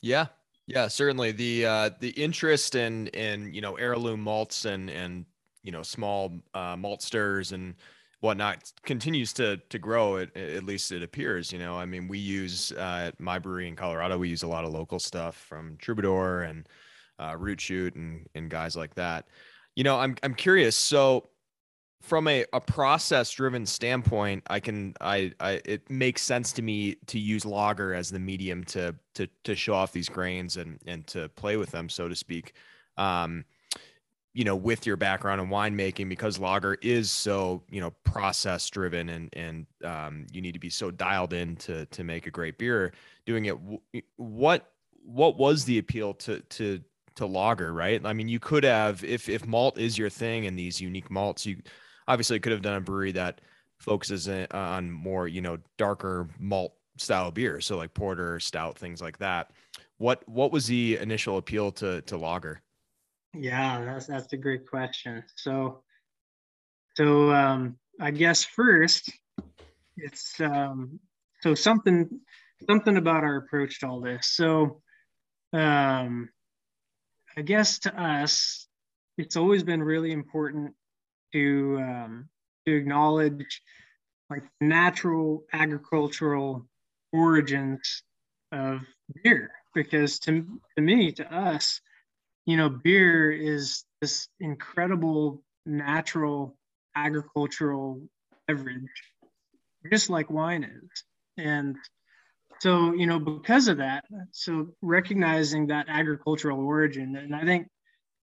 Yeah, 0.00 0.26
Yeah, 0.66 0.88
certainly 0.88 1.32
the 1.32 1.66
uh, 1.66 1.90
the 2.00 2.10
interest 2.10 2.74
in 2.74 3.08
in 3.08 3.52
you 3.54 3.60
know 3.60 3.76
heirloom 3.76 4.20
malts 4.20 4.64
and 4.64 4.90
and 4.90 5.24
you 5.62 5.72
know 5.72 5.82
small 5.82 6.32
uh, 6.54 6.76
maltsters 6.76 7.52
and 7.52 7.74
whatnot 8.26 8.72
continues 8.84 9.32
to 9.34 9.56
to 9.56 9.78
grow. 9.78 10.18
At, 10.18 10.36
at 10.36 10.64
least 10.64 10.92
it 10.92 11.02
appears. 11.02 11.52
You 11.52 11.58
know, 11.58 11.76
I 11.76 11.86
mean, 11.86 12.08
we 12.08 12.18
use 12.18 12.72
uh, 12.72 13.04
at 13.06 13.20
my 13.20 13.38
brewery 13.38 13.68
in 13.68 13.76
Colorado, 13.76 14.18
we 14.18 14.28
use 14.28 14.42
a 14.42 14.48
lot 14.48 14.64
of 14.64 14.72
local 14.72 14.98
stuff 14.98 15.36
from 15.36 15.76
Troubadour 15.78 16.42
and 16.42 16.68
uh, 17.18 17.36
Root 17.38 17.60
Shoot 17.60 17.94
and 17.94 18.26
and 18.34 18.50
guys 18.50 18.76
like 18.76 18.94
that. 18.94 19.26
You 19.74 19.84
know, 19.84 19.98
I'm 19.98 20.16
I'm 20.22 20.34
curious. 20.34 20.76
So 20.76 21.28
from 22.02 22.28
a, 22.28 22.44
a 22.52 22.60
process 22.60 23.30
driven 23.30 23.66
standpoint 23.66 24.42
i 24.48 24.60
can 24.60 24.94
I, 25.00 25.32
I 25.40 25.60
it 25.64 25.90
makes 25.90 26.22
sense 26.22 26.52
to 26.52 26.62
me 26.62 26.96
to 27.06 27.18
use 27.18 27.44
lager 27.44 27.94
as 27.94 28.10
the 28.10 28.20
medium 28.20 28.64
to 28.64 28.94
to 29.14 29.26
to 29.44 29.56
show 29.56 29.74
off 29.74 29.92
these 29.92 30.08
grains 30.08 30.56
and 30.56 30.78
and 30.86 31.06
to 31.08 31.28
play 31.30 31.56
with 31.56 31.70
them 31.70 31.88
so 31.88 32.06
to 32.06 32.14
speak 32.14 32.52
um 32.96 33.44
you 34.36 34.44
know 34.44 34.54
with 34.54 34.84
your 34.84 34.98
background 34.98 35.40
in 35.40 35.48
winemaking 35.48 36.10
because 36.10 36.38
lager 36.38 36.74
is 36.82 37.10
so 37.10 37.62
you 37.70 37.80
know 37.80 37.90
process 38.04 38.68
driven 38.68 39.08
and 39.08 39.30
and 39.32 39.66
um, 39.82 40.26
you 40.30 40.42
need 40.42 40.52
to 40.52 40.58
be 40.58 40.68
so 40.68 40.90
dialed 40.90 41.32
in 41.32 41.56
to 41.56 41.86
to 41.86 42.04
make 42.04 42.26
a 42.26 42.30
great 42.30 42.58
beer 42.58 42.92
doing 43.24 43.46
it. 43.46 43.56
What 44.16 44.70
what 45.02 45.38
was 45.38 45.64
the 45.64 45.78
appeal 45.78 46.12
to 46.14 46.40
to 46.40 46.82
to 47.14 47.24
lager 47.24 47.72
right? 47.72 48.04
I 48.04 48.12
mean 48.12 48.28
you 48.28 48.38
could 48.38 48.62
have 48.62 49.02
if 49.02 49.30
if 49.30 49.46
malt 49.46 49.78
is 49.78 49.96
your 49.96 50.10
thing 50.10 50.46
and 50.46 50.58
these 50.58 50.82
unique 50.82 51.10
malts 51.10 51.46
you 51.46 51.62
obviously 52.06 52.38
could 52.38 52.52
have 52.52 52.62
done 52.62 52.76
a 52.76 52.80
brewery 52.82 53.12
that 53.12 53.40
focuses 53.78 54.28
on 54.28 54.90
more 54.90 55.28
you 55.28 55.40
know 55.40 55.56
darker 55.78 56.28
malt 56.38 56.74
style 56.98 57.30
beer 57.30 57.60
so 57.60 57.78
like 57.78 57.94
porter 57.94 58.38
stout 58.38 58.78
things 58.78 59.00
like 59.00 59.16
that. 59.16 59.52
What 59.96 60.28
what 60.28 60.52
was 60.52 60.66
the 60.66 60.98
initial 60.98 61.38
appeal 61.38 61.72
to 61.72 62.02
to 62.02 62.18
lager 62.18 62.60
yeah 63.38 63.84
that's 63.84 64.06
that's 64.06 64.32
a 64.32 64.36
great 64.36 64.68
question. 64.68 65.22
So 65.36 65.82
so 66.94 67.30
um 67.32 67.76
i 68.00 68.10
guess 68.10 68.44
first 68.44 69.10
it's 69.96 70.40
um 70.40 70.98
so 71.42 71.54
something 71.54 72.20
something 72.68 72.96
about 72.96 73.24
our 73.24 73.36
approach 73.36 73.80
to 73.80 73.86
all 73.86 74.00
this. 74.00 74.28
So 74.28 74.82
um 75.52 76.28
i 77.36 77.42
guess 77.42 77.78
to 77.80 78.00
us 78.00 78.66
it's 79.18 79.36
always 79.36 79.62
been 79.62 79.82
really 79.82 80.12
important 80.12 80.74
to 81.32 81.78
um, 81.80 82.28
to 82.66 82.74
acknowledge 82.74 83.62
like 84.30 84.42
natural 84.60 85.44
agricultural 85.52 86.66
origins 87.12 88.02
of 88.52 88.80
beer 89.22 89.50
because 89.74 90.18
to, 90.20 90.44
to 90.76 90.82
me 90.82 91.12
to 91.12 91.34
us 91.34 91.80
you 92.46 92.56
know 92.56 92.68
beer 92.68 93.30
is 93.30 93.84
this 94.00 94.28
incredible 94.40 95.42
natural 95.64 96.56
agricultural 96.94 98.00
beverage 98.46 99.02
just 99.90 100.10
like 100.10 100.30
wine 100.30 100.64
is. 100.64 101.04
And 101.36 101.76
so 102.60 102.94
you 102.94 103.06
know 103.06 103.18
because 103.18 103.68
of 103.68 103.78
that 103.78 104.04
so 104.32 104.68
recognizing 104.80 105.66
that 105.66 105.86
agricultural 105.88 106.58
origin 106.58 107.14
and 107.16 107.36
i 107.36 107.44
think 107.44 107.68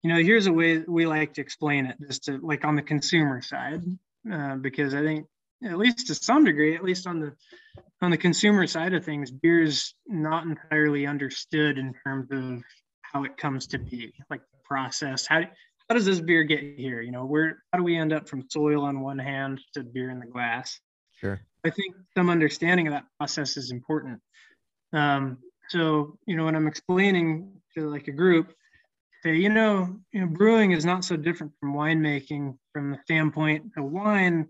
you 0.03 0.13
know, 0.13 0.21
here's 0.21 0.47
a 0.47 0.53
way 0.53 0.79
we 0.79 1.07
like 1.07 1.35
to 1.35 1.41
explain 1.41 1.87
it, 1.87 1.97
just 2.07 2.25
to 2.25 2.39
like 2.39 2.65
on 2.65 2.75
the 2.75 2.83
consumer 2.83 3.41
side, 3.41 3.83
uh, 4.31 4.57
because 4.57 4.95
I 4.95 5.03
think 5.03 5.27
at 5.65 5.79
least 5.79 6.09
to 6.09 6.15
some 6.15 6.45
degree, 6.45 6.75
at 6.75 6.83
least 6.83 7.07
on 7.07 7.21
the 7.21 7.33
on 8.01 8.11
the 8.11 8.17
consumer 8.17 8.67
side 8.67 8.95
of 8.95 9.05
things, 9.05 9.31
beer 9.31 9.63
is 9.63 9.95
not 10.09 10.45
entirely 10.45 11.07
understood 11.07 11.79
in 11.79 11.95
terms 12.05 12.29
of 12.33 12.65
how 13.13 13.25
it 13.25 13.37
comes 13.37 13.67
to 13.69 13.79
be, 13.79 14.13
like 14.31 14.41
the 14.41 14.59
process. 14.65 15.27
How 15.27 15.43
how 15.89 15.95
does 15.95 16.07
this 16.07 16.21
beer 16.21 16.45
get 16.45 16.61
here? 16.79 17.03
You 17.03 17.13
know, 17.13 17.27
where 17.27 17.63
how 17.73 17.79
do 17.79 17.85
we 17.85 17.97
end 17.97 18.13
up 18.13 18.29
from 18.29 18.49
soil 18.49 18.85
on 18.85 19.01
one 19.01 19.19
hand 19.19 19.61
to 19.75 19.83
beer 19.83 20.11
in 20.11 20.21
the 20.21 20.27
glass? 20.27 20.81
Sure. 21.21 21.41
I 21.65 21.71
think 21.71 21.95
some 22.17 22.31
understanding 22.31 22.87
of 22.89 22.95
that 22.95 23.05
process 23.19 23.57
is 23.57 23.71
important. 23.71 24.21
Um, 24.93 25.39
so, 25.69 26.19
you 26.27 26.37
know, 26.37 26.45
when 26.45 26.57
I'm 26.57 26.67
explaining 26.67 27.53
to 27.75 27.89
like 27.89 28.09
a 28.09 28.13
group, 28.13 28.53
say, 29.23 29.37
you 29.37 29.49
know, 29.49 29.97
you 30.13 30.21
know, 30.21 30.27
brewing 30.27 30.73
is 30.73 30.85
not 30.85 31.05
so 31.05 31.17
different 31.17 31.53
from 31.61 31.75
winemaking 31.75 32.57
from 32.73 32.91
the 32.91 32.99
standpoint 33.05 33.73
of 33.77 33.85
wine. 33.85 34.49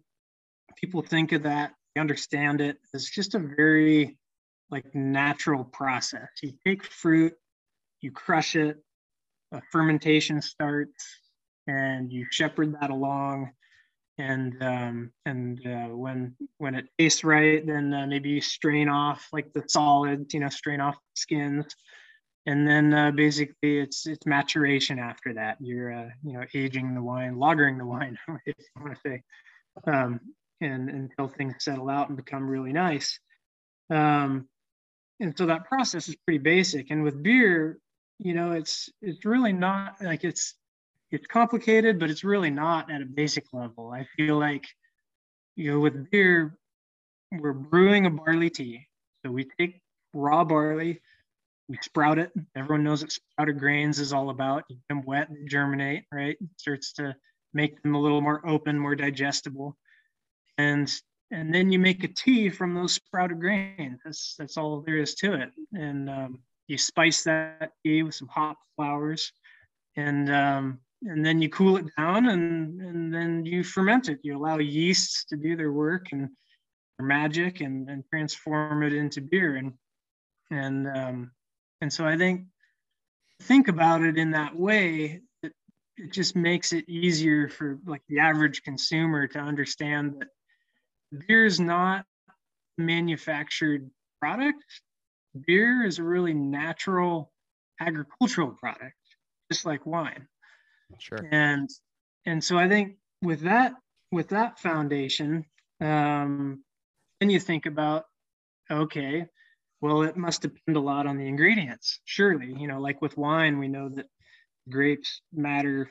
People 0.76 1.02
think 1.02 1.32
of 1.32 1.42
that, 1.42 1.72
they 1.94 2.00
understand 2.00 2.60
it. 2.60 2.78
It's 2.94 3.10
just 3.10 3.34
a 3.34 3.38
very 3.38 4.16
like 4.70 4.94
natural 4.94 5.64
process. 5.64 6.28
You 6.42 6.54
take 6.66 6.82
fruit, 6.82 7.34
you 8.02 8.10
crush 8.10 8.56
it, 8.56 8.76
a 9.52 9.60
fermentation 9.70 10.42
starts, 10.42 11.06
and 11.66 12.12
you 12.12 12.26
shepherd 12.30 12.74
that 12.80 12.90
along. 12.90 13.52
And 14.18 14.62
um, 14.62 15.12
and 15.24 15.66
uh, 15.66 15.88
when 15.96 16.36
when 16.58 16.74
it 16.74 16.86
tastes 16.98 17.24
right, 17.24 17.66
then 17.66 17.94
uh, 17.94 18.06
maybe 18.06 18.30
you 18.30 18.40
strain 18.40 18.88
off 18.88 19.26
like 19.32 19.52
the 19.52 19.64
solids, 19.66 20.34
you 20.34 20.40
know, 20.40 20.50
strain 20.50 20.80
off 20.80 20.94
the 20.94 21.20
skins 21.20 21.74
and 22.46 22.66
then 22.66 22.92
uh, 22.92 23.10
basically 23.10 23.78
it's 23.78 24.06
it's 24.06 24.26
maturation 24.26 24.98
after 24.98 25.34
that. 25.34 25.56
You're 25.60 25.92
uh, 25.92 26.08
you 26.24 26.32
know 26.34 26.44
aging 26.54 26.94
the 26.94 27.02
wine, 27.02 27.36
lagering 27.36 27.78
the 27.78 27.86
wine, 27.86 28.18
if 28.46 28.54
you 28.58 28.82
want 28.82 28.94
to 28.94 29.00
say, 29.08 29.22
um, 29.86 30.20
and 30.60 30.88
until 30.88 31.28
things 31.28 31.56
settle 31.60 31.88
out 31.88 32.08
and 32.08 32.16
become 32.16 32.48
really 32.48 32.72
nice. 32.72 33.18
Um, 33.90 34.48
and 35.20 35.36
so 35.38 35.46
that 35.46 35.66
process 35.66 36.08
is 36.08 36.16
pretty 36.26 36.38
basic. 36.38 36.90
And 36.90 37.04
with 37.04 37.22
beer, 37.22 37.78
you 38.24 38.34
know, 38.34 38.52
it's 38.52 38.88
it's 39.00 39.24
really 39.24 39.52
not 39.52 39.96
like 40.00 40.24
it's 40.24 40.54
it's 41.10 41.26
complicated, 41.26 41.98
but 41.98 42.10
it's 42.10 42.24
really 42.24 42.50
not 42.50 42.90
at 42.90 43.02
a 43.02 43.06
basic 43.06 43.44
level. 43.52 43.90
I 43.90 44.06
feel 44.16 44.38
like 44.38 44.66
you 45.56 45.72
know 45.72 45.80
with 45.80 46.10
beer, 46.10 46.56
we're 47.32 47.52
brewing 47.52 48.06
a 48.06 48.10
barley 48.10 48.50
tea. 48.50 48.86
So 49.24 49.32
we 49.32 49.48
take 49.58 49.80
raw 50.14 50.44
barley, 50.44 51.00
we 51.68 51.78
sprout 51.82 52.18
it. 52.18 52.30
Everyone 52.54 52.84
knows 52.84 53.02
what 53.02 53.12
sprouted 53.12 53.58
grains 53.58 53.98
is 53.98 54.12
all 54.12 54.30
about. 54.30 54.64
You 54.68 54.76
get 54.76 54.88
them 54.88 55.02
wet, 55.04 55.28
and 55.28 55.48
germinate, 55.48 56.04
right? 56.12 56.36
It 56.40 56.48
starts 56.56 56.92
to 56.94 57.16
make 57.54 57.82
them 57.82 57.94
a 57.94 58.00
little 58.00 58.20
more 58.20 58.46
open, 58.46 58.78
more 58.78 58.94
digestible. 58.94 59.76
And 60.58 60.92
and 61.32 61.52
then 61.52 61.72
you 61.72 61.78
make 61.78 62.04
a 62.04 62.08
tea 62.08 62.50
from 62.50 62.74
those 62.74 62.92
sprouted 62.92 63.40
grains. 63.40 64.00
That's 64.04 64.36
that's 64.38 64.56
all 64.56 64.80
there 64.80 64.98
is 64.98 65.14
to 65.16 65.34
it. 65.34 65.50
And 65.72 66.08
um, 66.08 66.40
you 66.68 66.78
spice 66.78 67.24
that 67.24 67.72
tea 67.84 68.02
with 68.02 68.14
some 68.14 68.28
hop 68.28 68.58
flowers, 68.76 69.32
and 69.96 70.30
um, 70.30 70.78
and 71.02 71.24
then 71.24 71.42
you 71.42 71.48
cool 71.48 71.76
it 71.76 71.86
down, 71.96 72.28
and 72.28 72.80
and 72.80 73.14
then 73.14 73.44
you 73.44 73.64
ferment 73.64 74.08
it. 74.08 74.20
You 74.22 74.36
allow 74.36 74.58
yeasts 74.58 75.24
to 75.26 75.36
do 75.36 75.56
their 75.56 75.72
work 75.72 76.06
and 76.12 76.28
their 76.98 77.06
magic, 77.06 77.60
and 77.60 77.88
and 77.88 78.04
transform 78.10 78.82
it 78.82 78.92
into 78.92 79.20
beer. 79.20 79.56
And 79.56 79.72
and 80.50 80.88
um, 80.88 81.30
and 81.80 81.92
so 81.92 82.06
I 82.06 82.16
think 82.16 82.46
think 83.42 83.68
about 83.68 84.02
it 84.02 84.16
in 84.16 84.30
that 84.30 84.56
way, 84.56 85.20
it, 85.42 85.52
it 85.96 86.12
just 86.12 86.36
makes 86.36 86.72
it 86.72 86.88
easier 86.88 87.48
for 87.48 87.78
like 87.86 88.02
the 88.08 88.20
average 88.20 88.62
consumer 88.62 89.26
to 89.26 89.38
understand 89.38 90.14
that 90.18 90.28
beer 91.26 91.44
is 91.44 91.60
not 91.60 92.04
manufactured 92.78 93.90
product. 94.20 94.64
Beer 95.46 95.84
is 95.84 95.98
a 95.98 96.02
really 96.02 96.34
natural 96.34 97.32
agricultural 97.80 98.50
product, 98.52 98.96
just 99.50 99.64
like 99.64 99.86
wine. 99.86 100.28
Sure. 100.98 101.26
And 101.30 101.68
and 102.26 102.42
so 102.42 102.58
I 102.58 102.68
think 102.68 102.96
with 103.22 103.40
that 103.40 103.74
with 104.10 104.28
that 104.28 104.58
foundation, 104.58 105.46
um, 105.80 106.62
then 107.20 107.30
you 107.30 107.40
think 107.40 107.66
about 107.66 108.06
okay, 108.70 109.26
well, 109.80 110.02
it 110.02 110.16
must 110.16 110.42
depend 110.42 110.76
a 110.76 110.80
lot 110.80 111.06
on 111.06 111.18
the 111.18 111.26
ingredients. 111.26 112.00
Surely, 112.04 112.54
you 112.56 112.68
know, 112.68 112.80
like 112.80 113.02
with 113.02 113.16
wine, 113.16 113.58
we 113.58 113.68
know 113.68 113.88
that 113.88 114.06
grapes 114.68 115.20
matter 115.32 115.90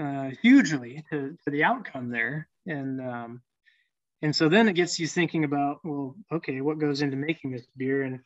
uh, 0.00 0.30
hugely 0.42 1.04
to, 1.10 1.36
to 1.44 1.50
the 1.50 1.64
outcome 1.64 2.10
there, 2.10 2.48
and 2.66 3.00
um, 3.00 3.42
and 4.22 4.34
so 4.34 4.48
then 4.48 4.68
it 4.68 4.74
gets 4.74 4.98
you 4.98 5.06
thinking 5.06 5.44
about, 5.44 5.78
well, 5.84 6.16
okay, 6.32 6.60
what 6.60 6.78
goes 6.78 7.02
into 7.02 7.16
making 7.16 7.52
this 7.52 7.66
beer, 7.76 8.02
and 8.02 8.20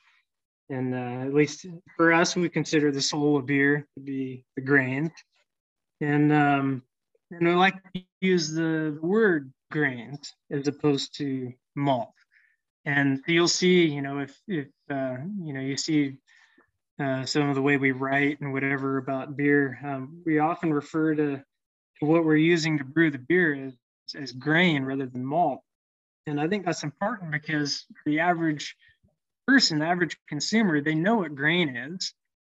and 0.70 0.94
uh, 0.94 1.26
at 1.26 1.34
least 1.34 1.66
for 1.96 2.12
us, 2.12 2.36
we 2.36 2.48
consider 2.48 2.90
the 2.90 3.02
soul 3.02 3.36
of 3.36 3.46
beer 3.46 3.86
to 3.94 4.00
be 4.00 4.44
the 4.56 4.62
grain, 4.62 5.12
and 6.00 6.32
um, 6.32 6.82
and 7.30 7.48
I 7.48 7.54
like 7.54 7.74
to 7.94 8.02
use 8.20 8.52
the 8.52 8.98
word 9.02 9.52
grains 9.70 10.32
as 10.50 10.68
opposed 10.68 11.16
to 11.18 11.52
malt. 11.74 12.12
And 12.86 13.20
you'll 13.26 13.48
see 13.48 13.86
you 13.86 14.02
know 14.02 14.20
if 14.20 14.38
if 14.46 14.68
uh, 14.90 15.16
you 15.42 15.52
know 15.52 15.60
you 15.60 15.76
see 15.76 16.16
uh, 17.00 17.24
some 17.24 17.48
of 17.48 17.56
the 17.56 17.62
way 17.62 17.76
we 17.76 17.92
write 17.92 18.40
and 18.40 18.52
whatever 18.52 18.98
about 18.98 19.36
beer 19.36 19.78
um, 19.84 20.22
we 20.24 20.38
often 20.38 20.72
refer 20.72 21.14
to, 21.14 21.36
to 21.38 22.04
what 22.04 22.24
we're 22.24 22.36
using 22.36 22.78
to 22.78 22.84
brew 22.84 23.10
the 23.10 23.18
beer 23.18 23.66
as, 23.66 23.74
as 24.14 24.32
grain 24.32 24.84
rather 24.84 25.06
than 25.06 25.24
malt. 25.24 25.60
And 26.26 26.40
i 26.40 26.46
think 26.48 26.64
that's 26.64 26.84
important 26.84 27.32
because 27.32 27.84
the 28.06 28.20
average 28.20 28.76
person 29.46 29.78
the 29.78 29.86
average 29.86 30.16
consumer 30.28 30.80
they 30.80 30.94
know 30.94 31.16
what 31.16 31.34
grain 31.34 31.76
is 31.76 32.14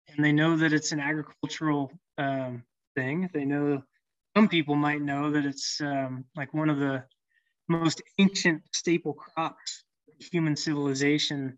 and 0.09 0.23
they 0.23 0.31
know 0.31 0.55
that 0.57 0.73
it's 0.73 0.91
an 0.91 0.99
agricultural 0.99 1.91
um, 2.17 2.63
thing. 2.95 3.29
They 3.33 3.45
know 3.45 3.83
some 4.35 4.47
people 4.47 4.75
might 4.75 5.01
know 5.01 5.31
that 5.31 5.45
it's 5.45 5.79
um, 5.81 6.25
like 6.35 6.53
one 6.53 6.69
of 6.69 6.79
the 6.79 7.03
most 7.67 8.01
ancient 8.19 8.61
staple 8.73 9.13
crops 9.13 9.83
human 10.31 10.55
civilization 10.55 11.57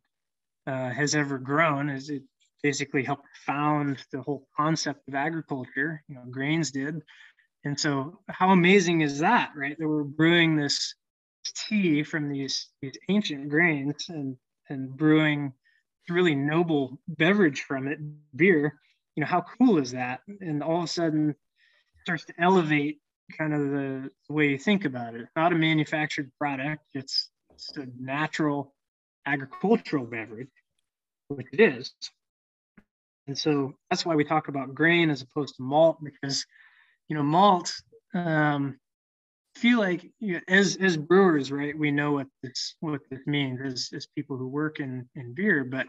uh, 0.65 0.89
has 0.89 1.15
ever 1.15 1.37
grown. 1.37 1.89
As 1.89 2.09
it 2.09 2.23
basically 2.63 3.03
helped 3.03 3.27
found 3.45 3.99
the 4.11 4.21
whole 4.21 4.47
concept 4.57 5.07
of 5.07 5.15
agriculture. 5.15 6.03
You 6.07 6.15
know, 6.15 6.23
grains 6.29 6.71
did, 6.71 7.01
and 7.63 7.79
so 7.79 8.19
how 8.29 8.51
amazing 8.51 9.01
is 9.01 9.19
that, 9.19 9.51
right? 9.55 9.77
That 9.77 9.87
we're 9.87 10.03
brewing 10.03 10.55
this 10.55 10.95
tea 11.67 12.03
from 12.03 12.29
these 12.29 12.69
these 12.81 12.97
ancient 13.09 13.49
grains 13.49 14.05
and 14.09 14.37
and 14.69 14.95
brewing 14.95 15.53
really 16.09 16.35
noble 16.35 16.99
beverage 17.07 17.61
from 17.61 17.87
it, 17.87 17.99
beer. 18.35 18.79
You 19.15 19.21
know, 19.21 19.27
how 19.27 19.43
cool 19.57 19.77
is 19.77 19.91
that? 19.91 20.21
And 20.41 20.63
all 20.63 20.79
of 20.79 20.83
a 20.85 20.87
sudden 20.87 21.35
starts 22.03 22.25
to 22.25 22.33
elevate 22.39 22.99
kind 23.37 23.53
of 23.53 23.59
the, 23.71 24.11
way 24.29 24.49
you 24.49 24.57
think 24.57 24.85
about 24.85 25.15
it. 25.15 25.21
It's 25.21 25.31
not 25.35 25.51
a 25.51 25.55
manufactured 25.55 26.31
product, 26.39 26.83
it's, 26.93 27.29
it's 27.51 27.75
a 27.77 27.87
natural 27.99 28.73
agricultural 29.25 30.05
beverage, 30.05 30.47
which 31.27 31.47
it 31.51 31.59
is. 31.59 31.93
And 33.27 33.37
so 33.37 33.73
that's 33.89 34.05
why 34.05 34.15
we 34.15 34.23
talk 34.23 34.47
about 34.47 34.73
grain 34.73 35.09
as 35.09 35.21
opposed 35.21 35.55
to 35.57 35.63
malt, 35.63 35.97
because 36.01 36.45
you 37.09 37.15
know, 37.15 37.23
malt 37.23 37.73
um, 38.13 38.79
feel 39.57 39.79
like 39.79 40.09
you 40.19 40.35
know, 40.35 40.41
as 40.47 40.77
as 40.77 40.97
brewers, 40.97 41.51
right? 41.51 41.77
We 41.77 41.91
know 41.91 42.13
what 42.13 42.27
this 42.43 42.75
what 42.79 43.01
this 43.09 43.21
means 43.25 43.59
as 43.61 43.89
as 43.93 44.07
people 44.07 44.37
who 44.37 44.47
work 44.47 44.79
in 44.79 45.09
in 45.15 45.33
beer, 45.33 45.63
but 45.63 45.87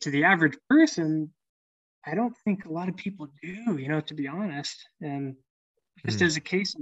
to 0.00 0.10
the 0.10 0.24
average 0.24 0.56
person, 0.68 1.30
I 2.06 2.14
don't 2.14 2.36
think 2.44 2.64
a 2.64 2.72
lot 2.72 2.88
of 2.88 2.96
people 2.96 3.28
do. 3.42 3.76
You 3.76 3.88
know, 3.88 4.00
to 4.00 4.14
be 4.14 4.28
honest, 4.28 4.76
and 5.00 5.36
just 6.04 6.20
mm. 6.20 6.26
as 6.26 6.36
a 6.36 6.40
case 6.40 6.74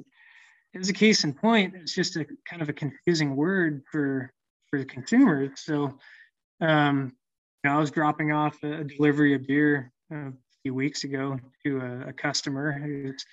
as 0.75 0.89
a 0.89 0.93
case 0.93 1.25
in 1.25 1.33
point, 1.33 1.75
it's 1.77 1.95
just 1.95 2.17
a 2.17 2.27
kind 2.49 2.63
of 2.63 2.69
a 2.69 2.73
confusing 2.73 3.35
word 3.37 3.83
for 3.91 4.33
for 4.71 4.79
the 4.79 4.85
consumers. 4.85 5.61
So, 5.65 5.99
um, 6.61 7.13
you 7.63 7.71
know, 7.71 7.77
I 7.77 7.81
was 7.81 7.91
dropping 7.91 8.33
off 8.33 8.63
a 8.63 8.85
delivery 8.85 9.35
of 9.35 9.47
beer 9.47 9.93
a 10.13 10.33
few 10.63 10.75
weeks 10.75 11.05
ago 11.05 11.39
to 11.65 11.81
a, 11.81 12.09
a 12.09 12.13
customer 12.13 12.73
who's 12.73 13.25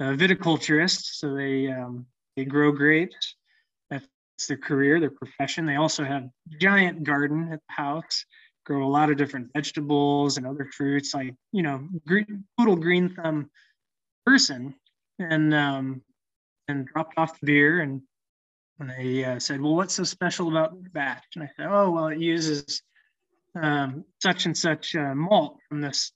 a 0.00 0.16
viticulturist. 0.16 1.02
So 1.14 1.34
they 1.34 1.68
um, 1.68 2.06
they 2.36 2.44
grow 2.44 2.72
grapes. 2.72 3.36
That's 3.90 4.06
their 4.48 4.56
career, 4.56 5.00
their 5.00 5.10
profession. 5.10 5.66
They 5.66 5.76
also 5.76 6.04
have 6.04 6.28
giant 6.58 7.04
garden 7.04 7.52
at 7.52 7.60
the 7.68 7.74
house. 7.74 8.24
Grow 8.66 8.84
a 8.84 8.88
lot 8.88 9.10
of 9.10 9.16
different 9.16 9.50
vegetables 9.54 10.36
and 10.36 10.46
other 10.46 10.68
fruits, 10.76 11.14
like 11.14 11.34
you 11.52 11.62
know, 11.62 11.86
green, 12.06 12.44
total 12.58 12.76
green 12.76 13.14
thumb 13.14 13.50
person. 14.24 14.74
And 15.18 15.54
um, 15.54 16.02
and 16.68 16.86
dropped 16.86 17.18
off 17.18 17.38
the 17.40 17.46
beer 17.46 17.80
and 17.80 18.00
and 18.78 18.88
they 18.88 19.24
uh, 19.24 19.38
said, 19.38 19.60
"Well, 19.60 19.74
what's 19.74 19.94
so 19.94 20.04
special 20.04 20.48
about 20.48 20.74
batch?" 20.94 21.24
And 21.34 21.44
I 21.44 21.50
said, 21.54 21.66
"Oh, 21.68 21.90
well, 21.90 22.08
it 22.08 22.18
uses 22.18 22.82
um, 23.54 24.04
such 24.22 24.46
and 24.46 24.56
such 24.56 24.94
uh, 24.94 25.14
malt 25.14 25.58
from 25.68 25.82
this 25.82 26.12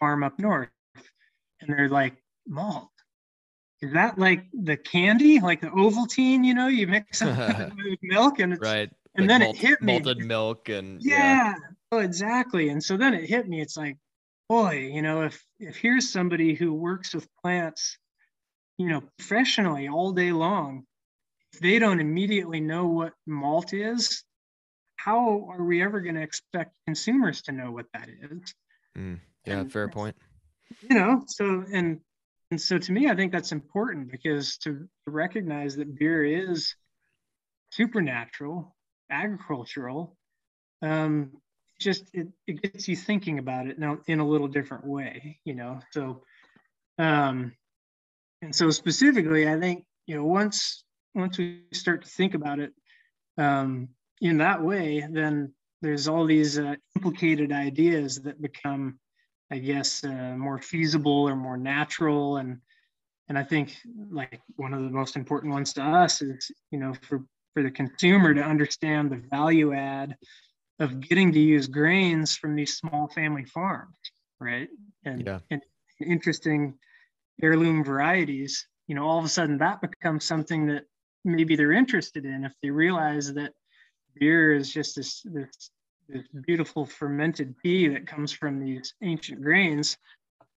farm 0.00 0.24
up 0.24 0.38
north." 0.38 0.70
And 1.60 1.68
they're 1.68 1.90
like, 1.90 2.16
"Malt? 2.48 2.88
Is 3.82 3.92
that 3.92 4.18
like 4.18 4.46
the 4.52 4.76
candy, 4.76 5.40
like 5.40 5.60
the 5.60 5.68
Ovaltine? 5.68 6.44
You 6.44 6.54
know, 6.54 6.68
you 6.68 6.86
mix 6.86 7.20
it 7.22 7.26
with 7.76 7.98
milk 8.02 8.38
and 8.38 8.54
it's 8.54 8.62
right. 8.62 8.90
And 9.14 9.26
like 9.26 9.28
then 9.28 9.40
malt, 9.40 9.56
it 9.56 9.60
hit 9.60 9.82
me. 9.82 9.92
Malted 9.94 10.18
milk 10.18 10.68
and 10.68 11.02
yeah. 11.02 11.18
yeah. 11.18 11.54
Oh, 11.92 11.98
exactly. 11.98 12.68
And 12.70 12.82
so 12.82 12.96
then 12.96 13.14
it 13.14 13.28
hit 13.28 13.48
me. 13.48 13.60
It's 13.60 13.76
like, 13.76 13.96
boy, 14.48 14.90
you 14.92 15.02
know, 15.02 15.22
if 15.22 15.44
if 15.60 15.76
here's 15.76 16.10
somebody 16.10 16.54
who 16.54 16.72
works 16.72 17.14
with 17.14 17.28
plants, 17.42 17.98
you 18.78 18.88
know, 18.88 19.02
professionally 19.18 19.88
all 19.88 20.12
day 20.12 20.32
long, 20.32 20.84
if 21.52 21.60
they 21.60 21.78
don't 21.78 22.00
immediately 22.00 22.60
know 22.60 22.86
what 22.86 23.12
malt 23.26 23.72
is, 23.72 24.24
how 24.96 25.48
are 25.50 25.62
we 25.62 25.82
ever 25.82 26.00
going 26.00 26.14
to 26.14 26.22
expect 26.22 26.74
consumers 26.86 27.42
to 27.42 27.52
know 27.52 27.70
what 27.70 27.86
that 27.92 28.08
is? 28.08 28.54
Mm, 28.96 29.20
yeah, 29.44 29.60
and, 29.60 29.72
fair 29.72 29.88
point. 29.88 30.16
You 30.88 30.96
know, 30.96 31.22
so 31.26 31.64
and 31.72 32.00
and 32.50 32.60
so 32.60 32.78
to 32.78 32.92
me, 32.92 33.08
I 33.08 33.16
think 33.16 33.32
that's 33.32 33.52
important 33.52 34.10
because 34.10 34.58
to, 34.58 34.88
recognize 35.08 35.76
that 35.76 35.96
beer 35.96 36.24
is 36.24 36.74
supernatural, 37.70 38.74
agricultural, 39.08 40.16
um, 40.82 41.30
just 41.80 42.04
it, 42.12 42.28
it 42.46 42.60
gets 42.60 42.88
you 42.88 42.96
thinking 42.96 43.38
about 43.38 43.66
it 43.66 43.78
now 43.78 43.98
in 44.08 44.18
a 44.18 44.26
little 44.26 44.48
different 44.48 44.84
way, 44.86 45.38
you 45.44 45.54
know. 45.54 45.80
So 45.92 46.22
um 46.98 47.52
and 48.42 48.54
so 48.54 48.70
specifically, 48.70 49.48
I 49.48 49.60
think, 49.60 49.84
you 50.06 50.16
know, 50.16 50.24
once 50.24 50.84
once 51.14 51.38
we 51.38 51.62
start 51.72 52.02
to 52.02 52.08
think 52.08 52.34
about 52.34 52.58
it 52.60 52.72
um 53.38 53.88
in 54.20 54.38
that 54.38 54.62
way, 54.62 55.06
then 55.08 55.52
there's 55.82 56.08
all 56.08 56.24
these 56.24 56.58
uh, 56.58 56.74
implicated 56.96 57.52
ideas 57.52 58.22
that 58.22 58.40
become 58.40 58.98
I 59.50 59.58
guess, 59.58 60.04
uh, 60.04 60.34
more 60.36 60.58
feasible 60.58 61.28
or 61.28 61.36
more 61.36 61.56
natural. 61.56 62.38
And 62.38 62.58
and 63.28 63.36
I 63.38 63.42
think 63.42 63.76
like 64.10 64.40
one 64.56 64.72
of 64.72 64.82
the 64.82 64.90
most 64.90 65.16
important 65.16 65.52
ones 65.52 65.72
to 65.74 65.82
us 65.82 66.22
is, 66.22 66.50
you 66.70 66.78
know, 66.78 66.94
for 67.02 67.24
for 67.54 67.62
the 67.62 67.70
consumer 67.70 68.34
to 68.34 68.42
understand 68.42 69.10
the 69.10 69.22
value 69.30 69.72
add 69.72 70.16
of 70.78 71.00
getting 71.00 71.32
to 71.32 71.40
use 71.40 71.66
grains 71.66 72.36
from 72.36 72.54
these 72.54 72.76
small 72.76 73.08
family 73.08 73.46
farms, 73.46 73.96
right? 74.38 74.68
And, 75.04 75.24
yeah. 75.26 75.38
and 75.50 75.62
interesting 76.04 76.74
heirloom 77.42 77.82
varieties. 77.82 78.66
You 78.88 78.94
know, 78.94 79.06
all 79.06 79.18
of 79.18 79.24
a 79.24 79.28
sudden 79.28 79.58
that 79.58 79.80
becomes 79.80 80.24
something 80.24 80.66
that 80.66 80.84
maybe 81.24 81.56
they're 81.56 81.72
interested 81.72 82.24
in 82.24 82.44
if 82.44 82.52
they 82.62 82.70
realize 82.70 83.32
that 83.34 83.52
beer 84.14 84.54
is 84.54 84.72
just 84.72 84.96
this 84.96 85.22
this 85.24 85.70
this 86.08 86.26
beautiful 86.46 86.86
fermented 86.86 87.54
tea 87.62 87.88
that 87.88 88.06
comes 88.06 88.32
from 88.32 88.60
these 88.60 88.94
ancient 89.02 89.42
grains, 89.42 89.96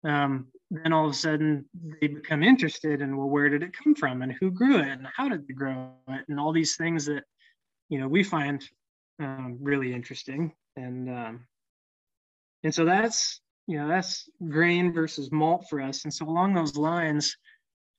um, 0.03 0.47
then 0.71 0.93
all 0.93 1.05
of 1.05 1.11
a 1.11 1.15
sudden 1.15 1.65
they 1.99 2.07
become 2.07 2.43
interested 2.43 3.01
in 3.01 3.17
well, 3.17 3.27
where 3.27 3.49
did 3.49 3.63
it 3.63 3.73
come 3.73 3.95
from 3.95 4.21
and 4.21 4.33
who 4.39 4.51
grew 4.51 4.77
it 4.77 4.87
and 4.87 5.07
how 5.15 5.27
did 5.27 5.47
they 5.47 5.53
grow 5.53 5.91
it 6.09 6.25
and 6.29 6.39
all 6.39 6.51
these 6.51 6.75
things 6.75 7.05
that 7.05 7.23
you 7.89 7.99
know 7.99 8.07
we 8.07 8.23
find 8.23 8.63
um, 9.19 9.57
really 9.61 9.93
interesting. 9.93 10.53
And 10.75 11.09
um, 11.09 11.47
and 12.63 12.73
so 12.73 12.85
that's 12.85 13.41
you 13.67 13.77
know 13.77 13.87
that's 13.87 14.29
grain 14.47 14.93
versus 14.93 15.31
malt 15.31 15.65
for 15.69 15.81
us. 15.81 16.03
And 16.03 16.13
so 16.13 16.25
along 16.25 16.53
those 16.53 16.77
lines 16.77 17.35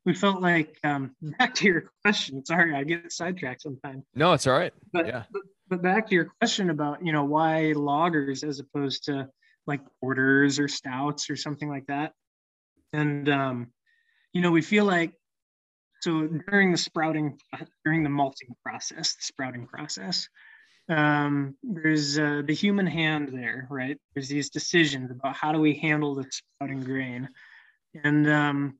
we 0.04 0.14
felt 0.14 0.40
like 0.40 0.78
um, 0.84 1.14
back 1.38 1.54
to 1.56 1.66
your 1.66 1.84
question. 2.02 2.44
Sorry 2.44 2.74
i 2.74 2.84
get 2.84 3.12
sidetracked 3.12 3.62
sometimes. 3.62 4.04
No 4.14 4.32
it's 4.32 4.46
all 4.46 4.58
right. 4.58 4.72
But, 4.92 5.06
yeah. 5.06 5.24
but 5.30 5.42
but 5.70 5.82
back 5.82 6.08
to 6.08 6.14
your 6.14 6.32
question 6.40 6.68
about 6.70 7.04
you 7.04 7.12
know 7.12 7.24
why 7.24 7.72
lagers 7.74 8.46
as 8.46 8.58
opposed 8.60 9.04
to 9.04 9.28
like 9.66 9.80
porters 10.00 10.58
or 10.58 10.68
stouts 10.68 11.30
or 11.30 11.36
something 11.36 11.68
like 11.68 11.86
that. 11.86 12.12
And 12.92 13.28
um 13.28 13.68
you 14.32 14.42
know 14.42 14.50
we 14.50 14.62
feel 14.62 14.84
like 14.84 15.12
so 16.00 16.26
during 16.26 16.72
the 16.72 16.78
sprouting 16.78 17.38
during 17.84 18.02
the 18.02 18.10
malting 18.10 18.54
process 18.64 19.14
the 19.14 19.22
sprouting 19.22 19.66
process 19.66 20.28
um, 20.88 21.56
there's 21.62 22.18
uh, 22.18 22.42
the 22.44 22.54
human 22.54 22.86
hand 22.86 23.30
there 23.32 23.68
right? 23.70 23.96
There's 24.14 24.28
these 24.28 24.50
decisions 24.50 25.10
about 25.10 25.36
how 25.36 25.52
do 25.52 25.60
we 25.60 25.74
handle 25.74 26.14
the 26.16 26.26
sprouting 26.30 26.80
grain. 26.80 27.28
And 28.02 28.28
um, 28.28 28.78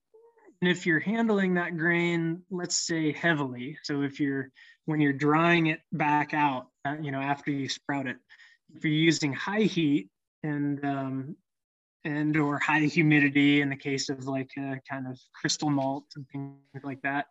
if 0.63 0.87
you're 0.87 1.01
handling 1.01 1.55
that 1.55 1.77
grain 1.77 2.43
let's 2.51 2.77
say 2.77 3.13
heavily 3.13 3.79
so 3.83 4.03
if 4.03 4.21
you're 4.21 4.51
when 4.91 5.01
you're 5.01 5.13
drying 5.13 5.69
it 5.69 5.81
back 5.93 6.35
out, 6.35 6.67
uh, 6.85 6.97
you 7.01 7.13
know, 7.13 7.21
after 7.21 7.51
you 7.51 7.69
sprout 7.69 8.07
it, 8.07 8.17
if 8.75 8.85
you're 8.85 8.93
using 8.93 9.33
high 9.33 9.63
heat 9.63 10.09
and 10.43 10.85
um, 10.85 11.37
and 12.05 12.37
or 12.37 12.59
high 12.59 12.81
humidity 12.81 13.61
in 13.61 13.71
the 13.71 13.77
case 13.77 14.09
of 14.09 14.27
like 14.27 14.51
a 14.59 14.81
kind 14.89 15.07
of 15.07 15.19
crystal 15.33 15.71
malt 15.71 16.07
and 16.17 16.27
things 16.29 16.85
like 16.85 17.01
that, 17.03 17.27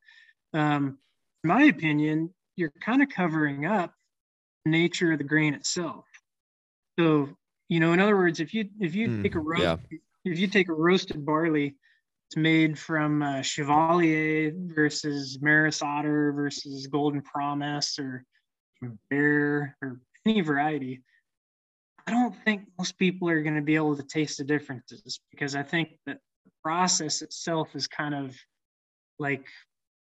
um, 0.54 0.98
in 1.44 1.48
my 1.48 1.64
opinion, 1.64 2.34
you're 2.56 2.74
kind 2.82 3.02
of 3.02 3.10
covering 3.10 3.66
up 3.66 3.94
the 4.64 4.72
nature 4.72 5.12
of 5.12 5.18
the 5.18 5.24
grain 5.24 5.54
itself. 5.54 6.06
So, 6.98 7.30
you 7.68 7.80
know, 7.80 7.94
in 7.94 8.00
other 8.00 8.16
words, 8.16 8.40
if 8.40 8.54
you 8.54 8.70
if 8.80 8.96
you 8.96 9.10
mm, 9.10 9.24
take 9.24 9.36
a 9.36 9.40
roast, 9.40 9.64
yeah. 9.64 9.78
if 10.24 10.40
you 10.40 10.48
take 10.48 10.70
a 10.70 10.74
roasted 10.74 11.26
barley 11.26 11.76
made 12.36 12.78
from 12.78 13.22
uh, 13.22 13.42
Chevalier 13.42 14.52
versus 14.56 15.40
Maris 15.42 15.82
Otter 15.82 16.32
versus 16.34 16.88
Golden 16.88 17.22
Promise 17.22 18.00
or 18.00 18.24
Bere 19.10 19.76
or 19.82 20.00
any 20.26 20.42
variety. 20.42 21.02
I 22.08 22.12
don't 22.12 22.36
think 22.44 22.64
most 22.78 22.98
people 22.98 23.30
are 23.30 23.44
going 23.44 23.56
to 23.56 23.62
be 23.62 23.76
able 23.76 23.96
to 23.96 24.04
taste 24.04 24.40
the 24.40 24.44
differences 24.44 25.20
because 25.32 25.56
I 25.56 25.64
think 25.64 25.90
that 26.06 26.18
the 26.46 26.52
process 26.64 27.22
itself 27.22 27.76
is 27.76 27.88
kind 27.88 28.16
of 28.16 28.36
like 29.20 29.46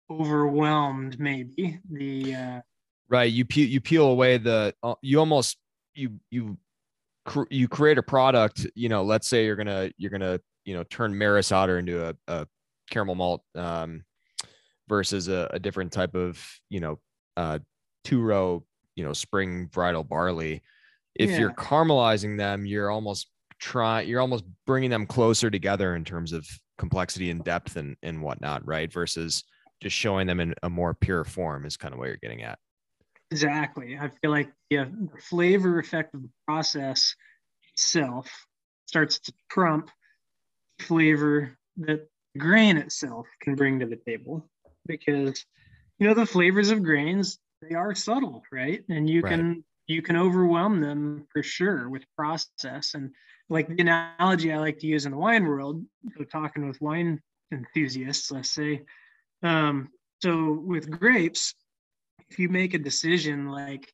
overwhelmed, 0.09 1.19
maybe 1.19 1.79
the. 1.91 2.35
Uh, 2.35 2.61
right, 3.09 3.31
you 3.31 3.45
peel 3.45 3.67
you 3.67 3.81
peel 3.81 4.07
away 4.07 4.37
the 4.37 4.73
uh, 4.83 4.95
you 5.01 5.19
almost 5.19 5.57
you 5.95 6.19
you 6.31 6.57
you 7.49 7.67
create 7.67 7.97
a 7.97 8.03
product, 8.03 8.65
you 8.75 8.89
know, 8.89 9.03
let's 9.03 9.27
say 9.27 9.45
you're 9.45 9.55
gonna 9.55 9.91
you're 9.97 10.11
gonna 10.11 10.39
you 10.67 10.75
know 10.75 10.83
turn 10.83 11.17
Maris 11.17 11.51
Otter 11.51 11.79
into 11.79 12.09
a, 12.09 12.15
a 12.27 12.47
caramel 12.91 13.15
malt 13.15 13.41
um, 13.55 14.03
versus 14.87 15.29
a, 15.29 15.49
a, 15.51 15.59
different 15.59 15.91
type 15.91 16.13
of 16.13 16.39
you 16.69 16.81
know 16.81 16.99
uh, 17.37 17.57
two 18.03 18.21
row 18.21 18.63
you 18.95 19.03
know 19.03 19.13
spring 19.13 19.69
varietal 19.69 20.07
barley. 20.07 20.61
If 21.15 21.31
yeah. 21.31 21.39
you're 21.39 21.53
caramelizing 21.53 22.37
them, 22.37 22.65
you're 22.65 22.91
almost 22.91 23.29
trying 23.59 24.07
you're 24.07 24.21
almost 24.21 24.43
bringing 24.67 24.89
them 24.89 25.07
closer 25.07 25.49
together 25.49 25.95
in 25.95 26.03
terms 26.03 26.33
of 26.33 26.45
complexity 26.77 27.31
and 27.31 27.43
depth 27.43 27.77
and 27.77 27.95
and 28.03 28.21
whatnot, 28.21 28.67
right? 28.67 28.91
Versus 28.91 29.45
just 29.81 29.95
showing 29.95 30.27
them 30.27 30.41
in 30.41 30.53
a 30.63 30.69
more 30.69 30.93
pure 30.93 31.23
form 31.23 31.65
is 31.65 31.77
kind 31.77 31.93
of 31.93 31.99
what 31.99 32.07
you're 32.07 32.17
getting 32.17 32.43
at. 32.43 32.59
Exactly. 33.31 33.97
I 33.97 34.11
feel 34.21 34.31
like 34.31 34.51
yeah, 34.69 34.85
the 34.85 35.21
flavor 35.21 35.79
effect 35.79 36.13
of 36.13 36.23
the 36.23 36.29
process 36.45 37.15
itself 37.73 38.29
starts 38.85 39.19
to 39.19 39.33
trump 39.49 39.89
flavor 40.79 41.57
that 41.77 42.07
grain 42.37 42.77
itself 42.77 43.27
can 43.41 43.55
bring 43.55 43.79
to 43.79 43.85
the 43.85 43.99
table. 44.07 44.49
Because 44.85 45.43
you 45.99 46.07
know 46.07 46.13
the 46.13 46.25
flavors 46.25 46.69
of 46.69 46.83
grains 46.83 47.39
they 47.61 47.75
are 47.75 47.95
subtle 47.95 48.43
right? 48.51 48.83
And 48.89 49.09
you 49.09 49.21
right. 49.21 49.31
can 49.31 49.63
you 49.87 50.01
can 50.01 50.17
overwhelm 50.17 50.81
them 50.81 51.27
for 51.31 51.41
sure 51.41 51.89
with 51.89 52.03
process. 52.15 52.93
And 52.93 53.11
like 53.49 53.67
the 53.67 53.81
analogy 53.81 54.51
i 54.51 54.57
like 54.57 54.79
to 54.79 54.87
use 54.87 55.05
in 55.05 55.11
the 55.11 55.17
wine 55.17 55.45
world 55.45 55.83
so 56.17 56.23
talking 56.23 56.67
with 56.67 56.81
wine 56.81 57.21
enthusiasts 57.53 58.31
let's 58.31 58.51
say 58.51 58.81
um, 59.43 59.89
so 60.21 60.51
with 60.65 60.89
grapes 60.89 61.53
if 62.29 62.39
you 62.39 62.49
make 62.49 62.73
a 62.73 62.79
decision 62.79 63.47
like 63.49 63.91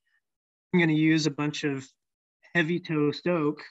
i'm 0.74 0.80
going 0.80 0.90
to 0.90 0.96
use 0.96 1.26
a 1.26 1.32
bunch 1.32 1.64
of 1.64 1.88
heavy 2.56 2.80
toast 2.80 3.28
oak 3.28 3.62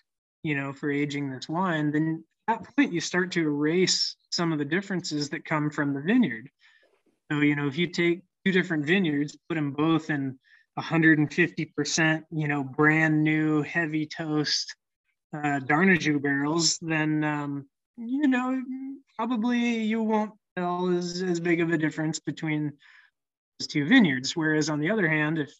you 0.42 0.54
know 0.54 0.72
for 0.72 0.90
aging 0.90 1.30
this 1.30 1.48
wine 1.48 1.90
then 1.90 2.24
that 2.48 2.64
point 2.76 2.92
you 2.92 3.00
start 3.00 3.32
to 3.32 3.40
erase 3.40 4.16
some 4.30 4.52
of 4.52 4.58
the 4.58 4.64
differences 4.64 5.30
that 5.30 5.44
come 5.44 5.70
from 5.70 5.94
the 5.94 6.00
vineyard. 6.00 6.48
So 7.30 7.40
you 7.40 7.56
know 7.56 7.66
if 7.66 7.78
you 7.78 7.86
take 7.86 8.22
two 8.44 8.52
different 8.52 8.86
vineyards 8.86 9.36
put 9.48 9.54
them 9.54 9.72
both 9.72 10.10
in 10.10 10.38
150% 10.78 12.22
you 12.30 12.48
know 12.48 12.64
brand 12.64 13.22
new 13.22 13.62
heavy 13.62 14.06
toast 14.06 14.74
uh, 15.34 15.60
Darnajou 15.60 16.20
barrels 16.20 16.78
then 16.80 17.22
um, 17.24 17.66
you 17.96 18.26
know 18.26 18.62
probably 19.16 19.82
you 19.82 20.02
won't 20.02 20.32
tell 20.56 20.90
as, 20.90 21.22
as 21.22 21.40
big 21.40 21.60
of 21.60 21.70
a 21.70 21.78
difference 21.78 22.18
between 22.18 22.72
those 23.58 23.68
two 23.68 23.86
vineyards. 23.86 24.36
Whereas 24.36 24.68
on 24.68 24.80
the 24.80 24.90
other 24.90 25.08
hand 25.08 25.38
if 25.38 25.54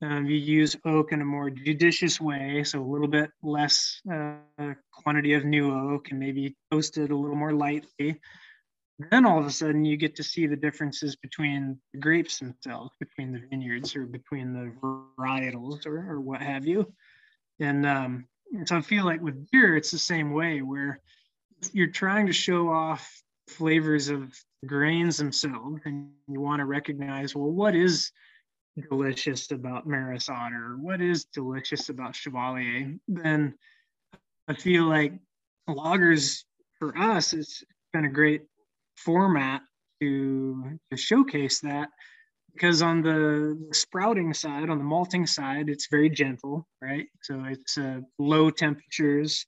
um, 0.00 0.26
you 0.26 0.36
use 0.36 0.76
oak 0.84 1.12
in 1.12 1.20
a 1.20 1.24
more 1.24 1.50
judicious 1.50 2.20
way, 2.20 2.62
so 2.64 2.80
a 2.80 2.84
little 2.84 3.08
bit 3.08 3.30
less 3.42 4.00
uh, 4.12 4.36
quantity 4.92 5.34
of 5.34 5.44
new 5.44 5.74
oak 5.74 6.10
and 6.10 6.20
maybe 6.20 6.56
toasted 6.70 7.10
a 7.10 7.16
little 7.16 7.36
more 7.36 7.52
lightly. 7.52 8.20
Then 9.10 9.26
all 9.26 9.38
of 9.38 9.46
a 9.46 9.50
sudden 9.50 9.84
you 9.84 9.96
get 9.96 10.16
to 10.16 10.22
see 10.24 10.46
the 10.46 10.56
differences 10.56 11.16
between 11.16 11.78
the 11.92 12.00
grapes 12.00 12.38
themselves, 12.38 12.92
between 12.98 13.32
the 13.32 13.42
vineyards 13.50 13.94
or 13.96 14.06
between 14.06 14.52
the 14.52 14.72
varietals 14.82 15.86
or, 15.86 16.12
or 16.12 16.20
what 16.20 16.42
have 16.42 16.66
you. 16.66 16.92
And, 17.60 17.86
um, 17.86 18.26
and 18.52 18.68
so 18.68 18.76
I 18.76 18.80
feel 18.80 19.04
like 19.04 19.20
with 19.20 19.50
beer, 19.50 19.76
it's 19.76 19.90
the 19.90 19.98
same 19.98 20.32
way 20.32 20.62
where 20.62 21.00
you're 21.72 21.88
trying 21.88 22.26
to 22.26 22.32
show 22.32 22.68
off 22.70 23.22
flavors 23.48 24.08
of 24.08 24.32
grains 24.66 25.16
themselves 25.16 25.80
and 25.84 26.10
you 26.28 26.40
want 26.40 26.60
to 26.60 26.66
recognize, 26.66 27.34
well, 27.34 27.50
what 27.50 27.74
is 27.74 28.12
delicious 28.90 29.50
about 29.50 29.86
Maris 29.86 30.28
Otter, 30.28 30.76
what 30.80 31.00
is 31.00 31.24
delicious 31.24 31.88
about 31.88 32.14
Chevalier, 32.14 32.94
then 33.06 33.54
I 34.48 34.54
feel 34.54 34.84
like 34.84 35.12
lagers 35.68 36.44
for 36.78 36.96
us 36.96 37.32
it's 37.32 37.62
been 37.92 38.04
a 38.04 38.10
great 38.10 38.42
format 38.96 39.62
to, 40.00 40.78
to 40.90 40.96
showcase 40.96 41.60
that 41.60 41.88
because 42.52 42.82
on 42.82 43.02
the 43.02 43.56
sprouting 43.72 44.34
side, 44.34 44.68
on 44.68 44.78
the 44.78 44.84
malting 44.84 45.26
side, 45.26 45.68
it's 45.68 45.86
very 45.88 46.10
gentle, 46.10 46.66
right? 46.82 47.06
So 47.22 47.44
it's 47.44 47.78
uh, 47.78 48.00
low 48.18 48.50
temperatures 48.50 49.46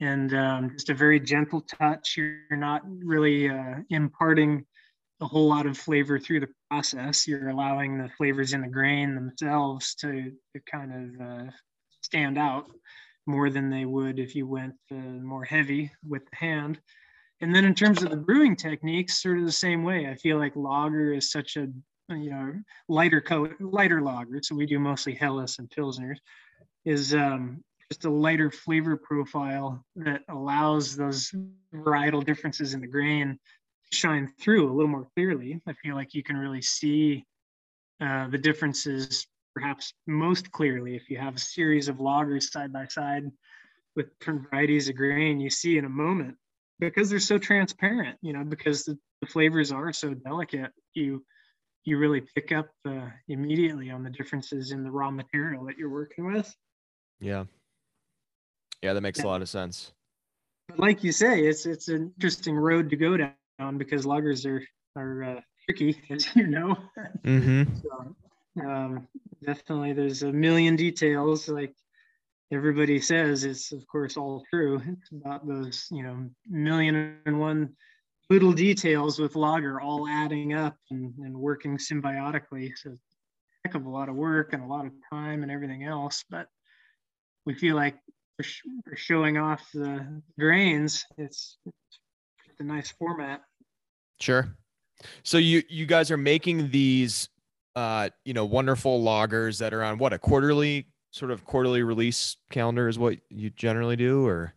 and 0.00 0.34
um, 0.34 0.70
just 0.72 0.90
a 0.90 0.94
very 0.94 1.20
gentle 1.20 1.62
touch. 1.62 2.16
You're 2.16 2.36
not 2.52 2.82
really 2.84 3.48
uh, 3.48 3.76
imparting 3.88 4.66
a 5.20 5.26
whole 5.26 5.48
lot 5.48 5.66
of 5.66 5.76
flavor 5.76 6.18
through 6.18 6.40
the 6.40 6.48
process. 6.70 7.26
You're 7.26 7.48
allowing 7.48 7.98
the 7.98 8.08
flavors 8.16 8.52
in 8.52 8.62
the 8.62 8.68
grain 8.68 9.14
themselves 9.14 9.94
to, 9.96 10.32
to 10.54 10.60
kind 10.70 10.92
of 11.20 11.26
uh, 11.26 11.50
stand 12.00 12.38
out 12.38 12.66
more 13.26 13.50
than 13.50 13.70
they 13.70 13.84
would 13.84 14.18
if 14.18 14.34
you 14.34 14.46
went 14.46 14.74
uh, 14.90 14.94
more 14.94 15.44
heavy 15.44 15.92
with 16.08 16.22
the 16.30 16.36
hand. 16.36 16.80
And 17.40 17.54
then 17.54 17.64
in 17.64 17.74
terms 17.74 18.02
of 18.02 18.10
the 18.10 18.16
brewing 18.16 18.56
techniques, 18.56 19.22
sort 19.22 19.38
of 19.38 19.44
the 19.44 19.52
same 19.52 19.82
way. 19.82 20.08
I 20.08 20.14
feel 20.14 20.38
like 20.38 20.56
lager 20.56 21.12
is 21.12 21.30
such 21.30 21.56
a 21.56 21.68
you 22.08 22.30
know 22.30 22.52
lighter 22.88 23.20
color, 23.20 23.54
lighter 23.60 24.02
lager. 24.02 24.40
So 24.42 24.54
we 24.54 24.66
do 24.66 24.78
mostly 24.78 25.14
Helles 25.14 25.58
and 25.58 25.70
Pilsners. 25.70 26.16
Is 26.84 27.14
um, 27.14 27.62
just 27.90 28.04
a 28.04 28.10
lighter 28.10 28.50
flavor 28.50 28.96
profile 28.96 29.84
that 29.96 30.22
allows 30.28 30.96
those 30.96 31.32
varietal 31.74 32.24
differences 32.24 32.74
in 32.74 32.80
the 32.80 32.86
grain 32.86 33.38
shine 33.92 34.32
through 34.40 34.70
a 34.70 34.72
little 34.72 34.90
more 34.90 35.08
clearly. 35.14 35.60
I 35.66 35.72
feel 35.74 35.94
like 35.94 36.14
you 36.14 36.22
can 36.22 36.36
really 36.36 36.62
see 36.62 37.24
uh, 38.00 38.28
the 38.28 38.38
differences 38.38 39.26
perhaps 39.54 39.92
most 40.06 40.50
clearly 40.52 40.94
if 40.94 41.10
you 41.10 41.18
have 41.18 41.34
a 41.34 41.40
series 41.40 41.88
of 41.88 41.96
lagers 41.96 42.44
side 42.44 42.72
by 42.72 42.86
side 42.86 43.24
with 43.96 44.16
different 44.18 44.48
varieties 44.48 44.88
of 44.88 44.96
grain. 44.96 45.40
You 45.40 45.50
see 45.50 45.76
in 45.76 45.84
a 45.84 45.90
moment 45.90 46.36
because 46.78 47.10
they're 47.10 47.18
so 47.18 47.38
transparent, 47.38 48.16
you 48.22 48.32
know, 48.32 48.44
because 48.44 48.84
the, 48.84 48.98
the 49.20 49.26
flavors 49.26 49.72
are 49.72 49.92
so 49.92 50.14
delicate. 50.14 50.70
You 50.94 51.24
you 51.84 51.98
really 51.98 52.22
pick 52.34 52.52
up 52.52 52.68
uh, 52.86 53.08
immediately 53.28 53.90
on 53.90 54.02
the 54.02 54.10
differences 54.10 54.70
in 54.70 54.84
the 54.84 54.90
raw 54.90 55.10
material 55.10 55.64
that 55.64 55.78
you're 55.78 55.90
working 55.90 56.30
with. 56.32 56.54
Yeah. 57.20 57.44
Yeah, 58.82 58.92
that 58.92 59.00
makes 59.00 59.18
yeah. 59.18 59.26
a 59.26 59.28
lot 59.28 59.42
of 59.42 59.48
sense. 59.48 59.92
But 60.68 60.78
like 60.78 61.02
you 61.02 61.12
say, 61.12 61.46
it's 61.46 61.66
it's 61.66 61.88
an 61.88 62.12
interesting 62.16 62.56
road 62.56 62.90
to 62.90 62.96
go 62.96 63.16
down 63.16 63.34
on 63.60 63.78
because 63.78 64.06
lagers 64.06 64.46
are 64.46 64.64
are 64.96 65.24
uh, 65.24 65.40
tricky, 65.66 66.00
as 66.10 66.34
you 66.34 66.46
know. 66.46 66.76
Mm-hmm. 67.24 67.74
so, 67.82 68.66
um, 68.66 69.08
definitely, 69.44 69.92
there's 69.92 70.22
a 70.22 70.32
million 70.32 70.76
details. 70.76 71.48
Like 71.48 71.74
everybody 72.52 73.00
says, 73.00 73.44
it's 73.44 73.72
of 73.72 73.86
course 73.86 74.16
all 74.16 74.44
true. 74.52 74.80
It's 74.84 75.10
about 75.12 75.46
those, 75.46 75.86
you 75.90 76.02
know, 76.02 76.28
million 76.48 77.18
and 77.26 77.40
one 77.40 77.70
little 78.28 78.52
details 78.52 79.18
with 79.18 79.34
lager 79.34 79.80
all 79.80 80.08
adding 80.08 80.54
up 80.54 80.76
and, 80.90 81.12
and 81.18 81.36
working 81.36 81.78
symbiotically. 81.78 82.72
So, 82.76 82.94
heck 83.64 83.74
of 83.74 83.86
a 83.86 83.90
lot 83.90 84.08
of 84.08 84.14
work 84.14 84.52
and 84.52 84.62
a 84.62 84.66
lot 84.66 84.86
of 84.86 84.92
time 85.12 85.42
and 85.42 85.50
everything 85.50 85.84
else. 85.84 86.24
But 86.30 86.46
we 87.44 87.54
feel 87.54 87.76
like 87.76 87.96
for, 88.36 88.44
for 88.84 88.96
showing 88.96 89.36
off 89.36 89.62
the 89.72 90.22
grains, 90.38 91.04
it's, 91.18 91.58
it's 92.48 92.60
a 92.60 92.64
nice 92.64 92.90
format. 92.92 93.42
Sure. 94.20 94.54
So 95.22 95.38
you 95.38 95.62
you 95.68 95.86
guys 95.86 96.10
are 96.10 96.16
making 96.18 96.70
these 96.70 97.28
uh 97.74 98.10
you 98.24 98.34
know 98.34 98.44
wonderful 98.44 99.02
lagers 99.02 99.58
that 99.58 99.72
are 99.72 99.82
on 99.82 99.98
what 99.98 100.12
a 100.12 100.18
quarterly 100.18 100.86
sort 101.10 101.30
of 101.30 101.44
quarterly 101.44 101.82
release 101.82 102.36
calendar 102.50 102.88
is 102.88 102.98
what 102.98 103.18
you 103.30 103.50
generally 103.50 103.96
do 103.96 104.26
or? 104.26 104.54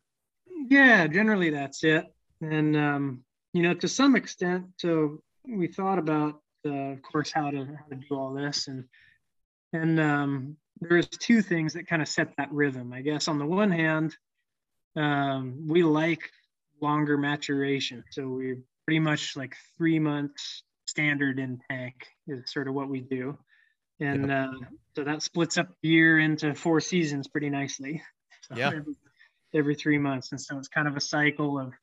Yeah 0.70 1.08
generally 1.08 1.50
that's 1.50 1.84
it. 1.84 2.06
And 2.42 2.76
um 2.76 3.24
you 3.54 3.62
know 3.64 3.74
to 3.76 3.88
some 3.88 4.16
extent 4.16 4.66
so 4.78 5.20
we 5.48 5.68
thought 5.68 6.00
about 6.00 6.42
uh, 6.66 6.94
of 6.94 7.02
course 7.02 7.32
how 7.32 7.52
to 7.52 7.66
how 7.66 7.86
to 7.90 7.96
do 7.96 8.16
all 8.16 8.34
this. 8.34 8.68
And 8.68 8.86
and 9.72 10.00
um 10.00 10.58
there's 10.82 11.08
two 11.08 11.42
things 11.42 11.74
that 11.74 11.88
kind 11.88 12.02
of 12.02 12.08
set 12.10 12.34
that 12.38 12.52
rhythm. 12.52 12.92
I 12.92 13.02
guess 13.02 13.30
on 13.30 13.40
the 13.40 13.46
one 13.46 13.72
hand 13.72 14.18
um 14.98 15.68
we 15.68 15.84
like 15.84 16.30
longer 16.82 17.18
maturation. 17.18 18.04
So 18.12 18.28
we 18.28 18.58
pretty 18.86 19.00
much 19.00 19.36
like 19.36 19.56
three 19.78 20.00
months 20.00 20.64
standard 20.86 21.40
in 21.40 21.60
tank 21.70 21.96
is 22.28 22.52
sort 22.52 22.68
of 22.68 22.74
what 22.74 22.90
we 22.90 23.02
do. 23.02 23.38
And 24.00 24.32
uh, 24.32 24.52
so 24.96 25.04
that 25.04 25.22
splits 25.22 25.58
up 25.58 25.70
the 25.82 25.90
year 25.90 26.20
into 26.20 26.54
four 26.56 26.82
seasons 26.82 27.28
pretty 27.28 27.50
nicely. 27.50 28.02
So 28.50 28.58
yeah. 28.58 28.68
Every, 28.68 28.96
every, 29.54 29.76
three 29.76 29.98
months. 29.98 30.32
And 30.32 30.42
so 30.42 30.58
it's 30.58 30.68
kind 30.68 30.88
of 30.88 30.98
a 30.98 31.02
cycle 31.02 31.60
of, 31.60 31.74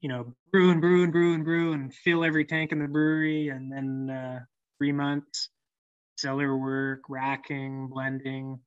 you 0.00 0.08
know, 0.08 0.34
brew 0.50 0.70
and 0.70 0.80
brew 0.80 1.04
and 1.04 1.12
brew 1.12 1.34
and 1.34 1.44
brew 1.44 1.72
and 1.74 1.94
fill 1.94 2.24
every 2.24 2.44
tank 2.44 2.72
in 2.72 2.80
the 2.80 2.88
brewery. 2.88 3.48
And 3.48 3.70
then 3.70 4.10
uh, 4.10 4.40
three 4.78 4.92
months, 4.92 5.50
cellar 6.16 6.56
work, 6.56 7.02
racking, 7.08 7.88
blending, 7.88 8.58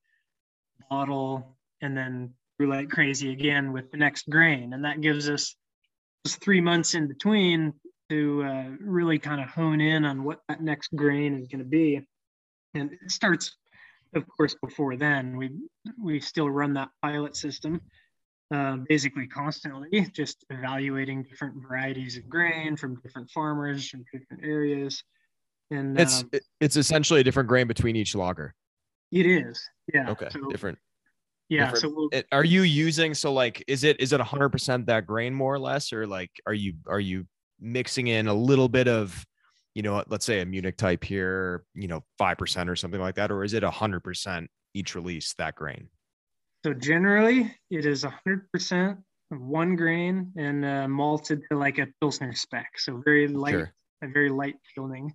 bottle, 0.90 1.58
and 1.82 1.98
then 1.98 2.34
brew 2.58 2.70
like 2.70 2.90
crazy 2.90 3.32
again 3.32 3.74
with 3.74 3.92
the 3.92 3.98
next 3.98 4.30
grain. 4.30 4.72
And 4.74 4.86
that 4.86 5.02
gives 5.02 5.28
us 5.28 5.56
three 6.34 6.62
months 6.62 6.94
in 6.94 7.08
between 7.08 7.74
to 8.10 8.44
uh, 8.44 8.70
really 8.80 9.20
kind 9.20 9.42
of 9.42 9.50
hone 9.50 9.82
in 9.82 10.06
on 10.06 10.24
what 10.24 10.40
that 10.48 10.62
next 10.62 10.96
grain 10.96 11.36
is 11.36 11.48
going 11.48 11.60
to 11.60 11.66
be. 11.66 12.02
And 12.74 12.92
it 12.92 13.12
starts 13.12 13.56
of 14.16 14.26
course, 14.28 14.56
before 14.56 14.96
then, 14.96 15.38
we 15.38 15.52
we 16.02 16.20
still 16.20 16.50
run 16.50 16.74
that 16.74 16.90
pilot 17.02 17.36
system, 17.36 17.82
uh, 18.54 18.78
basically 18.88 19.28
constantly, 19.28 20.08
just 20.14 20.46
evaluating 20.50 21.24
different 21.24 21.56
varieties 21.62 22.18
of 22.18 22.28
grain 22.30 22.76
from 22.78 23.00
different 23.02 23.30
farmers 23.32 23.90
from 23.90 24.04
different 24.12 24.44
areas. 24.44 25.04
And 25.72 26.00
it's 26.00 26.22
um, 26.22 26.32
it's 26.62 26.78
essentially 26.78 27.22
a 27.22 27.24
different 27.24 27.50
grain 27.50 27.68
between 27.68 27.96
each 27.96 28.16
lager. 28.16 28.54
It 29.12 29.26
is, 29.26 29.62
yeah. 29.94 30.10
Okay, 30.12 30.30
so, 30.32 30.50
different. 30.50 30.78
Yeah. 31.50 31.74
So 31.74 31.94
we'll, 31.94 32.10
it, 32.12 32.26
are 32.32 32.44
you 32.44 32.64
using 32.64 33.14
so 33.14 33.32
like 33.32 33.64
is 33.68 33.84
it 33.84 34.00
is 34.00 34.14
it 34.14 34.22
hundred 34.22 34.50
percent 34.50 34.88
that 34.88 35.06
grain 35.06 35.34
more 35.34 35.54
or 35.54 35.60
less, 35.60 35.94
or 35.94 36.08
like 36.08 36.32
are 36.48 36.54
you 36.54 36.74
are 36.88 37.00
you 37.00 37.28
mixing 37.60 38.08
in 38.08 38.28
a 38.28 38.34
little 38.34 38.68
bit 38.68 38.88
of 38.88 39.26
you 39.76 39.82
know, 39.84 40.02
let's 40.08 40.26
say 40.26 40.40
a 40.40 40.46
Munich 40.46 40.78
type 40.78 41.04
here, 41.04 41.66
you 41.76 41.90
know, 41.90 42.02
5% 42.20 42.70
or 42.70 42.76
something 42.78 43.02
like 43.02 43.16
that? 43.16 43.30
Or 43.30 43.44
is 43.44 43.54
it 43.54 43.62
100% 43.62 44.48
each 44.74 44.96
release 44.96 45.36
that 45.38 45.56
grain? 45.56 45.90
So 46.66 46.74
generally 46.74 47.54
it 47.70 47.86
is 47.86 48.06
100% 48.06 48.98
one 49.30 49.76
grain 49.76 50.32
and 50.38 50.66
uh, 50.66 50.88
malted 50.88 51.42
to 51.52 51.58
like 51.58 51.78
a 51.78 51.88
Pilsner 52.00 52.34
spec. 52.34 52.80
So 52.80 53.02
very 53.04 53.28
light, 53.28 53.52
sure. 53.52 53.74
a 54.02 54.08
very 54.08 54.30
light 54.30 54.56
kilning. 54.74 55.14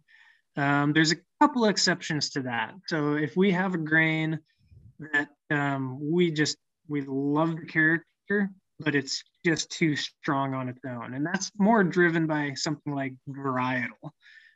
Um, 0.57 0.93
there's 0.93 1.12
a 1.12 1.16
couple 1.41 1.64
exceptions 1.64 2.31
to 2.31 2.43
that. 2.43 2.74
So 2.87 3.14
if 3.14 3.37
we 3.37 3.51
have 3.53 3.74
a 3.74 3.78
grain 3.78 4.41
that 5.12 5.28
um, 5.51 5.98
we 6.01 6.30
just, 6.30 6.57
we 6.88 7.03
love 7.03 7.57
the 7.57 7.66
character, 7.66 8.51
but 8.78 8.94
it's 8.94 9.22
just 9.44 9.70
too 9.70 9.96
strong 9.96 10.55
on 10.55 10.68
its 10.68 10.80
own. 10.86 11.14
And 11.14 11.24
that's 11.24 11.51
more 11.59 11.82
driven 11.84 12.26
by 12.26 12.55
something 12.55 12.94
like 12.94 13.14
varietal 13.28 14.11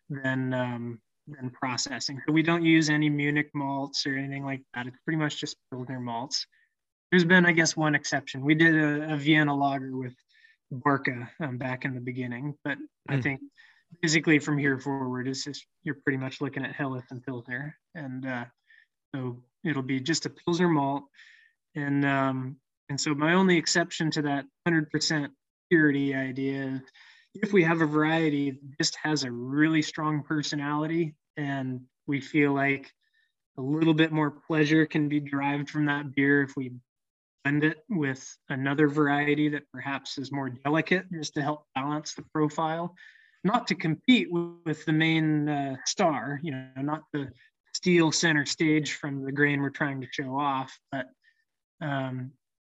than 0.09 0.53
um, 0.55 1.01
than 1.27 1.51
processing. 1.51 2.21
So 2.27 2.33
we 2.33 2.43
don't 2.43 2.65
use 2.65 2.91
any 2.91 3.09
Munich 3.09 3.51
malts 3.55 4.07
or 4.07 4.17
anything 4.17 4.45
like 4.45 4.63
that. 4.75 4.87
It's 4.87 4.99
pretty 5.05 5.19
much 5.19 5.41
just 5.41 5.57
Pilsner 5.71 6.01
malts. 6.01 6.47
There's 7.11 7.25
been, 7.25 7.47
I 7.47 7.53
guess, 7.53 7.77
one 7.77 7.95
exception. 7.95 8.45
We 8.45 8.55
did 8.55 8.75
a, 8.75 9.15
a 9.15 9.17
Vienna 9.17 9.55
lager 9.55 9.97
with 9.97 10.15
Barca 10.71 11.31
um, 11.41 11.59
back 11.59 11.85
in 11.85 11.95
the 11.95 12.01
beginning, 12.01 12.55
but 12.65 12.79
mm. 12.79 12.85
I 13.09 13.17
hmm. 13.17 13.21
think 13.21 13.41
basically 14.03 14.39
from 14.39 14.59
here 14.59 14.79
forward 14.79 15.29
is 15.29 15.45
just 15.45 15.67
you're 15.85 15.99
pretty 16.03 16.19
much 16.19 16.41
looking 16.41 16.65
at 16.65 16.75
Helles 16.75 17.05
and 17.11 17.23
Pilsner, 17.23 17.77
and 17.95 18.27
uh, 18.27 18.45
so 19.15 19.43
it'll 19.65 19.83
be 19.83 20.01
just 20.01 20.27
a 20.27 20.31
Pilsner 20.31 20.69
malt, 20.69 21.05
and 21.75 22.05
um, 22.05 22.57
and 22.89 23.01
so 23.01 23.15
my 23.15 23.35
only 23.35 23.57
exception 23.57 24.11
to 24.13 24.23
that 24.23 24.45
100% 24.69 25.29
purity 25.71 26.15
idea 26.15 26.83
if 27.35 27.53
we 27.53 27.65
have 27.65 27.81
a 27.81 27.87
variety 27.87 28.53
that 28.53 28.79
just 28.79 28.97
has 29.03 29.25
a 29.25 29.31
really 29.31 29.83
strong 29.83 30.23
personality 30.23 31.15
and 31.37 31.81
we 32.07 32.21
feel 32.21 32.53
like 32.53 32.93
a 33.59 33.63
little 33.63 33.95
bit 33.95 34.13
more 34.13 34.31
pleasure 34.31 34.87
can 34.87 35.09
be 35.09 35.21
derived 35.21 35.69
from 35.69 35.87
that 35.87 36.15
beer 36.15 36.43
if 36.43 36.57
we 36.57 36.73
blend 37.45 37.65
it 37.65 37.85
with 37.89 38.37
another 38.49 38.89
variety 38.89 39.49
that 39.49 39.71
perhaps 39.73 40.19
is 40.19 40.33
more 40.33 40.49
delicate 40.49 41.07
just 41.13 41.35
to 41.35 41.43
help 41.43 41.67
balance 41.75 42.15
the 42.15 42.25
profile. 42.33 42.95
Not 43.43 43.67
to 43.69 43.75
compete 43.75 44.29
with 44.31 44.85
the 44.87 44.93
main 44.93 45.49
uh, 45.49 45.77
star 45.85 46.41
you 46.43 46.53
know 46.53 46.69
not 46.79 47.03
to 47.15 47.29
steal 47.75 48.13
center 48.13 48.47
stage 48.47 48.95
from 48.95 49.25
the 49.25 49.33
grain 49.33 49.61
we're 49.61 49.71
trying 49.71 50.01
to 50.01 50.07
show 50.11 50.39
off 50.39 50.79
but 50.93 51.07
um, 51.81 52.31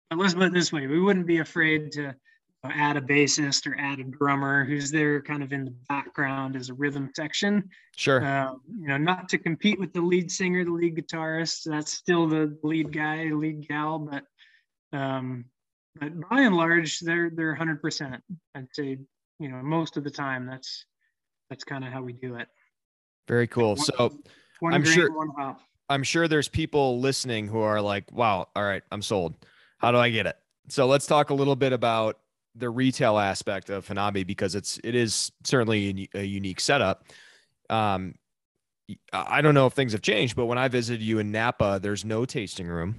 but 0.09 0.19
let's 0.19 0.33
put 0.33 0.43
it 0.43 0.53
this 0.53 0.71
way 0.71 0.87
we 0.87 0.99
wouldn't 0.99 1.27
be 1.27 1.39
afraid 1.39 1.91
to 1.91 2.15
add 2.63 2.95
a 2.95 3.01
bassist 3.01 3.65
or 3.65 3.75
add 3.79 3.99
a 3.99 4.03
drummer 4.03 4.63
who's 4.63 4.91
there 4.91 5.21
kind 5.21 5.41
of 5.41 5.51
in 5.51 5.65
the 5.65 5.73
background 5.89 6.55
as 6.55 6.69
a 6.69 6.73
rhythm 6.73 7.09
section. 7.15 7.67
Sure. 7.95 8.23
Uh, 8.23 8.53
you 8.79 8.87
know, 8.87 8.97
not 8.97 9.29
to 9.29 9.37
compete 9.37 9.79
with 9.79 9.93
the 9.93 10.01
lead 10.01 10.31
singer, 10.31 10.63
the 10.63 10.71
lead 10.71 10.95
guitarist. 10.95 11.63
That's 11.65 11.93
still 11.93 12.27
the 12.27 12.55
lead 12.63 12.93
guy, 12.93 13.25
lead 13.25 13.67
gal, 13.67 13.99
but 13.99 14.23
um, 14.93 15.45
but 15.99 16.29
by 16.29 16.41
and 16.41 16.55
large, 16.55 16.99
they're 16.99 17.31
they're 17.33 17.55
100%. 17.55 18.19
I'd 18.55 18.67
say, 18.73 18.97
you 19.39 19.49
know, 19.49 19.61
most 19.63 19.97
of 19.97 20.03
the 20.03 20.11
time, 20.11 20.45
that's 20.45 20.85
that's 21.49 21.63
kind 21.63 21.83
of 21.83 21.91
how 21.91 22.01
we 22.01 22.13
do 22.13 22.35
it. 22.35 22.47
Very 23.27 23.47
cool. 23.47 23.75
So 23.75 24.13
one 24.61 24.73
I'm 24.73 24.83
grain, 24.83 24.93
sure 24.93 25.11
one 25.11 25.55
I'm 25.89 26.03
sure 26.03 26.27
there's 26.27 26.47
people 26.47 26.99
listening 26.99 27.47
who 27.47 27.59
are 27.59 27.81
like, 27.81 28.11
"Wow, 28.11 28.47
all 28.55 28.63
right, 28.63 28.83
I'm 28.91 29.01
sold. 29.01 29.35
How 29.79 29.91
do 29.91 29.97
I 29.97 30.09
get 30.09 30.25
it?" 30.25 30.37
So 30.69 30.87
let's 30.87 31.05
talk 31.05 31.31
a 31.31 31.33
little 31.33 31.55
bit 31.55 31.73
about 31.73 32.19
the 32.55 32.69
retail 32.69 33.17
aspect 33.17 33.69
of 33.69 33.87
Hanabi 33.87 34.25
because 34.25 34.55
it's 34.55 34.79
it 34.83 34.95
is 34.95 35.31
certainly 35.43 36.09
a 36.13 36.23
unique 36.23 36.59
setup. 36.59 37.05
Um, 37.69 38.15
I 39.11 39.41
don't 39.41 39.53
know 39.53 39.67
if 39.67 39.73
things 39.73 39.93
have 39.93 40.01
changed, 40.01 40.35
but 40.35 40.45
when 40.45 40.57
I 40.57 40.67
visited 40.67 41.01
you 41.01 41.19
in 41.19 41.31
Napa, 41.31 41.79
there's 41.81 42.05
no 42.05 42.25
tasting 42.25 42.67
room, 42.67 42.95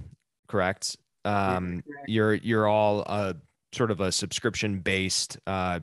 correct? 0.47 0.97
Um, 1.23 1.83
yeah, 1.87 1.93
you're 2.07 2.33
you're 2.33 2.67
all 2.67 3.03
uh, 3.05 3.33
sort 3.71 3.91
of 3.91 4.01
a 4.01 4.11
subscription 4.11 4.79
based. 4.79 5.37
Uh, 5.47 5.79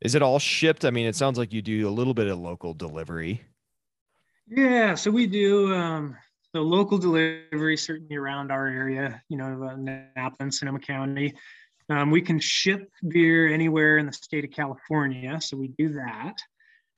is 0.00 0.14
it 0.14 0.22
all 0.22 0.38
shipped? 0.38 0.84
I 0.84 0.90
mean, 0.90 1.06
it 1.06 1.14
sounds 1.14 1.38
like 1.38 1.52
you 1.52 1.62
do 1.62 1.88
a 1.88 1.90
little 1.90 2.14
bit 2.14 2.26
of 2.26 2.38
local 2.38 2.74
delivery. 2.74 3.42
Yeah, 4.50 4.94
so 4.96 5.10
we 5.10 5.26
do. 5.26 5.72
Um, 5.72 6.16
so 6.54 6.62
local 6.62 6.98
delivery 6.98 7.76
certainly 7.76 8.16
around 8.16 8.50
our 8.50 8.66
area, 8.66 9.22
you 9.28 9.36
know, 9.36 9.62
uh, 9.62 9.76
Napa 9.76 10.36
and 10.40 10.52
Sonoma 10.52 10.80
County. 10.80 11.32
Um, 11.88 12.10
we 12.10 12.20
can 12.20 12.40
ship 12.40 12.90
beer 13.06 13.52
anywhere 13.52 13.98
in 13.98 14.06
the 14.06 14.12
state 14.12 14.44
of 14.44 14.50
California, 14.50 15.40
so 15.40 15.56
we 15.56 15.68
do 15.68 15.94
that. 15.94 16.34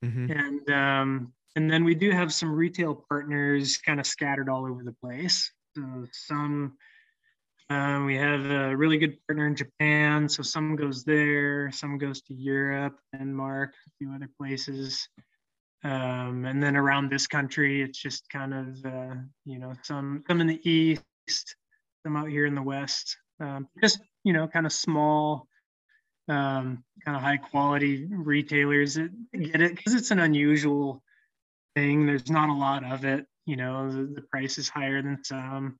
Mm-hmm. 0.03 0.31
And 0.31 0.69
um, 0.71 1.33
and 1.55 1.69
then 1.69 1.83
we 1.83 1.93
do 1.93 2.09
have 2.09 2.33
some 2.33 2.51
retail 2.51 3.05
partners 3.07 3.77
kind 3.77 3.99
of 3.99 4.07
scattered 4.07 4.49
all 4.49 4.65
over 4.65 4.83
the 4.83 4.95
place. 5.03 5.51
So 5.75 6.05
some 6.11 6.73
um, 7.69 8.05
we 8.05 8.15
have 8.17 8.45
a 8.45 8.75
really 8.75 8.97
good 8.97 9.17
partner 9.27 9.47
in 9.47 9.55
Japan, 9.55 10.27
so 10.27 10.43
some 10.43 10.75
goes 10.75 11.03
there, 11.03 11.71
some 11.71 11.97
goes 11.97 12.21
to 12.23 12.33
Europe, 12.33 12.99
Denmark, 13.15 13.73
a 13.87 13.91
few 13.99 14.11
other 14.11 14.29
places. 14.39 15.07
Um, 15.83 16.45
and 16.45 16.63
then 16.63 16.77
around 16.77 17.09
this 17.09 17.27
country, 17.27 17.81
it's 17.81 17.99
just 17.99 18.29
kind 18.29 18.53
of 18.53 18.85
uh, 18.85 19.15
you 19.45 19.59
know 19.59 19.73
some 19.81 20.23
some 20.27 20.39
in 20.39 20.47
the 20.47 20.69
east, 20.69 21.55
some 22.03 22.15
out 22.15 22.29
here 22.29 22.45
in 22.45 22.55
the 22.55 22.61
west. 22.61 23.17
Um, 23.39 23.67
just 23.81 23.99
you 24.23 24.31
know, 24.31 24.47
kind 24.47 24.65
of 24.65 24.71
small, 24.71 25.47
um, 26.29 26.83
kind 27.03 27.17
of 27.17 27.21
high 27.21 27.37
quality 27.37 28.07
retailers 28.09 28.95
that 28.95 29.11
get 29.33 29.61
it 29.61 29.75
because 29.75 29.93
it's 29.93 30.11
an 30.11 30.19
unusual 30.19 31.03
thing. 31.75 32.05
There's 32.05 32.29
not 32.29 32.49
a 32.49 32.53
lot 32.53 32.89
of 32.89 33.03
it. 33.03 33.25
You 33.45 33.57
know, 33.57 33.91
the, 33.91 34.03
the 34.03 34.21
price 34.21 34.57
is 34.57 34.69
higher 34.69 35.01
than 35.01 35.21
some, 35.25 35.77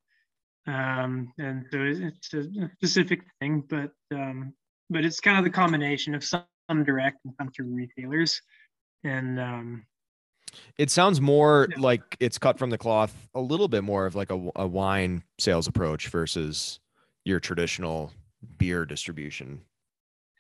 um, 0.68 1.32
and 1.38 1.66
so 1.72 1.78
it's 1.82 2.34
a 2.34 2.70
specific 2.76 3.22
thing. 3.40 3.64
But 3.70 3.92
um, 4.14 4.54
but 4.90 5.06
it's 5.06 5.22
kind 5.22 5.38
of 5.38 5.46
the 5.46 5.50
combination 5.50 6.14
of 6.14 6.26
some, 6.26 6.44
some 6.70 6.84
direct 6.84 7.20
and 7.24 7.34
some 7.38 7.52
through 7.52 7.74
retailers, 7.74 8.42
and 9.06 9.40
um, 9.40 9.86
it 10.78 10.90
sounds 10.90 11.22
more 11.22 11.68
yeah. 11.70 11.82
like 11.82 12.18
it's 12.20 12.38
cut 12.38 12.58
from 12.58 12.70
the 12.70 12.78
cloth, 12.78 13.14
a 13.36 13.42
little 13.42 13.68
bit 13.68 13.84
more 13.84 14.06
of 14.06 14.16
like 14.16 14.32
a, 14.32 14.50
a 14.56 14.68
wine 14.68 15.24
sales 15.40 15.68
approach 15.68 16.08
versus 16.08 16.80
your 17.26 17.40
traditional 17.40 18.12
beer 18.58 18.86
distribution, 18.86 19.62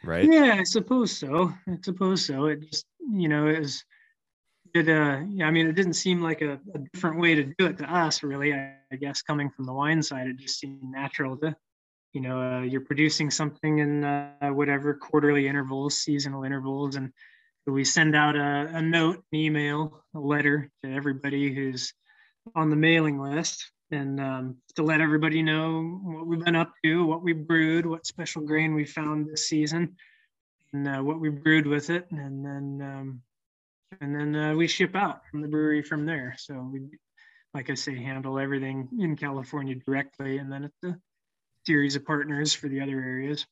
right? 0.04 0.28
Yeah, 0.30 0.56
I 0.60 0.64
suppose 0.64 1.16
so. 1.16 1.54
I 1.68 1.78
suppose 1.84 2.26
so. 2.26 2.46
It 2.46 2.62
just, 2.62 2.86
you 3.12 3.30
know, 3.30 3.48
it 3.48 3.60
was, 3.60 3.84
it, 4.74 4.90
uh, 4.90 5.22
yeah, 5.30 5.46
I 5.46 5.52
mean, 5.52 5.68
it 5.68 5.76
didn't 5.76 5.94
seem 5.94 6.22
like 6.22 6.42
a, 6.42 6.60
a 6.74 6.80
different 6.94 7.20
way 7.20 7.36
to 7.36 7.44
do 7.44 7.68
it 7.68 7.78
to 7.78 7.94
us, 7.94 8.24
really. 8.24 8.54
I, 8.54 8.76
I, 8.92 8.96
guess 8.96 9.22
coming 9.22 9.50
from 9.50 9.66
the 9.66 9.74
wine 9.74 10.02
side, 10.02 10.28
it 10.28 10.38
just 10.38 10.60
seemed 10.60 10.82
natural 10.84 11.38
to, 11.38 11.56
you 12.14 12.22
know, 12.22 12.42
uh, 12.42 12.62
you're 12.62 12.82
producing 12.82 13.30
something 13.30 13.80
in 13.80 14.04
uh, 14.04 14.50
whatever 14.50 14.94
quarterly 14.96 15.48
intervals, 15.48 16.00
seasonal 16.00 16.44
intervals, 16.44 16.96
and 16.96 17.12
we 17.72 17.86
send 17.86 18.16
out 18.16 18.36
a, 18.36 18.72
a 18.74 18.82
note, 18.82 19.24
an 19.32 19.40
email, 19.40 20.04
a 20.14 20.20
letter 20.20 20.70
to 20.84 20.92
everybody 20.94 21.54
who's 21.54 21.94
on 22.56 22.70
the 22.70 22.76
mailing 22.76 23.20
list 23.20 23.72
and 23.92 24.20
um, 24.20 24.58
to 24.76 24.84
let 24.84 25.02
everybody 25.02 25.42
know 25.44 26.00
what 26.04 26.28
we've 26.28 26.44
been 26.44 26.56
up 26.56 26.74
to, 26.84 27.06
what 27.06 27.24
we 27.24 27.34
brewed, 27.34 27.86
what 27.86 28.06
special 28.06 28.42
grain 28.42 28.74
we 28.74 28.86
found 28.86 29.28
this 29.28 29.48
season, 29.48 29.96
and 30.74 30.88
uh, 30.88 31.02
what 31.02 31.20
we 31.20 31.30
brewed 31.30 31.68
with 31.68 31.90
it, 31.90 32.08
and 32.12 32.44
then 32.44 32.82
um, 32.82 33.22
and 34.02 34.16
then 34.16 34.36
uh, 34.36 34.56
we 34.56 34.68
ship 34.68 34.96
out 34.96 35.22
from 35.30 35.42
the 35.42 35.48
brewery 35.48 35.84
from 35.84 36.06
there. 36.06 36.36
So 36.40 36.70
we, 36.72 36.82
like 37.54 37.70
I 37.70 37.76
say, 37.76 37.96
handle 37.96 38.40
everything 38.40 38.90
in 39.00 39.16
California 39.16 39.76
directly, 39.76 40.40
and 40.40 40.52
then 40.52 40.64
it's 40.64 40.84
a 40.84 40.98
series 41.66 41.96
of 41.96 42.06
partners 42.06 42.54
for 42.54 42.68
the 42.68 42.82
other 42.82 43.00
areas. 43.00 43.46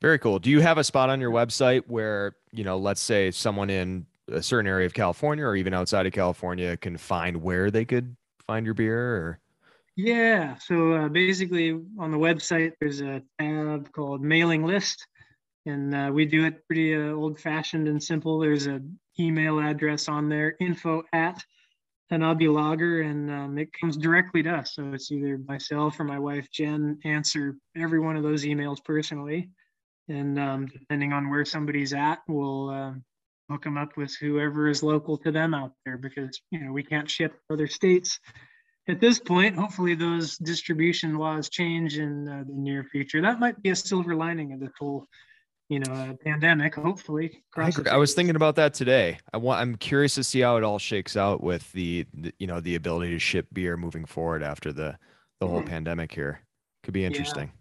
Very 0.00 0.18
cool. 0.18 0.38
Do 0.38 0.50
you 0.50 0.60
have 0.60 0.78
a 0.78 0.84
spot 0.84 1.10
on 1.10 1.20
your 1.20 1.30
website 1.30 1.82
where 1.86 2.36
you 2.52 2.64
know, 2.64 2.78
let's 2.78 3.00
say 3.00 3.30
someone 3.30 3.70
in 3.70 4.06
a 4.28 4.42
certain 4.42 4.66
area 4.66 4.86
of 4.86 4.94
California 4.94 5.44
or 5.44 5.56
even 5.56 5.74
outside 5.74 6.06
of 6.06 6.12
California 6.12 6.76
can 6.76 6.96
find 6.96 7.42
where 7.42 7.70
they 7.70 7.84
could 7.84 8.16
find 8.46 8.64
your 8.64 8.74
beer 8.74 9.16
or 9.16 9.40
yeah, 10.00 10.54
so 10.58 10.92
uh, 10.92 11.08
basically 11.08 11.72
on 11.98 12.12
the 12.12 12.16
website, 12.16 12.72
there's 12.80 13.00
a 13.00 13.20
tab 13.40 13.90
called 13.90 14.22
mailing 14.22 14.64
list, 14.64 15.04
and 15.66 15.92
uh, 15.92 16.10
we 16.14 16.24
do 16.24 16.44
it 16.44 16.64
pretty 16.68 16.94
uh, 16.94 17.14
old 17.14 17.40
fashioned 17.40 17.88
and 17.88 18.00
simple. 18.00 18.38
There's 18.38 18.66
an 18.66 18.96
email 19.18 19.58
address 19.58 20.08
on 20.08 20.28
there, 20.28 20.54
info 20.60 21.02
at 21.12 21.42
Hanabi 22.12 23.04
and 23.04 23.28
um, 23.28 23.58
it 23.58 23.72
comes 23.72 23.96
directly 23.96 24.40
to 24.44 24.50
us. 24.50 24.76
So 24.76 24.92
it's 24.92 25.10
either 25.10 25.38
myself 25.38 25.98
or 25.98 26.04
my 26.04 26.20
wife 26.20 26.48
Jen 26.52 27.00
answer 27.04 27.56
every 27.76 27.98
one 27.98 28.16
of 28.16 28.22
those 28.22 28.44
emails 28.44 28.78
personally, 28.84 29.50
and 30.08 30.38
um, 30.38 30.66
depending 30.66 31.12
on 31.12 31.30
where 31.30 31.44
somebody's 31.44 31.92
at, 31.92 32.20
we'll 32.28 32.70
um, 32.70 33.04
hook 33.50 33.64
them 33.64 33.78
up 33.78 33.96
with 33.96 34.14
whoever 34.16 34.68
is 34.68 34.82
local 34.82 35.18
to 35.18 35.30
them 35.30 35.54
out 35.54 35.72
there 35.84 35.96
because 35.96 36.40
you 36.50 36.60
know 36.60 36.72
we 36.72 36.82
can't 36.82 37.10
ship 37.10 37.34
other 37.50 37.66
states 37.66 38.18
at 38.88 39.00
this 39.00 39.18
point. 39.18 39.56
Hopefully, 39.56 39.94
those 39.94 40.38
distribution 40.38 41.16
laws 41.16 41.48
change 41.48 41.98
in 41.98 42.28
uh, 42.28 42.44
the 42.46 42.54
near 42.54 42.84
future. 42.84 43.20
That 43.20 43.40
might 43.40 43.60
be 43.62 43.70
a 43.70 43.76
silver 43.76 44.14
lining 44.14 44.52
of 44.52 44.60
the 44.60 44.70
whole 44.78 45.06
you 45.68 45.80
know, 45.80 45.92
a 45.92 46.24
pandemic, 46.24 46.74
hopefully. 46.74 47.42
I, 47.56 47.70
I, 47.90 47.96
was 47.98 48.14
thinking 48.14 48.36
about 48.36 48.56
that 48.56 48.72
today. 48.72 49.18
I 49.34 49.36
want 49.36 49.60
I'm 49.60 49.76
curious 49.76 50.14
to 50.14 50.24
see 50.24 50.40
how 50.40 50.56
it 50.56 50.64
all 50.64 50.78
shakes 50.78 51.16
out 51.16 51.42
with 51.42 51.70
the, 51.72 52.06
the 52.14 52.32
you 52.38 52.46
know, 52.46 52.60
the 52.60 52.74
ability 52.74 53.10
to 53.10 53.18
ship 53.18 53.46
beer 53.52 53.76
moving 53.76 54.06
forward 54.06 54.42
after 54.42 54.72
the 54.72 54.96
the 55.40 55.46
whole 55.46 55.58
mm-hmm. 55.58 55.68
pandemic 55.68 56.12
here. 56.12 56.40
Could 56.84 56.94
be 56.94 57.04
interesting. 57.04 57.52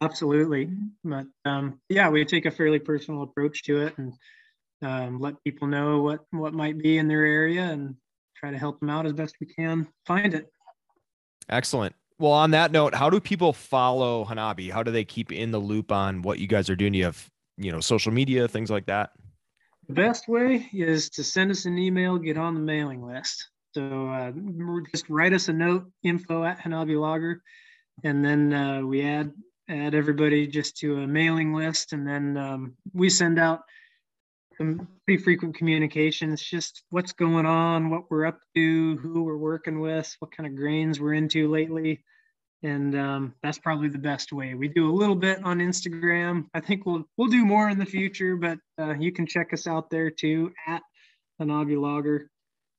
Absolutely. 0.00 0.70
But 1.04 1.26
um 1.44 1.80
yeah, 1.88 2.08
we 2.08 2.24
take 2.24 2.46
a 2.46 2.50
fairly 2.50 2.78
personal 2.78 3.22
approach 3.22 3.62
to 3.64 3.82
it 3.82 3.98
and 3.98 4.12
um, 4.82 5.20
let 5.20 5.42
people 5.44 5.68
know 5.68 6.00
what 6.00 6.20
what 6.30 6.54
might 6.54 6.78
be 6.78 6.98
in 6.98 7.08
their 7.08 7.24
area 7.24 7.64
and 7.64 7.96
try 8.36 8.50
to 8.50 8.58
help 8.58 8.80
them 8.80 8.90
out 8.90 9.06
as 9.06 9.12
best 9.12 9.36
we 9.40 9.46
can 9.46 9.86
find 10.06 10.34
it. 10.34 10.50
Excellent. 11.48 11.94
Well, 12.18 12.32
on 12.32 12.50
that 12.50 12.70
note, 12.70 12.94
how 12.94 13.08
do 13.10 13.18
people 13.18 13.52
follow 13.52 14.24
Hanabi? 14.24 14.70
How 14.70 14.82
do 14.82 14.90
they 14.90 15.04
keep 15.04 15.32
in 15.32 15.50
the 15.50 15.58
loop 15.58 15.90
on 15.90 16.22
what 16.22 16.38
you 16.38 16.46
guys 16.46 16.68
are 16.68 16.76
doing? 16.76 16.92
Do 16.92 16.98
you 16.98 17.04
have, 17.04 17.30
you 17.56 17.72
know, 17.72 17.80
social 17.80 18.12
media, 18.12 18.46
things 18.46 18.70
like 18.70 18.86
that? 18.86 19.10
The 19.88 19.94
best 19.94 20.28
way 20.28 20.68
is 20.72 21.08
to 21.10 21.24
send 21.24 21.50
us 21.50 21.64
an 21.64 21.78
email, 21.78 22.18
get 22.18 22.36
on 22.36 22.54
the 22.54 22.60
mailing 22.60 23.02
list. 23.02 23.48
So 23.72 24.08
uh, 24.08 24.32
just 24.90 25.08
write 25.08 25.32
us 25.32 25.48
a 25.48 25.52
note, 25.52 25.90
info 26.02 26.44
at 26.44 26.60
Hanabi 26.60 27.00
Lager, 27.00 27.42
and 28.04 28.24
then 28.24 28.52
uh, 28.52 28.82
we 28.82 29.02
add 29.02 29.32
add 29.70 29.94
everybody 29.94 30.46
just 30.46 30.76
to 30.78 30.98
a 30.98 31.06
mailing 31.06 31.54
list, 31.54 31.92
and 31.92 32.06
then 32.06 32.36
um, 32.36 32.74
we 32.92 33.08
send 33.08 33.38
out 33.38 33.60
some 34.58 34.88
pretty 35.06 35.22
frequent 35.22 35.56
communications, 35.56 36.42
just 36.42 36.82
what's 36.90 37.12
going 37.12 37.46
on, 37.46 37.88
what 37.88 38.10
we're 38.10 38.26
up 38.26 38.38
to, 38.54 38.96
who 38.98 39.22
we're 39.22 39.36
working 39.36 39.80
with, 39.80 40.14
what 40.18 40.32
kind 40.36 40.46
of 40.46 40.56
grains 40.56 41.00
we're 41.00 41.14
into 41.14 41.48
lately 41.48 42.02
and 42.62 42.94
um, 42.94 43.34
that's 43.42 43.58
probably 43.58 43.88
the 43.88 43.98
best 43.98 44.32
way. 44.32 44.54
We 44.54 44.68
do 44.68 44.90
a 44.90 44.92
little 44.94 45.14
bit 45.14 45.42
on 45.44 45.58
Instagram. 45.58 46.46
I 46.54 46.60
think 46.60 46.84
we'll 46.84 47.04
we'll 47.16 47.28
do 47.28 47.44
more 47.44 47.70
in 47.70 47.78
the 47.78 47.86
future, 47.86 48.36
but 48.36 48.58
uh, 48.78 48.94
you 48.94 49.12
can 49.12 49.26
check 49.26 49.52
us 49.52 49.66
out 49.66 49.90
there 49.90 50.10
too 50.10 50.52
at 50.66 50.82
Hanabi 51.40 51.80
Lager. 51.80 52.30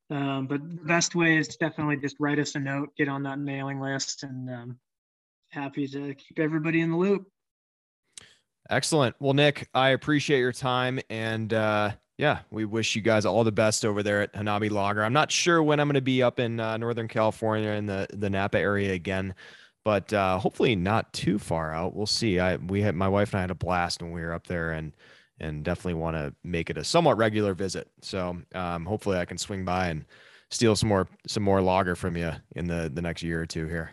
Um, 0.10 0.46
but 0.48 0.62
the 0.70 0.84
best 0.84 1.16
way 1.16 1.38
is 1.38 1.56
definitely 1.56 1.98
just 1.98 2.18
write 2.20 2.38
us 2.38 2.56
a 2.56 2.60
note, 2.60 2.90
get 2.98 3.08
on 3.08 3.24
that 3.24 3.40
mailing 3.40 3.80
list, 3.80 4.24
and 4.24 4.50
um, 4.50 4.80
happy 5.52 5.88
to 5.88 6.14
keep 6.16 6.40
everybody 6.40 6.82
in 6.82 6.92
the 6.92 6.98
loop. 6.98 7.28
Excellent. 8.70 9.16
Well, 9.20 9.34
Nick, 9.34 9.68
I 9.74 9.90
appreciate 9.90 10.40
your 10.40 10.54
time, 10.54 11.00
and 11.10 11.54
uh, 11.54 11.92
yeah, 12.18 12.40
we 12.52 12.66
wish 12.66 12.96
you 12.96 13.02
guys 13.02 13.26
all 13.26 13.44
the 13.44 13.52
best 13.52 13.84
over 13.84 14.02
there 14.02 14.22
at 14.22 14.34
Hanabi 14.34 14.72
Lager. 14.72 15.04
I'm 15.04 15.14
not 15.14 15.32
sure 15.32 15.62
when 15.62 15.80
I'm 15.80 15.88
going 15.88 15.96
to 15.96 16.02
be 16.02 16.24
up 16.24 16.40
in 16.40 16.60
uh, 16.60 16.78
Northern 16.78 17.08
California 17.08 17.72
in 17.72 17.86
the 17.86 18.08
the 18.14 18.30
Napa 18.30 18.58
area 18.58 18.94
again 18.94 19.34
but 19.84 20.12
uh, 20.14 20.38
hopefully 20.38 20.76
not 20.76 21.12
too 21.14 21.40
far 21.40 21.74
out. 21.74 21.96
We'll 21.96 22.06
see. 22.06 22.40
I 22.40 22.58
we 22.58 22.82
had 22.82 22.96
my 22.96 23.08
wife 23.08 23.34
and 23.34 23.40
I 23.40 23.42
had 23.42 23.52
a 23.52 23.56
blast 23.56 24.02
when 24.02 24.12
we 24.12 24.22
were 24.22 24.34
up 24.34 24.48
there, 24.48 24.72
and 24.72 24.94
and 25.40 25.64
definitely 25.64 25.96
want 25.96 26.16
to 26.16 26.34
make 26.44 26.70
it 26.70 26.78
a 26.78 26.84
somewhat 26.84 27.18
regular 27.18 27.54
visit. 27.54 27.90
So 28.02 28.38
um, 28.54 28.86
hopefully 28.86 29.18
I 29.18 29.26
can 29.26 29.38
swing 29.38 29.66
by 29.66 29.88
and 29.88 30.06
steal 30.52 30.76
some 30.76 30.90
more 30.90 31.08
some 31.28 31.44
more 31.44 31.62
lager 31.62 31.96
from 31.96 32.16
you 32.16 32.32
in 32.56 32.68
the 32.68 32.92
the 32.94 33.02
next 33.02 33.24
year 33.24 33.42
or 33.42 33.46
two 33.46 33.68
here. 33.68 33.92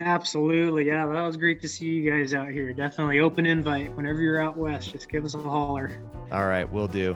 Absolutely, 0.00 0.86
yeah, 0.86 1.04
that 1.06 1.22
was 1.22 1.36
great 1.36 1.60
to 1.60 1.68
see 1.68 1.86
you 1.86 2.10
guys 2.10 2.32
out 2.32 2.48
here. 2.48 2.72
Definitely 2.72 3.20
open 3.20 3.44
invite 3.44 3.94
whenever 3.94 4.20
you're 4.20 4.42
out 4.42 4.56
west. 4.56 4.92
Just 4.92 5.10
give 5.10 5.24
us 5.24 5.34
a 5.34 5.38
holler. 5.38 5.90
All 6.30 6.46
right, 6.46 6.70
we'll 6.70 6.88
do. 6.88 7.14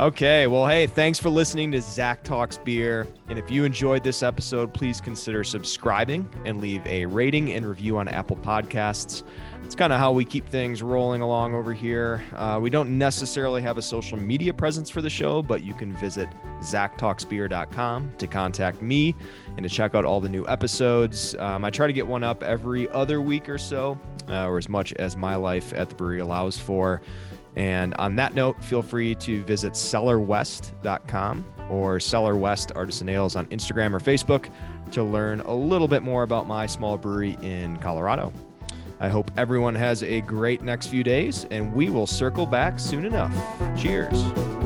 Okay, 0.00 0.46
well, 0.46 0.64
hey, 0.64 0.86
thanks 0.86 1.18
for 1.18 1.28
listening 1.28 1.72
to 1.72 1.80
Zach 1.80 2.22
Talks 2.22 2.56
Beer. 2.56 3.08
And 3.28 3.36
if 3.36 3.50
you 3.50 3.64
enjoyed 3.64 4.04
this 4.04 4.22
episode, 4.22 4.72
please 4.72 5.00
consider 5.00 5.42
subscribing 5.42 6.32
and 6.44 6.60
leave 6.60 6.86
a 6.86 7.04
rating 7.06 7.50
and 7.54 7.66
review 7.66 7.98
on 7.98 8.06
Apple 8.06 8.36
Podcasts. 8.36 9.24
It's 9.64 9.74
kind 9.74 9.92
of 9.92 9.98
how 9.98 10.12
we 10.12 10.24
keep 10.24 10.48
things 10.48 10.84
rolling 10.84 11.20
along 11.20 11.56
over 11.56 11.74
here. 11.74 12.22
Uh, 12.36 12.60
we 12.62 12.70
don't 12.70 12.96
necessarily 12.96 13.60
have 13.62 13.76
a 13.76 13.82
social 13.82 14.16
media 14.16 14.54
presence 14.54 14.88
for 14.88 15.02
the 15.02 15.10
show, 15.10 15.42
but 15.42 15.64
you 15.64 15.74
can 15.74 15.92
visit 15.96 16.28
zachtalksbeer.com 16.60 18.12
to 18.18 18.26
contact 18.28 18.80
me 18.80 19.16
and 19.56 19.64
to 19.64 19.68
check 19.68 19.96
out 19.96 20.04
all 20.04 20.20
the 20.20 20.28
new 20.28 20.46
episodes. 20.46 21.34
Um, 21.40 21.64
I 21.64 21.70
try 21.70 21.88
to 21.88 21.92
get 21.92 22.06
one 22.06 22.22
up 22.22 22.44
every 22.44 22.88
other 22.90 23.20
week 23.20 23.48
or 23.48 23.58
so, 23.58 23.98
uh, 24.28 24.46
or 24.46 24.58
as 24.58 24.68
much 24.68 24.92
as 24.92 25.16
my 25.16 25.34
life 25.34 25.72
at 25.72 25.88
the 25.88 25.96
brewery 25.96 26.20
allows 26.20 26.56
for. 26.56 27.02
And 27.58 27.92
on 27.94 28.14
that 28.16 28.34
note, 28.34 28.62
feel 28.62 28.82
free 28.82 29.16
to 29.16 29.42
visit 29.42 29.72
cellarwest.com 29.72 31.44
or 31.68 31.98
Cellar 31.98 32.40
Artisan 32.76 33.08
Ales 33.08 33.34
on 33.34 33.46
Instagram 33.46 33.92
or 33.92 33.98
Facebook 33.98 34.48
to 34.92 35.02
learn 35.02 35.40
a 35.40 35.54
little 35.54 35.88
bit 35.88 36.02
more 36.04 36.22
about 36.22 36.46
my 36.46 36.66
small 36.66 36.96
brewery 36.96 37.36
in 37.42 37.76
Colorado. 37.78 38.32
I 39.00 39.08
hope 39.08 39.30
everyone 39.36 39.74
has 39.74 40.02
a 40.04 40.20
great 40.22 40.62
next 40.62 40.86
few 40.86 41.02
days, 41.02 41.46
and 41.50 41.72
we 41.72 41.90
will 41.90 42.06
circle 42.06 42.46
back 42.46 42.78
soon 42.78 43.04
enough. 43.04 43.34
Cheers. 43.76 44.57